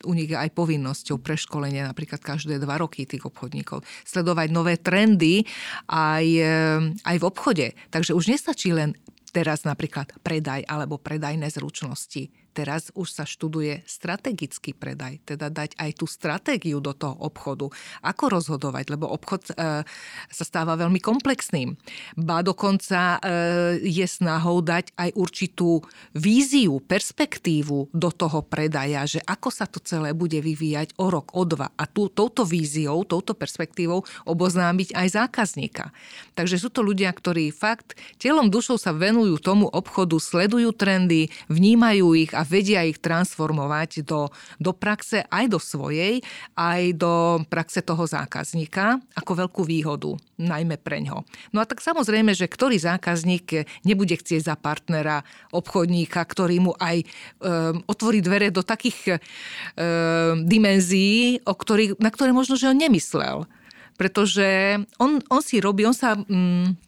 u 0.01 0.12
nich 0.16 0.32
je 0.32 0.39
aj 0.41 0.57
povinnosťou 0.57 1.20
preškolenie 1.20 1.84
napríklad 1.84 2.24
každé 2.24 2.57
dva 2.57 2.80
roky 2.80 3.05
tých 3.05 3.28
obchodníkov. 3.28 3.84
Sledovať 4.09 4.49
nové 4.49 4.80
trendy 4.80 5.45
aj, 5.93 6.24
e, 6.24 6.57
aj 7.05 7.16
v 7.20 7.24
obchode. 7.28 7.66
Takže 7.93 8.16
už 8.16 8.32
nestačí 8.32 8.72
len 8.72 8.97
teraz 9.28 9.68
napríklad 9.68 10.16
predaj 10.24 10.64
alebo 10.64 10.97
predajné 10.97 11.53
zručnosti 11.53 12.45
Teraz 12.57 12.88
už 12.96 13.12
sa 13.12 13.28
študuje 13.28 13.84
strategický 13.84 14.72
predaj, 14.72 15.20
teda 15.28 15.52
dať 15.52 15.76
aj 15.76 15.90
tú 16.00 16.09
stratégiu 16.09 16.80
do 16.80 16.96
toho 16.96 17.12
obchodu. 17.20 17.68
Ako 18.00 18.32
rozhodovať, 18.32 18.96
lebo 18.96 19.12
obchod 19.12 19.52
e, 19.52 19.84
sa 20.32 20.44
stáva 20.48 20.72
veľmi 20.80 20.96
komplexným. 20.96 21.76
Ba 22.16 22.40
dokonca 22.40 23.20
e, 23.20 23.84
je 23.84 24.07
snahou 24.09 24.64
dať 24.64 24.96
aj 24.96 25.11
určitú 25.20 25.84
víziu, 26.16 26.80
perspektívu 26.80 27.92
do 27.92 28.09
toho 28.09 28.40
predaja, 28.40 29.04
že 29.04 29.20
ako 29.20 29.52
sa 29.52 29.68
to 29.68 29.76
celé 29.84 30.16
bude 30.16 30.40
vyvíjať 30.40 30.96
o 30.96 31.12
rok, 31.12 31.36
o 31.36 31.44
dva. 31.44 31.68
A 31.76 31.84
tú, 31.84 32.09
touto 32.09 32.48
víziou, 32.48 33.04
touto 33.04 33.36
perspektívou 33.36 34.00
oboznámiť 34.24 34.96
aj 34.96 35.07
zákazníka. 35.12 35.92
Takže 36.32 36.57
sú 36.57 36.72
to 36.72 36.80
ľudia, 36.80 37.12
ktorí 37.12 37.52
fakt 37.52 38.00
telom, 38.16 38.48
dušou 38.48 38.80
sa 38.80 38.96
venujú 38.96 39.36
tomu 39.44 39.68
obchodu, 39.68 40.16
sledujú 40.16 40.72
trendy, 40.72 41.28
vnímajú 41.52 42.16
ich 42.16 42.32
a 42.32 42.45
vedia 42.47 42.86
ich 42.86 43.03
transformovať 43.03 44.07
do, 44.07 44.30
do 44.62 44.72
praxe 44.72 45.26
aj 45.26 45.44
do 45.51 45.59
svojej, 45.59 46.22
aj 46.55 46.82
do 46.94 47.42
praxe 47.51 47.82
toho 47.82 48.07
zákazníka 48.07 49.03
ako 49.18 49.32
veľkú 49.47 49.62
výhodu, 49.66 50.14
najmä 50.38 50.78
pre 50.78 51.03
ňo. 51.03 51.26
No 51.51 51.59
a 51.59 51.66
tak 51.66 51.82
samozrejme, 51.82 52.32
že 52.32 52.47
ktorý 52.47 52.78
zákazník 52.78 53.66
nebude 53.82 54.14
chcieť 54.14 54.47
za 54.47 54.55
partnera 54.55 55.26
obchodníka, 55.51 56.22
ktorý 56.22 56.62
mu 56.62 56.72
aj 56.78 57.03
um, 57.03 57.82
otvorí 57.90 58.22
dvere 58.22 58.55
do 58.55 58.62
takých 58.62 59.18
um, 59.18 60.47
dimenzií, 60.47 61.42
o 61.42 61.55
ktorých, 61.59 61.99
na 61.99 62.14
ktoré 62.14 62.30
možno, 62.30 62.55
že 62.55 62.70
on 62.70 62.78
nemyslel. 62.78 63.51
Pretože 63.97 64.78
on, 65.01 65.24
on 65.32 65.42
si 65.42 65.59
robí, 65.59 65.82
on 65.82 65.97
sa... 65.97 66.14
Um, 66.14 66.78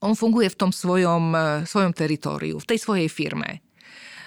on 0.00 0.12
funguje 0.12 0.48
v 0.48 0.60
tom 0.60 0.70
svojom, 0.72 1.32
svojom 1.64 1.92
teritóriu, 1.96 2.56
v 2.60 2.68
tej 2.68 2.78
svojej 2.78 3.08
firme 3.08 3.64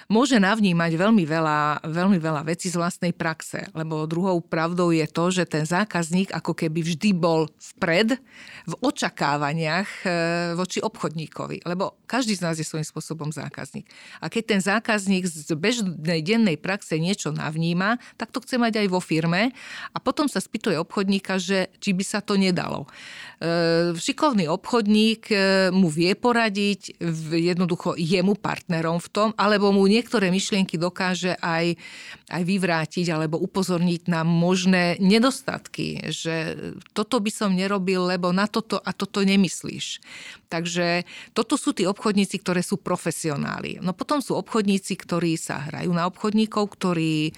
môže 0.08 0.36
navnímať 0.36 0.92
veľmi 0.96 1.24
veľa, 1.24 1.84
veľmi 1.84 2.18
veľa 2.20 2.42
vecí 2.44 2.68
z 2.68 2.76
vlastnej 2.76 3.12
praxe. 3.16 3.68
Lebo 3.72 4.04
druhou 4.04 4.40
pravdou 4.44 4.92
je 4.92 5.06
to, 5.08 5.24
že 5.32 5.48
ten 5.48 5.64
zákazník 5.64 6.32
ako 6.32 6.52
keby 6.52 6.84
vždy 6.84 7.10
bol 7.16 7.48
vpred 7.76 8.16
v 8.64 8.74
očakávaniach 8.80 9.88
e, 10.04 10.08
voči 10.56 10.80
obchodníkovi. 10.80 11.64
Lebo 11.64 12.00
každý 12.04 12.36
z 12.36 12.44
nás 12.44 12.56
je 12.56 12.66
svojím 12.66 12.84
spôsobom 12.84 13.28
zákazník. 13.32 13.88
A 14.20 14.28
keď 14.28 14.42
ten 14.56 14.60
zákazník 14.60 15.24
z 15.28 15.50
bežnej 15.56 16.20
dennej 16.20 16.56
praxe 16.60 16.96
niečo 16.96 17.32
navníma, 17.32 18.00
tak 18.16 18.32
to 18.32 18.40
chce 18.40 18.56
mať 18.60 18.84
aj 18.84 18.88
vo 18.88 19.00
firme 19.00 19.52
a 19.92 19.98
potom 20.00 20.28
sa 20.28 20.40
spýtuje 20.40 20.76
obchodníka, 20.80 21.36
že 21.40 21.72
či 21.80 21.92
by 21.92 22.04
sa 22.04 22.20
to 22.24 22.36
nedalo. 22.40 22.88
E, 23.40 23.92
šikovný 23.96 24.48
obchodník 24.48 25.28
e, 25.28 25.36
mu 25.72 25.88
vie 25.88 26.12
poradiť, 26.16 27.00
jednoducho 27.32 27.96
jemu 28.00 28.36
partnerom 28.38 29.00
v 29.00 29.08
tom, 29.12 29.28
alebo 29.36 29.72
mu 29.72 29.84
niektoré 29.94 30.34
myšlienky 30.34 30.74
dokáže 30.74 31.38
aj, 31.38 31.78
aj 32.34 32.42
vyvrátiť 32.42 33.06
alebo 33.14 33.38
upozorniť 33.38 34.10
na 34.10 34.26
možné 34.26 34.98
nedostatky, 34.98 36.10
že 36.10 36.58
toto 36.90 37.22
by 37.22 37.30
som 37.30 37.54
nerobil, 37.54 38.10
lebo 38.10 38.34
na 38.34 38.50
toto 38.50 38.82
a 38.82 38.90
toto 38.90 39.22
nemyslíš. 39.22 40.02
Takže 40.54 41.02
toto 41.34 41.58
sú 41.58 41.74
tí 41.74 41.82
obchodníci, 41.82 42.38
ktoré 42.38 42.62
sú 42.62 42.78
profesionáli. 42.78 43.82
No 43.82 43.90
potom 43.90 44.22
sú 44.22 44.38
obchodníci, 44.38 44.94
ktorí 44.94 45.34
sa 45.34 45.66
hrajú 45.66 45.90
na 45.90 46.06
obchodníkov, 46.06 46.70
ktorí 46.78 47.34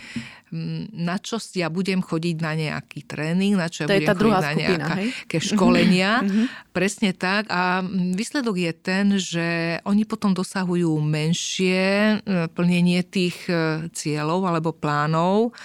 mm, 0.53 0.93
na 0.93 1.17
čo 1.17 1.41
ja 1.57 1.73
budem 1.73 2.05
chodiť 2.05 2.37
na 2.45 2.53
nejaký 2.53 3.09
tréning, 3.09 3.57
na 3.57 3.73
čo 3.73 3.89
ja 3.89 3.97
budem 3.97 4.13
chodiť 4.13 4.37
na 4.37 4.53
nejaké 4.53 5.39
školenia. 5.41 6.21
Mm-hmm. 6.21 6.47
Presne 6.77 7.17
tak. 7.17 7.49
A 7.49 7.81
výsledok 8.13 8.61
je 8.61 8.73
ten, 8.77 9.07
že 9.17 9.49
oni 9.89 10.05
potom 10.05 10.37
dosahujú 10.37 10.93
menšie 11.01 12.21
e, 12.21 12.47
plnenie 12.53 13.01
tých 13.01 13.49
e, 13.49 13.89
cieľov 13.97 14.45
alebo 14.45 14.77
plánov 14.77 15.57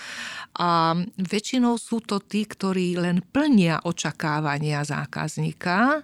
a 0.56 1.00
väčšinou 1.16 1.80
sú 1.80 2.04
to 2.04 2.20
tí, 2.20 2.44
ktorí 2.44 3.00
len 3.00 3.24
plnia 3.24 3.88
očakávania 3.88 4.84
zákazníka 4.84 6.04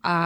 a 0.00 0.16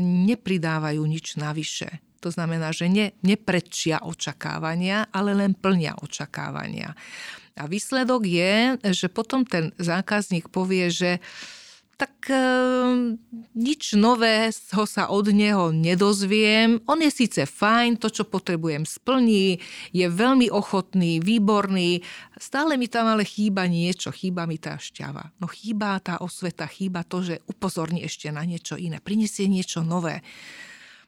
nepridávajú 0.00 1.02
nič 1.02 1.36
navyše. 1.38 2.02
To 2.22 2.30
znamená, 2.30 2.70
že 2.70 2.86
ne, 2.86 3.18
neprečia 3.26 3.98
očakávania, 4.06 5.10
ale 5.10 5.34
len 5.34 5.58
plnia 5.58 5.98
očakávania. 5.98 6.94
A 7.58 7.66
výsledok 7.66 8.22
je, 8.24 8.78
že 8.94 9.10
potom 9.12 9.42
ten 9.44 9.74
zákazník 9.76 10.48
povie, 10.48 10.88
že 10.88 11.10
tak 12.02 12.34
e, 12.34 12.42
nič 13.54 13.94
nového 13.94 14.82
sa 14.90 15.06
od 15.06 15.30
neho 15.30 15.70
nedozviem. 15.70 16.82
On 16.90 16.98
je 16.98 17.06
síce 17.14 17.46
fajn, 17.46 18.02
to, 18.02 18.10
čo 18.10 18.26
potrebujem, 18.26 18.82
splní, 18.82 19.62
je 19.94 20.06
veľmi 20.10 20.50
ochotný, 20.50 21.22
výborný, 21.22 22.02
stále 22.42 22.74
mi 22.74 22.90
tam 22.90 23.06
ale 23.06 23.22
chýba 23.22 23.70
niečo, 23.70 24.10
chýba 24.10 24.50
mi 24.50 24.58
tá 24.58 24.82
šťava. 24.82 25.30
No 25.38 25.46
chýba 25.46 26.02
tá 26.02 26.18
osveta, 26.18 26.66
chýba 26.66 27.06
to, 27.06 27.22
že 27.22 27.38
upozorní 27.46 28.02
ešte 28.02 28.34
na 28.34 28.42
niečo 28.42 28.74
iné, 28.74 28.98
prinesie 28.98 29.46
niečo 29.46 29.86
nové. 29.86 30.26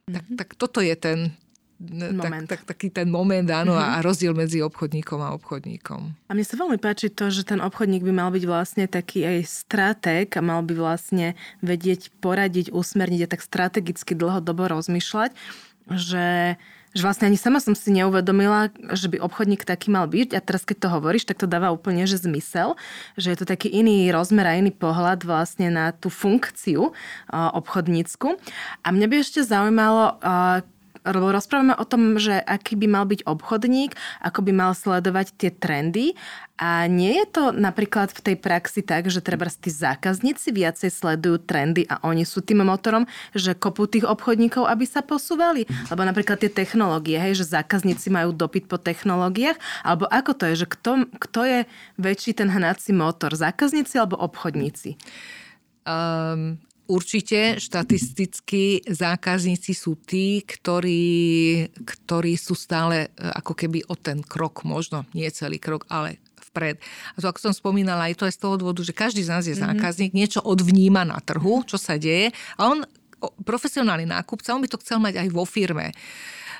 Mm-hmm. 0.06 0.14
Tak, 0.14 0.24
tak 0.38 0.48
toto 0.54 0.78
je 0.78 0.94
ten, 0.94 1.34
tak, 1.78 2.46
tak, 2.46 2.60
taký 2.64 2.88
ten 2.88 3.10
moment, 3.10 3.44
áno, 3.50 3.74
mm-hmm. 3.74 3.98
a 3.98 4.04
rozdiel 4.04 4.32
medzi 4.32 4.62
obchodníkom 4.62 5.20
a 5.20 5.34
obchodníkom. 5.36 6.00
A 6.28 6.32
mne 6.32 6.46
sa 6.46 6.56
veľmi 6.56 6.78
páči 6.78 7.10
to, 7.10 7.28
že 7.28 7.44
ten 7.44 7.58
obchodník 7.58 8.06
by 8.06 8.12
mal 8.14 8.30
byť 8.30 8.44
vlastne 8.46 8.84
taký 8.86 9.26
aj 9.26 9.38
stratég 9.44 10.26
a 10.38 10.40
mal 10.40 10.62
by 10.62 10.74
vlastne 10.78 11.34
vedieť 11.60 12.14
poradiť, 12.22 12.70
usmerniť 12.70 13.20
a 13.26 13.30
tak 13.30 13.42
strategicky 13.42 14.14
dlhodobo 14.14 14.70
rozmýšľať, 14.70 15.34
že 15.90 16.56
že 16.94 17.02
vlastne 17.02 17.26
ani 17.26 17.34
sama 17.34 17.58
som 17.58 17.74
si 17.74 17.90
neuvedomila, 17.90 18.70
že 18.94 19.10
by 19.10 19.18
obchodník 19.18 19.66
taký 19.66 19.90
mal 19.90 20.06
byť 20.06 20.30
a 20.30 20.40
teraz 20.40 20.62
keď 20.62 20.86
to 20.86 20.88
hovoríš, 20.94 21.26
tak 21.26 21.42
to 21.42 21.50
dáva 21.50 21.74
úplne 21.74 22.06
že 22.06 22.22
zmysel, 22.22 22.78
že 23.18 23.34
je 23.34 23.38
to 23.42 23.50
taký 23.50 23.66
iný 23.66 24.14
rozmer 24.14 24.46
a 24.46 24.54
iný 24.54 24.70
pohľad 24.70 25.26
vlastne 25.26 25.74
na 25.74 25.90
tú 25.90 26.06
funkciu 26.06 26.94
obchodnícku. 27.34 28.38
A 28.86 28.88
mňa 28.94 29.06
by 29.10 29.14
ešte 29.18 29.42
zaujímalo, 29.42 30.22
rozprávame 31.04 31.76
o 31.76 31.84
tom, 31.84 32.16
že 32.16 32.40
aký 32.40 32.80
by 32.80 32.86
mal 32.88 33.04
byť 33.04 33.28
obchodník, 33.28 33.92
ako 34.24 34.40
by 34.40 34.52
mal 34.56 34.72
sledovať 34.72 35.36
tie 35.36 35.50
trendy 35.52 36.16
a 36.54 36.86
nie 36.86 37.18
je 37.18 37.26
to 37.28 37.44
napríklad 37.50 38.14
v 38.14 38.20
tej 38.30 38.36
praxi 38.38 38.80
tak, 38.80 39.10
že 39.10 39.18
treba 39.18 39.50
tí 39.50 39.74
zákazníci 39.74 40.54
viacej 40.54 40.88
sledujú 40.88 41.42
trendy 41.42 41.82
a 41.90 41.98
oni 42.06 42.22
sú 42.22 42.40
tým 42.40 42.62
motorom, 42.62 43.10
že 43.34 43.58
kopú 43.58 43.90
tých 43.90 44.06
obchodníkov, 44.06 44.64
aby 44.64 44.86
sa 44.86 45.02
posúvali? 45.02 45.66
Lebo 45.90 46.06
napríklad 46.06 46.38
tie 46.38 46.48
technológie, 46.48 47.18
hej, 47.18 47.42
že 47.42 47.58
zákazníci 47.58 48.08
majú 48.08 48.30
dopyt 48.30 48.70
po 48.70 48.78
technológiách, 48.78 49.58
alebo 49.82 50.06
ako 50.08 50.32
to 50.32 50.44
je, 50.54 50.64
že 50.64 50.66
kto, 50.70 51.10
kto 51.18 51.40
je 51.42 51.58
väčší 51.98 52.38
ten 52.38 52.48
hnací 52.48 52.94
motor, 52.94 53.34
zákazníci 53.34 53.98
alebo 53.98 54.16
obchodníci? 54.22 54.94
Um, 55.84 56.62
Určite 56.84 57.56
štatisticky 57.56 58.84
zákazníci 58.84 59.72
sú 59.72 59.96
tí, 59.96 60.44
ktorí, 60.44 61.64
ktorí 61.72 62.36
sú 62.36 62.52
stále 62.52 63.08
e, 63.08 63.28
ako 63.40 63.56
keby 63.56 63.88
o 63.88 63.96
ten 63.96 64.20
krok, 64.20 64.68
možno 64.68 65.08
nie 65.16 65.24
celý 65.32 65.56
krok, 65.56 65.88
ale 65.88 66.20
vpred. 66.52 66.76
A 67.16 67.24
to, 67.24 67.26
ako 67.32 67.50
som 67.50 67.54
spomínala, 67.56 68.12
je 68.12 68.20
to 68.20 68.28
aj 68.28 68.36
z 68.36 68.42
toho 68.44 68.54
dôvodu, 68.60 68.84
že 68.84 68.92
každý 68.92 69.24
z 69.24 69.32
nás 69.32 69.48
je 69.48 69.56
mm-hmm. 69.56 69.80
zákazník, 69.80 70.12
niečo 70.12 70.44
odvníma 70.44 71.08
na 71.08 71.18
trhu, 71.24 71.64
čo 71.64 71.80
sa 71.80 71.96
deje 71.96 72.36
a 72.60 72.62
on 72.68 72.84
profesionálny 73.24 74.04
nákupca, 74.04 74.52
on 74.52 74.60
by 74.60 74.68
to 74.68 74.80
chcel 74.84 75.00
mať 75.00 75.24
aj 75.24 75.28
vo 75.32 75.48
firme. 75.48 75.96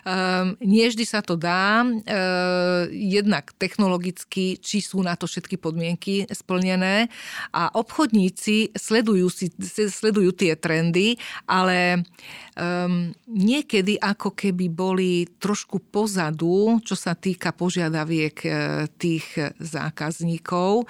Um, 0.04 0.60
nie 0.60 0.84
vždy 0.84 1.04
sa 1.08 1.24
to 1.24 1.32
dá, 1.40 1.80
uh, 1.80 2.84
jednak 2.92 3.56
technologicky, 3.56 4.60
či 4.60 4.84
sú 4.84 5.00
na 5.00 5.16
to 5.16 5.24
všetky 5.24 5.56
podmienky 5.56 6.28
splnené 6.28 7.08
a 7.56 7.72
obchodníci 7.72 8.76
sledujú, 8.76 9.32
si, 9.32 9.48
sledujú 9.88 10.36
tie 10.36 10.60
trendy, 10.60 11.16
ale 11.48 12.04
um, 12.52 13.16
niekedy 13.24 13.96
ako 13.96 14.36
keby 14.36 14.68
boli 14.68 15.24
trošku 15.40 15.80
pozadu, 15.88 16.84
čo 16.84 16.92
sa 16.92 17.16
týka 17.16 17.56
požiadaviek 17.56 18.36
uh, 18.44 18.84
tých 19.00 19.24
zákazníkov. 19.56 20.84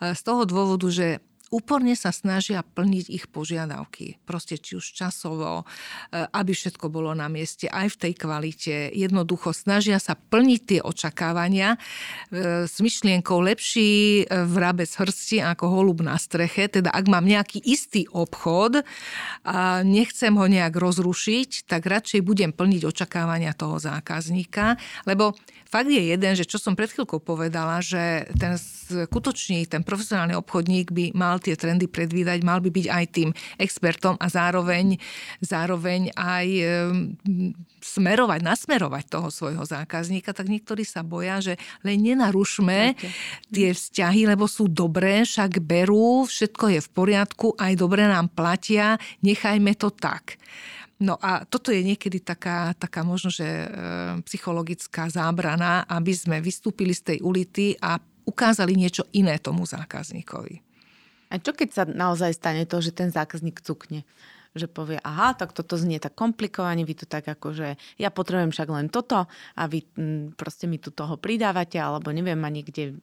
Z 0.00 0.20
toho 0.20 0.44
dôvodu, 0.44 0.88
že 0.92 1.20
úporne 1.50 1.98
sa 1.98 2.14
snažia 2.14 2.62
plniť 2.62 3.06
ich 3.10 3.26
požiadavky. 3.26 4.22
Proste 4.22 4.54
či 4.56 4.78
už 4.78 4.86
časovo, 4.94 5.62
e, 5.62 6.24
aby 6.30 6.54
všetko 6.54 6.86
bolo 6.86 7.10
na 7.10 7.26
mieste, 7.26 7.66
aj 7.66 7.98
v 7.98 8.00
tej 8.06 8.12
kvalite. 8.14 8.74
Jednoducho 8.94 9.50
snažia 9.50 9.98
sa 9.98 10.14
plniť 10.14 10.60
tie 10.62 10.80
očakávania 10.80 11.74
e, 11.74 11.78
s 12.70 12.78
myšlienkou 12.78 13.42
lepší 13.42 14.24
e, 14.24 14.46
vrabec 14.46 14.88
hrsti 14.88 15.42
ako 15.42 15.64
holub 15.66 16.06
na 16.06 16.14
streche. 16.22 16.70
Teda 16.70 16.94
ak 16.94 17.10
mám 17.10 17.26
nejaký 17.26 17.58
istý 17.66 18.06
obchod 18.14 18.86
a 19.42 19.82
nechcem 19.82 20.30
ho 20.38 20.46
nejak 20.46 20.78
rozrušiť, 20.78 21.66
tak 21.66 21.82
radšej 21.90 22.22
budem 22.22 22.54
plniť 22.54 22.86
očakávania 22.86 23.58
toho 23.58 23.82
zákazníka, 23.82 24.78
lebo 25.02 25.34
Fakt 25.70 25.86
je 25.86 26.02
jeden, 26.02 26.34
že 26.34 26.42
čo 26.42 26.58
som 26.58 26.74
pred 26.74 26.90
chvíľkou 26.90 27.22
povedala, 27.22 27.78
že 27.78 28.26
ten 28.34 28.58
skutočný, 28.58 29.70
ten 29.70 29.86
profesionálny 29.86 30.34
obchodník 30.34 30.90
by 30.90 31.14
mal 31.14 31.38
tie 31.40 31.56
trendy 31.56 31.88
predvídať, 31.88 32.44
mal 32.44 32.60
by 32.60 32.70
byť 32.70 32.86
aj 32.86 33.04
tým 33.10 33.30
expertom 33.56 34.14
a 34.20 34.26
zároveň, 34.28 35.00
zároveň 35.40 36.12
aj 36.14 36.46
smerovať, 37.80 38.40
nasmerovať 38.44 39.04
toho 39.08 39.28
svojho 39.32 39.64
zákazníka, 39.64 40.36
tak 40.36 40.52
niektorí 40.52 40.84
sa 40.84 41.00
boja, 41.00 41.40
že 41.40 41.54
len 41.80 41.98
nenarušme 42.04 42.94
tie 43.50 43.68
vzťahy, 43.72 44.28
lebo 44.28 44.44
sú 44.44 44.68
dobré, 44.68 45.24
však 45.24 45.64
berú, 45.64 46.28
všetko 46.28 46.76
je 46.76 46.80
v 46.84 46.90
poriadku, 46.92 47.56
aj 47.56 47.72
dobre 47.80 48.04
nám 48.04 48.28
platia, 48.30 49.00
nechajme 49.24 49.72
to 49.74 49.88
tak. 49.90 50.36
No 51.00 51.16
a 51.16 51.48
toto 51.48 51.72
je 51.72 51.80
niekedy 51.80 52.20
taká, 52.20 52.76
taká 52.76 53.00
možno, 53.00 53.32
že 53.32 53.48
e, 53.48 53.66
psychologická 54.28 55.08
zábrana, 55.08 55.88
aby 55.88 56.12
sme 56.12 56.44
vystúpili 56.44 56.92
z 56.92 57.16
tej 57.16 57.18
ulity 57.24 57.72
a 57.80 57.96
ukázali 58.28 58.76
niečo 58.76 59.08
iné 59.16 59.40
tomu 59.40 59.64
zákazníkovi. 59.64 60.69
A 61.30 61.38
čo 61.38 61.54
keď 61.54 61.68
sa 61.70 61.82
naozaj 61.86 62.34
stane 62.34 62.66
to, 62.66 62.82
že 62.82 62.90
ten 62.92 63.14
zákazník 63.14 63.62
cukne? 63.62 64.02
že 64.50 64.66
povie, 64.66 64.98
aha, 64.98 65.38
tak 65.38 65.54
toto 65.54 65.78
znie 65.78 66.02
tak 66.02 66.18
komplikovane, 66.18 66.82
vy 66.82 66.94
to 66.98 67.06
tak 67.06 67.22
ako, 67.30 67.54
že 67.54 67.78
ja 68.02 68.10
potrebujem 68.10 68.50
však 68.50 68.68
len 68.74 68.90
toto 68.90 69.30
a 69.30 69.62
vy 69.70 69.86
m, 69.94 70.34
proste 70.34 70.66
mi 70.66 70.82
tu 70.82 70.90
toho 70.90 71.14
pridávate, 71.14 71.78
alebo 71.78 72.10
neviem, 72.10 72.34
ma 72.34 72.50
niekde 72.50 72.98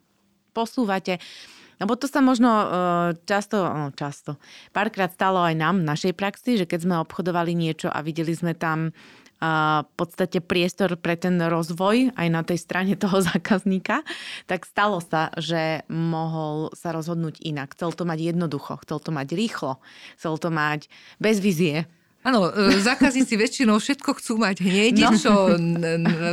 posúvate. 0.51 1.23
Lebo 1.77 1.93
to 1.95 2.09
sa 2.09 2.19
možno 2.25 2.49
e, 2.49 2.65
často, 3.23 3.63
no 3.63 3.93
často, 3.93 4.41
párkrát 4.73 5.13
stalo 5.13 5.39
aj 5.39 5.55
nám 5.55 5.85
v 5.85 5.87
našej 5.87 6.13
praxi, 6.17 6.57
že 6.57 6.65
keď 6.65 6.79
sme 6.83 6.95
obchodovali 7.05 7.53
niečo 7.53 7.87
a 7.93 8.03
videli 8.03 8.33
sme 8.33 8.57
tam 8.57 8.91
v 9.37 9.91
podstate 9.93 10.41
priestor 10.41 10.97
pre 10.97 11.13
ten 11.13 11.37
rozvoj 11.37 12.17
aj 12.17 12.27
na 12.29 12.41
tej 12.41 12.57
strane 12.57 12.93
toho 12.97 13.21
zákazníka, 13.29 14.01
tak 14.49 14.65
stalo 14.65 14.97
sa, 15.01 15.29
že 15.37 15.85
mohol 15.89 16.73
sa 16.73 16.93
rozhodnúť 16.93 17.41
inak. 17.45 17.77
Chcel 17.77 17.93
to 17.93 18.03
mať 18.05 18.33
jednoducho, 18.33 18.81
chcel 18.81 18.97
to 18.97 19.09
mať 19.13 19.27
rýchlo, 19.37 19.77
chcel 20.17 20.35
to 20.41 20.49
mať 20.49 20.89
bez 21.21 21.37
vizie, 21.37 21.85
Áno, 22.27 22.51
e, 22.51 22.83
zákazníci 22.83 23.39
väčšinou 23.39 23.79
všetko 23.79 24.19
chcú 24.19 24.35
mať 24.35 24.59
hneď, 24.59 24.95
no. 24.99 25.15
čo 25.15 25.55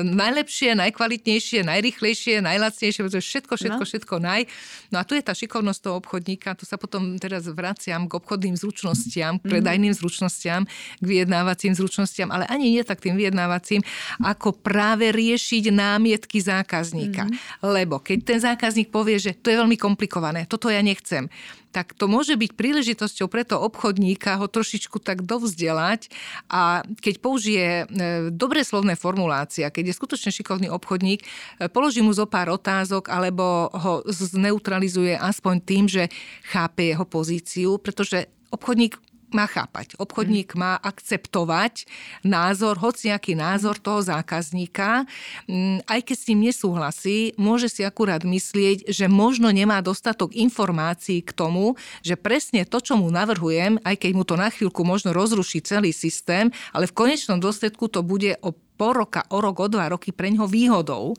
najlepšie, 0.02 0.74
najkvalitnejšie, 0.74 1.62
najrychlejšie, 1.62 2.42
najlacnejšie, 2.42 3.00
pretože 3.06 3.22
všetko, 3.22 3.54
všetko, 3.54 3.82
no. 3.82 3.86
všetko 3.86 4.14
naj. 4.18 4.42
No 4.90 4.98
a 4.98 5.06
tu 5.06 5.14
je 5.14 5.22
tá 5.22 5.30
šikovnosť 5.30 5.80
toho 5.86 6.02
obchodníka, 6.02 6.58
tu 6.58 6.66
sa 6.66 6.74
potom 6.74 7.14
teraz 7.22 7.46
vraciam 7.46 8.10
k 8.10 8.12
obchodným 8.18 8.58
zručnostiam, 8.58 9.38
k 9.38 9.46
mhm. 9.46 9.50
predajným 9.54 9.94
zručnostiam, 9.94 10.66
k 10.98 11.04
vyjednávacím 11.06 11.78
zručnostiam, 11.78 12.34
ale 12.34 12.42
ani 12.50 12.74
nie 12.74 12.82
tak 12.82 12.98
tým 12.98 13.14
vyjednávacím, 13.14 13.86
ako 14.18 14.50
práve 14.58 15.14
riešiť 15.14 15.70
námietky 15.70 16.42
zákazníka. 16.42 17.30
Mm. 17.30 17.32
Lebo 17.70 18.02
keď 18.02 18.18
ten 18.24 18.38
zákazník 18.42 18.90
povie, 18.90 19.22
že 19.22 19.36
to 19.38 19.52
je 19.52 19.60
veľmi 19.60 19.78
komplikované, 19.78 20.48
toto 20.50 20.72
ja 20.72 20.82
nechcem, 20.82 21.30
tak 21.74 21.98
to 21.98 22.06
môže 22.06 22.38
byť 22.38 22.54
príležitosťou 22.54 23.26
pre 23.26 23.42
to 23.42 23.58
obchodníka 23.58 24.38
ho 24.38 24.46
trošičku 24.46 25.02
tak 25.02 25.26
dovzdelať 25.26 26.06
a 26.46 26.86
keď 27.02 27.14
použije 27.18 27.66
e, 27.66 27.84
dobré 28.30 28.62
slovné 28.62 28.94
formulácie, 28.94 29.66
keď 29.66 29.90
je 29.90 29.98
skutočne 29.98 30.30
šikovný 30.30 30.70
obchodník, 30.70 31.26
e, 31.26 31.66
položí 31.66 31.98
mu 31.98 32.14
zo 32.14 32.30
pár 32.30 32.54
otázok 32.54 33.10
alebo 33.10 33.74
ho 33.74 34.06
zneutralizuje 34.06 35.18
aspoň 35.18 35.54
tým, 35.66 35.84
že 35.90 36.06
chápe 36.46 36.94
jeho 36.94 37.02
pozíciu, 37.02 37.82
pretože 37.82 38.30
obchodník 38.54 38.94
má 39.34 39.50
chápať. 39.50 39.98
Obchodník 39.98 40.54
má 40.54 40.78
akceptovať 40.78 41.84
názor, 42.22 42.78
hociaký 42.78 43.34
názor 43.34 43.76
toho 43.82 44.00
zákazníka. 44.00 45.04
Mm, 45.50 45.82
aj 45.84 46.00
keď 46.06 46.16
s 46.16 46.28
ním 46.30 46.40
nesúhlasí, 46.48 47.18
môže 47.34 47.66
si 47.66 47.82
akurát 47.82 48.22
myslieť, 48.22 48.88
že 48.88 49.10
možno 49.10 49.50
nemá 49.50 49.82
dostatok 49.82 50.32
informácií 50.32 51.20
k 51.26 51.34
tomu, 51.34 51.74
že 52.06 52.14
presne 52.14 52.62
to, 52.64 52.78
čo 52.78 52.94
mu 52.94 53.10
navrhujem, 53.10 53.82
aj 53.82 53.98
keď 53.98 54.10
mu 54.14 54.22
to 54.22 54.38
na 54.38 54.48
chvíľku 54.48 54.86
možno 54.86 55.10
rozruší 55.10 55.60
celý 55.60 55.90
systém, 55.90 56.54
ale 56.70 56.86
v 56.86 56.96
konečnom 56.96 57.42
dôsledku 57.42 57.90
to 57.90 58.06
bude 58.06 58.38
o 58.40 58.54
pol 58.74 58.94
roka, 58.94 59.22
o 59.30 59.38
rok, 59.38 59.58
o 59.62 59.68
dva 59.70 59.90
roky 59.90 60.10
pre 60.10 60.30
ňoho 60.34 60.50
výhodou. 60.50 61.14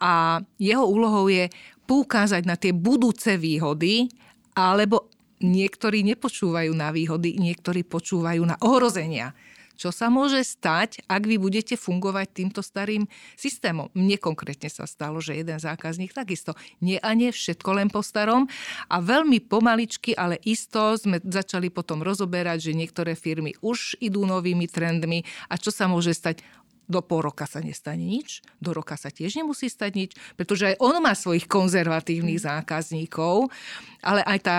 A 0.00 0.40
jeho 0.60 0.84
úlohou 0.84 1.28
je 1.28 1.48
poukázať 1.88 2.42
na 2.44 2.56
tie 2.56 2.72
budúce 2.72 3.36
výhody 3.36 4.08
alebo 4.52 5.08
niektorí 5.42 6.06
nepočúvajú 6.14 6.72
na 6.72 6.94
výhody, 6.94 7.36
niektorí 7.36 7.82
počúvajú 7.84 8.42
na 8.46 8.56
ohrozenia. 8.62 9.34
Čo 9.82 9.90
sa 9.90 10.12
môže 10.12 10.46
stať, 10.46 11.02
ak 11.10 11.26
vy 11.26 11.42
budete 11.42 11.74
fungovať 11.74 12.26
týmto 12.30 12.60
starým 12.62 13.08
systémom? 13.34 13.90
Mne 13.98 14.20
konkrétne 14.20 14.70
sa 14.70 14.86
stalo, 14.86 15.18
že 15.18 15.34
jeden 15.34 15.58
zákazník 15.58 16.14
takisto 16.14 16.54
nie 16.78 17.02
a 17.02 17.10
nie 17.18 17.34
všetko 17.34 17.82
len 17.82 17.88
po 17.90 17.98
starom 18.04 18.46
a 18.86 19.02
veľmi 19.02 19.42
pomaličky, 19.42 20.14
ale 20.14 20.38
isto 20.46 20.94
sme 20.94 21.18
začali 21.18 21.72
potom 21.72 22.04
rozoberať, 22.04 22.70
že 22.70 22.78
niektoré 22.78 23.18
firmy 23.18 23.58
už 23.58 23.98
idú 23.98 24.22
novými 24.22 24.70
trendmi 24.70 25.26
a 25.50 25.58
čo 25.58 25.74
sa 25.74 25.90
môže 25.90 26.14
stať? 26.14 26.46
do 26.92 27.00
pol 27.00 27.24
roka 27.24 27.48
sa 27.48 27.62
nestane 27.62 28.04
nič, 28.04 28.44
do 28.58 28.74
roka 28.74 28.98
sa 29.00 29.08
tiež 29.08 29.38
nemusí 29.40 29.70
stať 29.70 29.92
nič, 29.96 30.10
pretože 30.36 30.74
aj 30.74 30.76
on 30.82 31.00
má 31.00 31.14
svojich 31.16 31.48
konzervatívnych 31.48 32.42
zákazníkov, 32.42 33.48
ale 34.04 34.20
aj 34.26 34.38
tá 34.44 34.58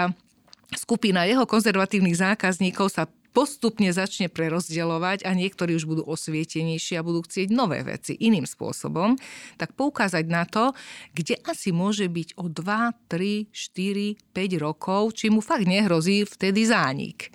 skupina 0.78 1.26
jeho 1.28 1.44
konzervatívnych 1.48 2.18
zákazníkov 2.18 2.94
sa 2.94 3.10
postupne 3.34 3.90
začne 3.90 4.30
prerozdeľovať 4.30 5.26
a 5.26 5.34
niektorí 5.34 5.74
už 5.74 5.90
budú 5.90 6.04
osvietenejší 6.06 7.02
a 7.02 7.06
budú 7.06 7.26
chcieť 7.26 7.50
nové 7.50 7.82
veci 7.82 8.14
iným 8.14 8.46
spôsobom, 8.46 9.18
tak 9.58 9.74
poukázať 9.74 10.26
na 10.30 10.46
to, 10.46 10.72
kde 11.18 11.42
asi 11.50 11.74
môže 11.74 12.06
byť 12.06 12.38
o 12.38 12.46
2, 12.48 13.10
3, 13.10 13.50
4, 13.50 14.38
5 14.38 14.64
rokov, 14.64 15.18
či 15.18 15.34
mu 15.34 15.42
fakt 15.42 15.66
nehrozí 15.66 16.24
vtedy 16.30 16.70
zánik. 16.70 17.34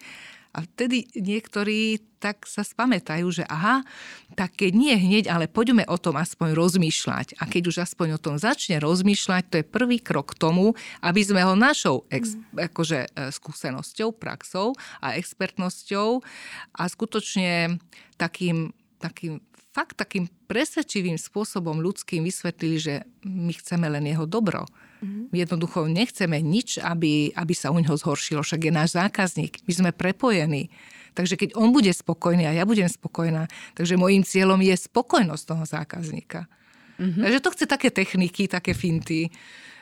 A 0.59 0.67
vtedy 0.67 1.07
niektorí 1.15 2.03
tak 2.19 2.51
sa 2.51 2.67
spamätajú, 2.67 3.31
že 3.31 3.47
aha, 3.47 3.87
tak 4.35 4.59
keď 4.59 4.75
nie 4.75 4.95
hneď, 4.99 5.31
ale 5.31 5.47
poďme 5.47 5.87
o 5.87 5.95
tom 5.95 6.19
aspoň 6.19 6.51
rozmýšľať. 6.59 7.39
A 7.39 7.47
keď 7.47 7.71
už 7.71 7.77
aspoň 7.87 8.19
o 8.19 8.23
tom 8.23 8.35
začne 8.43 8.83
rozmýšľať, 8.83 9.43
to 9.47 9.55
je 9.63 9.71
prvý 9.71 10.03
krok 10.03 10.35
k 10.35 10.43
tomu, 10.43 10.75
aby 10.99 11.23
sme 11.23 11.47
ho 11.47 11.55
našou 11.55 12.11
ex, 12.11 12.35
mm. 12.35 12.75
akože, 12.75 12.99
e, 13.07 13.31
skúsenosťou, 13.31 14.11
praxou 14.19 14.75
a 14.99 15.15
expertnosťou 15.15 16.27
a 16.75 16.83
skutočne 16.91 17.79
takým, 18.19 18.75
takým 18.99 19.39
fakt 19.71 19.95
takým 19.95 20.27
presvedčivým 20.51 21.15
spôsobom 21.15 21.79
ľudským 21.79 22.27
vysvetlili, 22.27 22.77
že 22.83 22.95
my 23.23 23.55
chceme 23.55 23.87
len 23.87 24.11
jeho 24.11 24.27
dobro. 24.27 24.67
Mm-hmm. 24.99 25.25
Jednoducho 25.31 25.87
nechceme 25.87 26.43
nič, 26.43 26.83
aby, 26.83 27.31
aby 27.35 27.55
sa 27.55 27.71
u 27.71 27.79
neho 27.79 27.95
zhoršilo, 27.95 28.43
však 28.43 28.67
je 28.67 28.73
náš 28.75 28.99
zákazník. 28.99 29.63
My 29.65 29.73
sme 29.73 29.91
prepojení. 29.95 30.75
Takže 31.15 31.35
keď 31.35 31.59
on 31.59 31.75
bude 31.75 31.91
spokojný 31.91 32.47
a 32.47 32.55
ja 32.55 32.63
budem 32.67 32.87
spokojná, 32.87 33.51
takže 33.75 33.99
môjim 33.99 34.23
cieľom 34.23 34.59
je 34.63 34.75
spokojnosť 34.75 35.45
toho 35.47 35.65
zákazníka. 35.67 36.51
Mm-hmm. 36.99 37.23
Takže 37.23 37.43
to 37.43 37.53
chce 37.55 37.65
také 37.67 37.89
techniky, 37.95 38.51
také 38.51 38.75
finty 38.75 39.31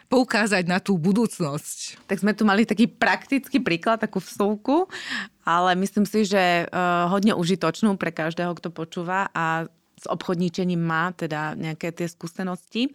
poukázať 0.06 0.64
na 0.70 0.78
tú 0.78 0.94
budúcnosť. 0.94 2.06
Tak 2.06 2.22
sme 2.22 2.32
tu 2.36 2.46
mali 2.46 2.62
taký 2.62 2.86
praktický 2.86 3.58
príklad, 3.58 3.98
takú 3.98 4.22
vsúku, 4.22 4.86
ale 5.42 5.74
myslím 5.82 6.06
si, 6.06 6.22
že 6.22 6.70
uh, 6.70 7.10
hodne 7.10 7.34
užitočnú 7.34 7.98
pre 7.98 8.14
každého, 8.14 8.54
kto 8.54 8.70
počúva 8.70 9.26
a 9.34 9.66
s 9.96 10.06
obchodníčením 10.06 10.78
má 10.78 11.10
teda 11.16 11.56
nejaké 11.58 11.90
tie 11.90 12.06
skúsenosti. 12.06 12.94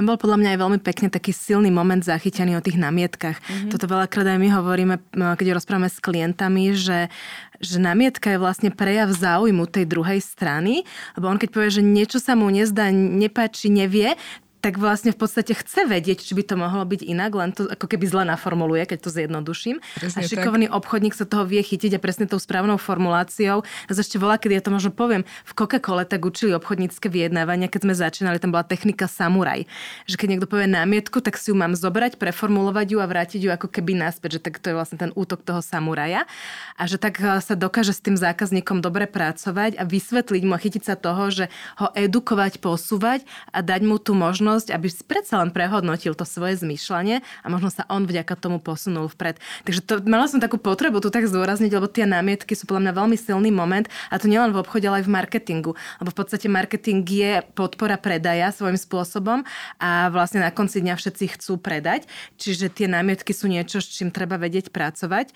Tam 0.00 0.08
bol 0.08 0.16
podľa 0.16 0.40
mňa 0.40 0.50
aj 0.56 0.60
veľmi 0.64 0.80
pekne 0.80 1.12
taký 1.12 1.28
silný 1.28 1.68
moment 1.68 2.00
zachytený 2.00 2.56
o 2.56 2.64
tých 2.64 2.80
namietkach. 2.80 3.36
Mm-hmm. 3.36 3.68
Toto 3.68 3.84
veľakrát 3.84 4.32
aj 4.32 4.40
my 4.40 4.48
hovoríme, 4.48 4.96
keď 5.12 5.60
rozprávame 5.60 5.92
s 5.92 6.00
klientami, 6.00 6.72
že, 6.72 7.12
že 7.60 7.76
namietka 7.76 8.32
je 8.32 8.40
vlastne 8.40 8.72
prejav 8.72 9.12
záujmu 9.12 9.68
tej 9.68 9.84
druhej 9.84 10.24
strany, 10.24 10.88
lebo 11.20 11.28
on 11.28 11.36
keď 11.36 11.52
povie, 11.52 11.68
že 11.68 11.84
niečo 11.84 12.16
sa 12.16 12.32
mu 12.32 12.48
nezdá, 12.48 12.88
nepáči, 12.88 13.68
nevie, 13.68 14.16
tak 14.60 14.76
vlastne 14.76 15.10
v 15.10 15.18
podstate 15.18 15.56
chce 15.56 15.88
vedieť, 15.88 16.20
či 16.20 16.36
by 16.36 16.44
to 16.44 16.54
mohlo 16.60 16.84
byť 16.84 17.00
inak, 17.00 17.32
len 17.32 17.50
to 17.56 17.64
ako 17.66 17.88
keby 17.88 18.04
zle 18.04 18.22
naformuluje, 18.28 18.84
keď 18.84 18.98
to 19.00 19.10
zjednoduším. 19.10 19.80
Presne 19.96 20.20
a 20.20 20.28
šikovný 20.28 20.68
tak. 20.68 20.76
obchodník 20.76 21.16
sa 21.16 21.24
toho 21.24 21.48
vie 21.48 21.64
chytiť 21.64 21.96
a 21.96 22.00
presne 22.00 22.28
tou 22.28 22.36
správnou 22.36 22.76
formuláciou. 22.76 23.64
A 23.64 23.90
ešte 23.90 24.20
volá, 24.20 24.36
keď 24.36 24.60
ja 24.60 24.62
to 24.68 24.70
možno 24.70 24.92
poviem, 24.92 25.24
v 25.48 25.52
Coca-Cole 25.56 26.04
tak 26.04 26.20
učili 26.20 26.52
obchodnícke 26.52 27.08
vyjednávania, 27.08 27.72
keď 27.72 27.80
sme 27.88 27.94
začínali, 27.96 28.36
tam 28.36 28.52
bola 28.52 28.62
technika 28.62 29.08
samuraj. 29.08 29.64
Že 30.04 30.14
keď 30.20 30.26
niekto 30.28 30.48
povie 30.48 30.68
námietku, 30.68 31.24
tak 31.24 31.40
si 31.40 31.48
ju 31.50 31.56
mám 31.56 31.72
zobrať, 31.72 32.20
preformulovať 32.20 32.86
ju 32.92 32.98
a 33.00 33.08
vrátiť 33.08 33.40
ju 33.40 33.50
ako 33.50 33.72
keby 33.72 33.96
naspäť, 33.96 34.38
že 34.38 34.40
tak 34.44 34.60
to 34.60 34.70
je 34.70 34.76
vlastne 34.76 35.00
ten 35.00 35.10
útok 35.16 35.40
toho 35.40 35.64
samuraja. 35.64 36.28
A 36.76 36.84
že 36.84 37.00
tak 37.00 37.16
eh, 37.24 37.40
sa 37.40 37.56
dokáže 37.56 37.96
s 37.96 38.04
tým 38.04 38.20
zákazníkom 38.20 38.84
dobre 38.84 39.08
pracovať 39.08 39.80
a 39.80 39.88
vysvetliť 39.88 40.42
mu 40.44 40.60
chytiť 40.60 40.82
sa 40.84 40.94
toho, 41.00 41.32
že 41.32 41.44
ho 41.80 41.88
edukovať, 41.96 42.60
posúvať 42.60 43.24
a 43.56 43.64
dať 43.64 43.80
mu 43.88 43.96
tú 43.96 44.12
možnosť 44.12 44.49
možnosť, 44.50 44.74
aby 44.74 44.90
si 44.90 45.06
predsa 45.06 45.38
len 45.38 45.54
prehodnotil 45.54 46.18
to 46.18 46.26
svoje 46.26 46.58
zmýšľanie 46.58 47.22
a 47.22 47.46
možno 47.46 47.70
sa 47.70 47.86
on 47.86 48.02
vďaka 48.02 48.34
tomu 48.34 48.58
posunul 48.58 49.06
vpred. 49.06 49.38
Takže 49.62 49.80
to, 49.86 49.94
mala 50.10 50.26
som 50.26 50.42
takú 50.42 50.58
potrebu 50.58 50.98
tu 50.98 51.14
tak 51.14 51.30
zdôrazniť, 51.30 51.70
lebo 51.70 51.86
tie 51.86 52.02
námietky 52.02 52.58
sú 52.58 52.66
podľa 52.66 52.90
mňa 52.90 52.92
veľmi 52.98 53.16
silný 53.16 53.54
moment 53.54 53.86
a 54.10 54.18
to 54.18 54.26
nielen 54.26 54.50
v 54.50 54.58
obchode, 54.58 54.90
ale 54.90 55.00
aj 55.00 55.06
v 55.06 55.14
marketingu. 55.14 55.72
Lebo 56.02 56.10
v 56.10 56.18
podstate 56.18 56.50
marketing 56.50 57.06
je 57.06 57.32
podpora 57.54 57.94
predaja 57.94 58.50
svojím 58.50 58.74
spôsobom 58.74 59.46
a 59.78 60.10
vlastne 60.10 60.42
na 60.42 60.50
konci 60.50 60.82
dňa 60.82 60.98
všetci 60.98 61.38
chcú 61.38 61.62
predať. 61.62 62.10
Čiže 62.42 62.74
tie 62.74 62.90
námietky 62.90 63.30
sú 63.30 63.46
niečo, 63.46 63.78
s 63.78 63.86
čím 63.86 64.10
treba 64.10 64.34
vedieť 64.34 64.74
pracovať. 64.74 65.30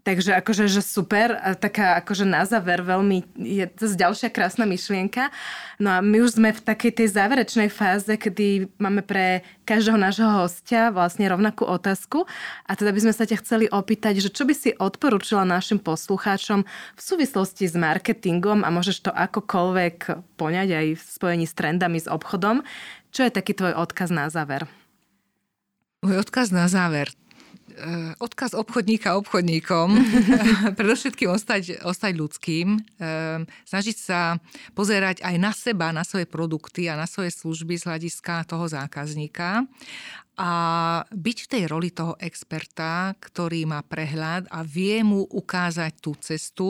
Takže 0.00 0.32
akože, 0.32 0.64
že 0.72 0.80
super, 0.80 1.36
a 1.36 1.52
taká 1.52 2.00
akože 2.00 2.24
na 2.24 2.48
záver 2.48 2.80
veľmi, 2.80 3.36
je 3.36 3.68
to 3.68 3.84
ďalšia 3.92 4.32
krásna 4.32 4.64
myšlienka. 4.64 5.28
No 5.76 5.92
a 5.92 5.98
my 6.00 6.24
už 6.24 6.40
sme 6.40 6.56
v 6.56 6.64
takej 6.64 7.04
tej 7.04 7.08
záverečnej 7.12 7.68
fáze, 7.68 8.08
kedy 8.08 8.72
máme 8.80 9.04
pre 9.04 9.44
každého 9.68 10.00
nášho 10.00 10.24
hostia 10.24 10.88
vlastne 10.88 11.28
rovnakú 11.28 11.68
otázku 11.68 12.24
a 12.64 12.72
teda 12.72 12.96
by 12.96 13.00
sme 13.04 13.12
sa 13.12 13.28
ťa 13.28 13.44
chceli 13.44 13.66
opýtať, 13.68 14.24
že 14.24 14.32
čo 14.32 14.48
by 14.48 14.54
si 14.56 14.72
odporúčila 14.72 15.44
našim 15.44 15.76
poslucháčom 15.76 16.64
v 16.96 17.00
súvislosti 17.00 17.68
s 17.68 17.76
marketingom 17.76 18.64
a 18.64 18.72
môžeš 18.72 19.04
to 19.04 19.10
akokoľvek 19.12 19.96
poňať 20.40 20.68
aj 20.80 20.86
v 20.96 21.02
spojení 21.12 21.44
s 21.44 21.52
trendami, 21.52 22.00
s 22.00 22.08
obchodom. 22.08 22.64
Čo 23.12 23.28
je 23.28 23.36
taký 23.36 23.52
tvoj 23.52 23.76
odkaz 23.76 24.08
na 24.08 24.32
záver? 24.32 24.64
Môj 26.00 26.24
odkaz 26.24 26.48
na 26.48 26.64
záver. 26.72 27.12
Eh, 27.70 28.12
odkaz 28.18 28.52
obchodníka 28.58 29.14
obchodníkom, 29.14 29.88
predovšetkým 30.78 31.30
ostať, 31.30 31.86
ostať 31.86 32.12
ľudským, 32.18 32.76
eh, 32.76 33.46
snažiť 33.64 33.96
sa 33.96 34.36
pozerať 34.74 35.22
aj 35.22 35.34
na 35.38 35.52
seba, 35.54 35.94
na 35.94 36.02
svoje 36.02 36.26
produkty 36.26 36.90
a 36.90 36.98
na 36.98 37.06
svoje 37.06 37.30
služby 37.30 37.78
z 37.78 37.86
hľadiska 37.86 38.44
toho 38.50 38.66
zákazníka. 38.66 39.64
A 40.40 40.50
byť 41.12 41.38
v 41.46 41.50
tej 41.52 41.62
roli 41.68 41.92
toho 41.94 42.16
experta, 42.18 43.14
ktorý 43.20 43.68
má 43.68 43.84
prehľad 43.84 44.48
a 44.48 44.64
vie 44.64 45.04
mu 45.04 45.28
ukázať 45.28 45.92
tú 46.00 46.16
cestu. 46.16 46.68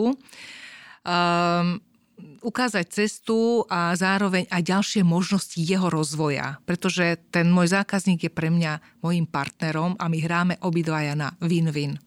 Um, 1.06 1.78
ukázať 2.40 2.86
cestu 2.88 3.64
a 3.68 3.92
zároveň 3.96 4.48
aj 4.48 4.62
ďalšie 4.64 5.02
možnosti 5.04 5.56
jeho 5.56 5.88
rozvoja. 5.92 6.60
Pretože 6.64 7.20
ten 7.30 7.52
môj 7.52 7.72
zákazník 7.72 8.26
je 8.26 8.32
pre 8.32 8.48
mňa 8.48 9.02
môjim 9.04 9.28
partnerom 9.28 9.96
a 10.00 10.08
my 10.08 10.18
hráme 10.18 10.54
obidvaja 10.64 11.12
na 11.14 11.36
win-win. 11.44 12.00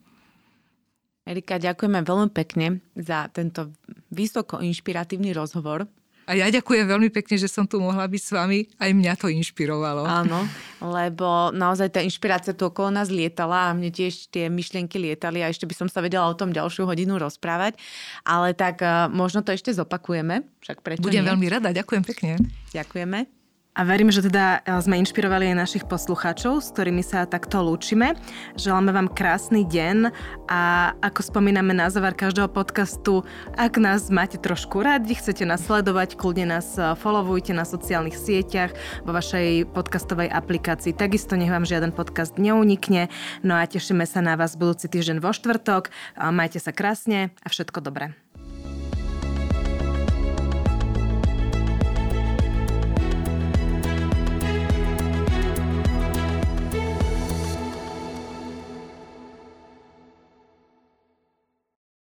Erika, 1.23 1.55
ďakujeme 1.55 2.03
veľmi 2.03 2.29
pekne 2.35 2.83
za 2.99 3.31
tento 3.31 3.71
vysoko 4.11 4.59
inšpiratívny 4.59 5.31
rozhovor. 5.31 5.87
A 6.23 6.39
ja 6.39 6.47
ďakujem 6.47 6.87
veľmi 6.87 7.09
pekne, 7.11 7.35
že 7.35 7.51
som 7.51 7.67
tu 7.67 7.83
mohla 7.83 8.07
byť 8.07 8.21
s 8.23 8.31
vami. 8.31 8.59
Aj 8.79 8.91
mňa 8.95 9.19
to 9.19 9.27
inšpirovalo. 9.27 10.07
Áno, 10.07 10.47
lebo 10.79 11.51
naozaj 11.51 11.91
tá 11.91 11.99
inšpirácia 11.99 12.55
tu 12.55 12.71
okolo 12.71 12.95
nás 12.95 13.11
lietala 13.11 13.67
a 13.67 13.75
mne 13.75 13.91
tiež 13.91 14.31
tie 14.31 14.47
myšlienky 14.47 14.95
lietali 14.95 15.43
a 15.43 15.51
ešte 15.51 15.67
by 15.67 15.75
som 15.75 15.87
sa 15.91 15.99
vedela 15.99 16.31
o 16.31 16.37
tom 16.37 16.55
ďalšiu 16.55 16.87
hodinu 16.87 17.19
rozprávať. 17.19 17.75
Ale 18.23 18.55
tak 18.55 18.79
eh, 18.79 19.11
možno 19.11 19.43
to 19.43 19.51
ešte 19.51 19.75
zopakujeme. 19.75 20.47
Však 20.63 20.79
prečo 20.79 21.03
Budem 21.03 21.27
nie? 21.27 21.31
veľmi 21.35 21.47
rada, 21.51 21.75
ďakujem 21.75 22.03
pekne. 22.07 22.39
Ďakujeme. 22.71 23.42
A 23.73 23.81
verím, 23.89 24.13
že 24.13 24.21
teda 24.21 24.61
e, 24.61 24.77
sme 24.85 25.01
inšpirovali 25.01 25.49
aj 25.49 25.57
našich 25.57 25.85
poslucháčov, 25.89 26.61
s 26.61 26.69
ktorými 26.77 27.01
sa 27.01 27.25
takto 27.25 27.57
lúčime. 27.65 28.13
Želáme 28.53 28.93
vám 28.93 29.09
krásny 29.09 29.65
deň 29.65 30.13
a 30.45 30.93
ako 31.01 31.25
spomíname 31.25 31.73
na 31.73 31.89
záver 31.89 32.13
každého 32.13 32.53
podcastu, 32.53 33.25
ak 33.57 33.81
nás 33.81 34.13
máte 34.13 34.37
trošku 34.37 34.85
radi, 34.85 35.17
chcete 35.17 35.41
nás 35.49 35.65
sledovať, 35.65 36.13
kľudne 36.13 36.53
nás 36.53 36.77
e, 36.77 36.93
followujte 36.93 37.57
na 37.57 37.65
sociálnych 37.65 38.13
sieťach, 38.13 38.77
vo 39.01 39.11
vašej 39.11 39.65
podcastovej 39.73 40.29
aplikácii. 40.29 40.93
Takisto 40.93 41.33
nech 41.33 41.49
vám 41.49 41.65
žiaden 41.65 41.97
podcast 41.97 42.37
neunikne. 42.37 43.09
No 43.41 43.57
a 43.57 43.65
tešíme 43.65 44.05
sa 44.05 44.21
na 44.21 44.37
vás 44.37 44.53
budúci 44.53 44.85
týždeň 44.85 45.17
vo 45.17 45.33
štvrtok. 45.33 45.89
Majte 46.29 46.61
sa 46.61 46.69
krásne 46.69 47.33
a 47.41 47.49
všetko 47.49 47.81
dobré. 47.81 48.13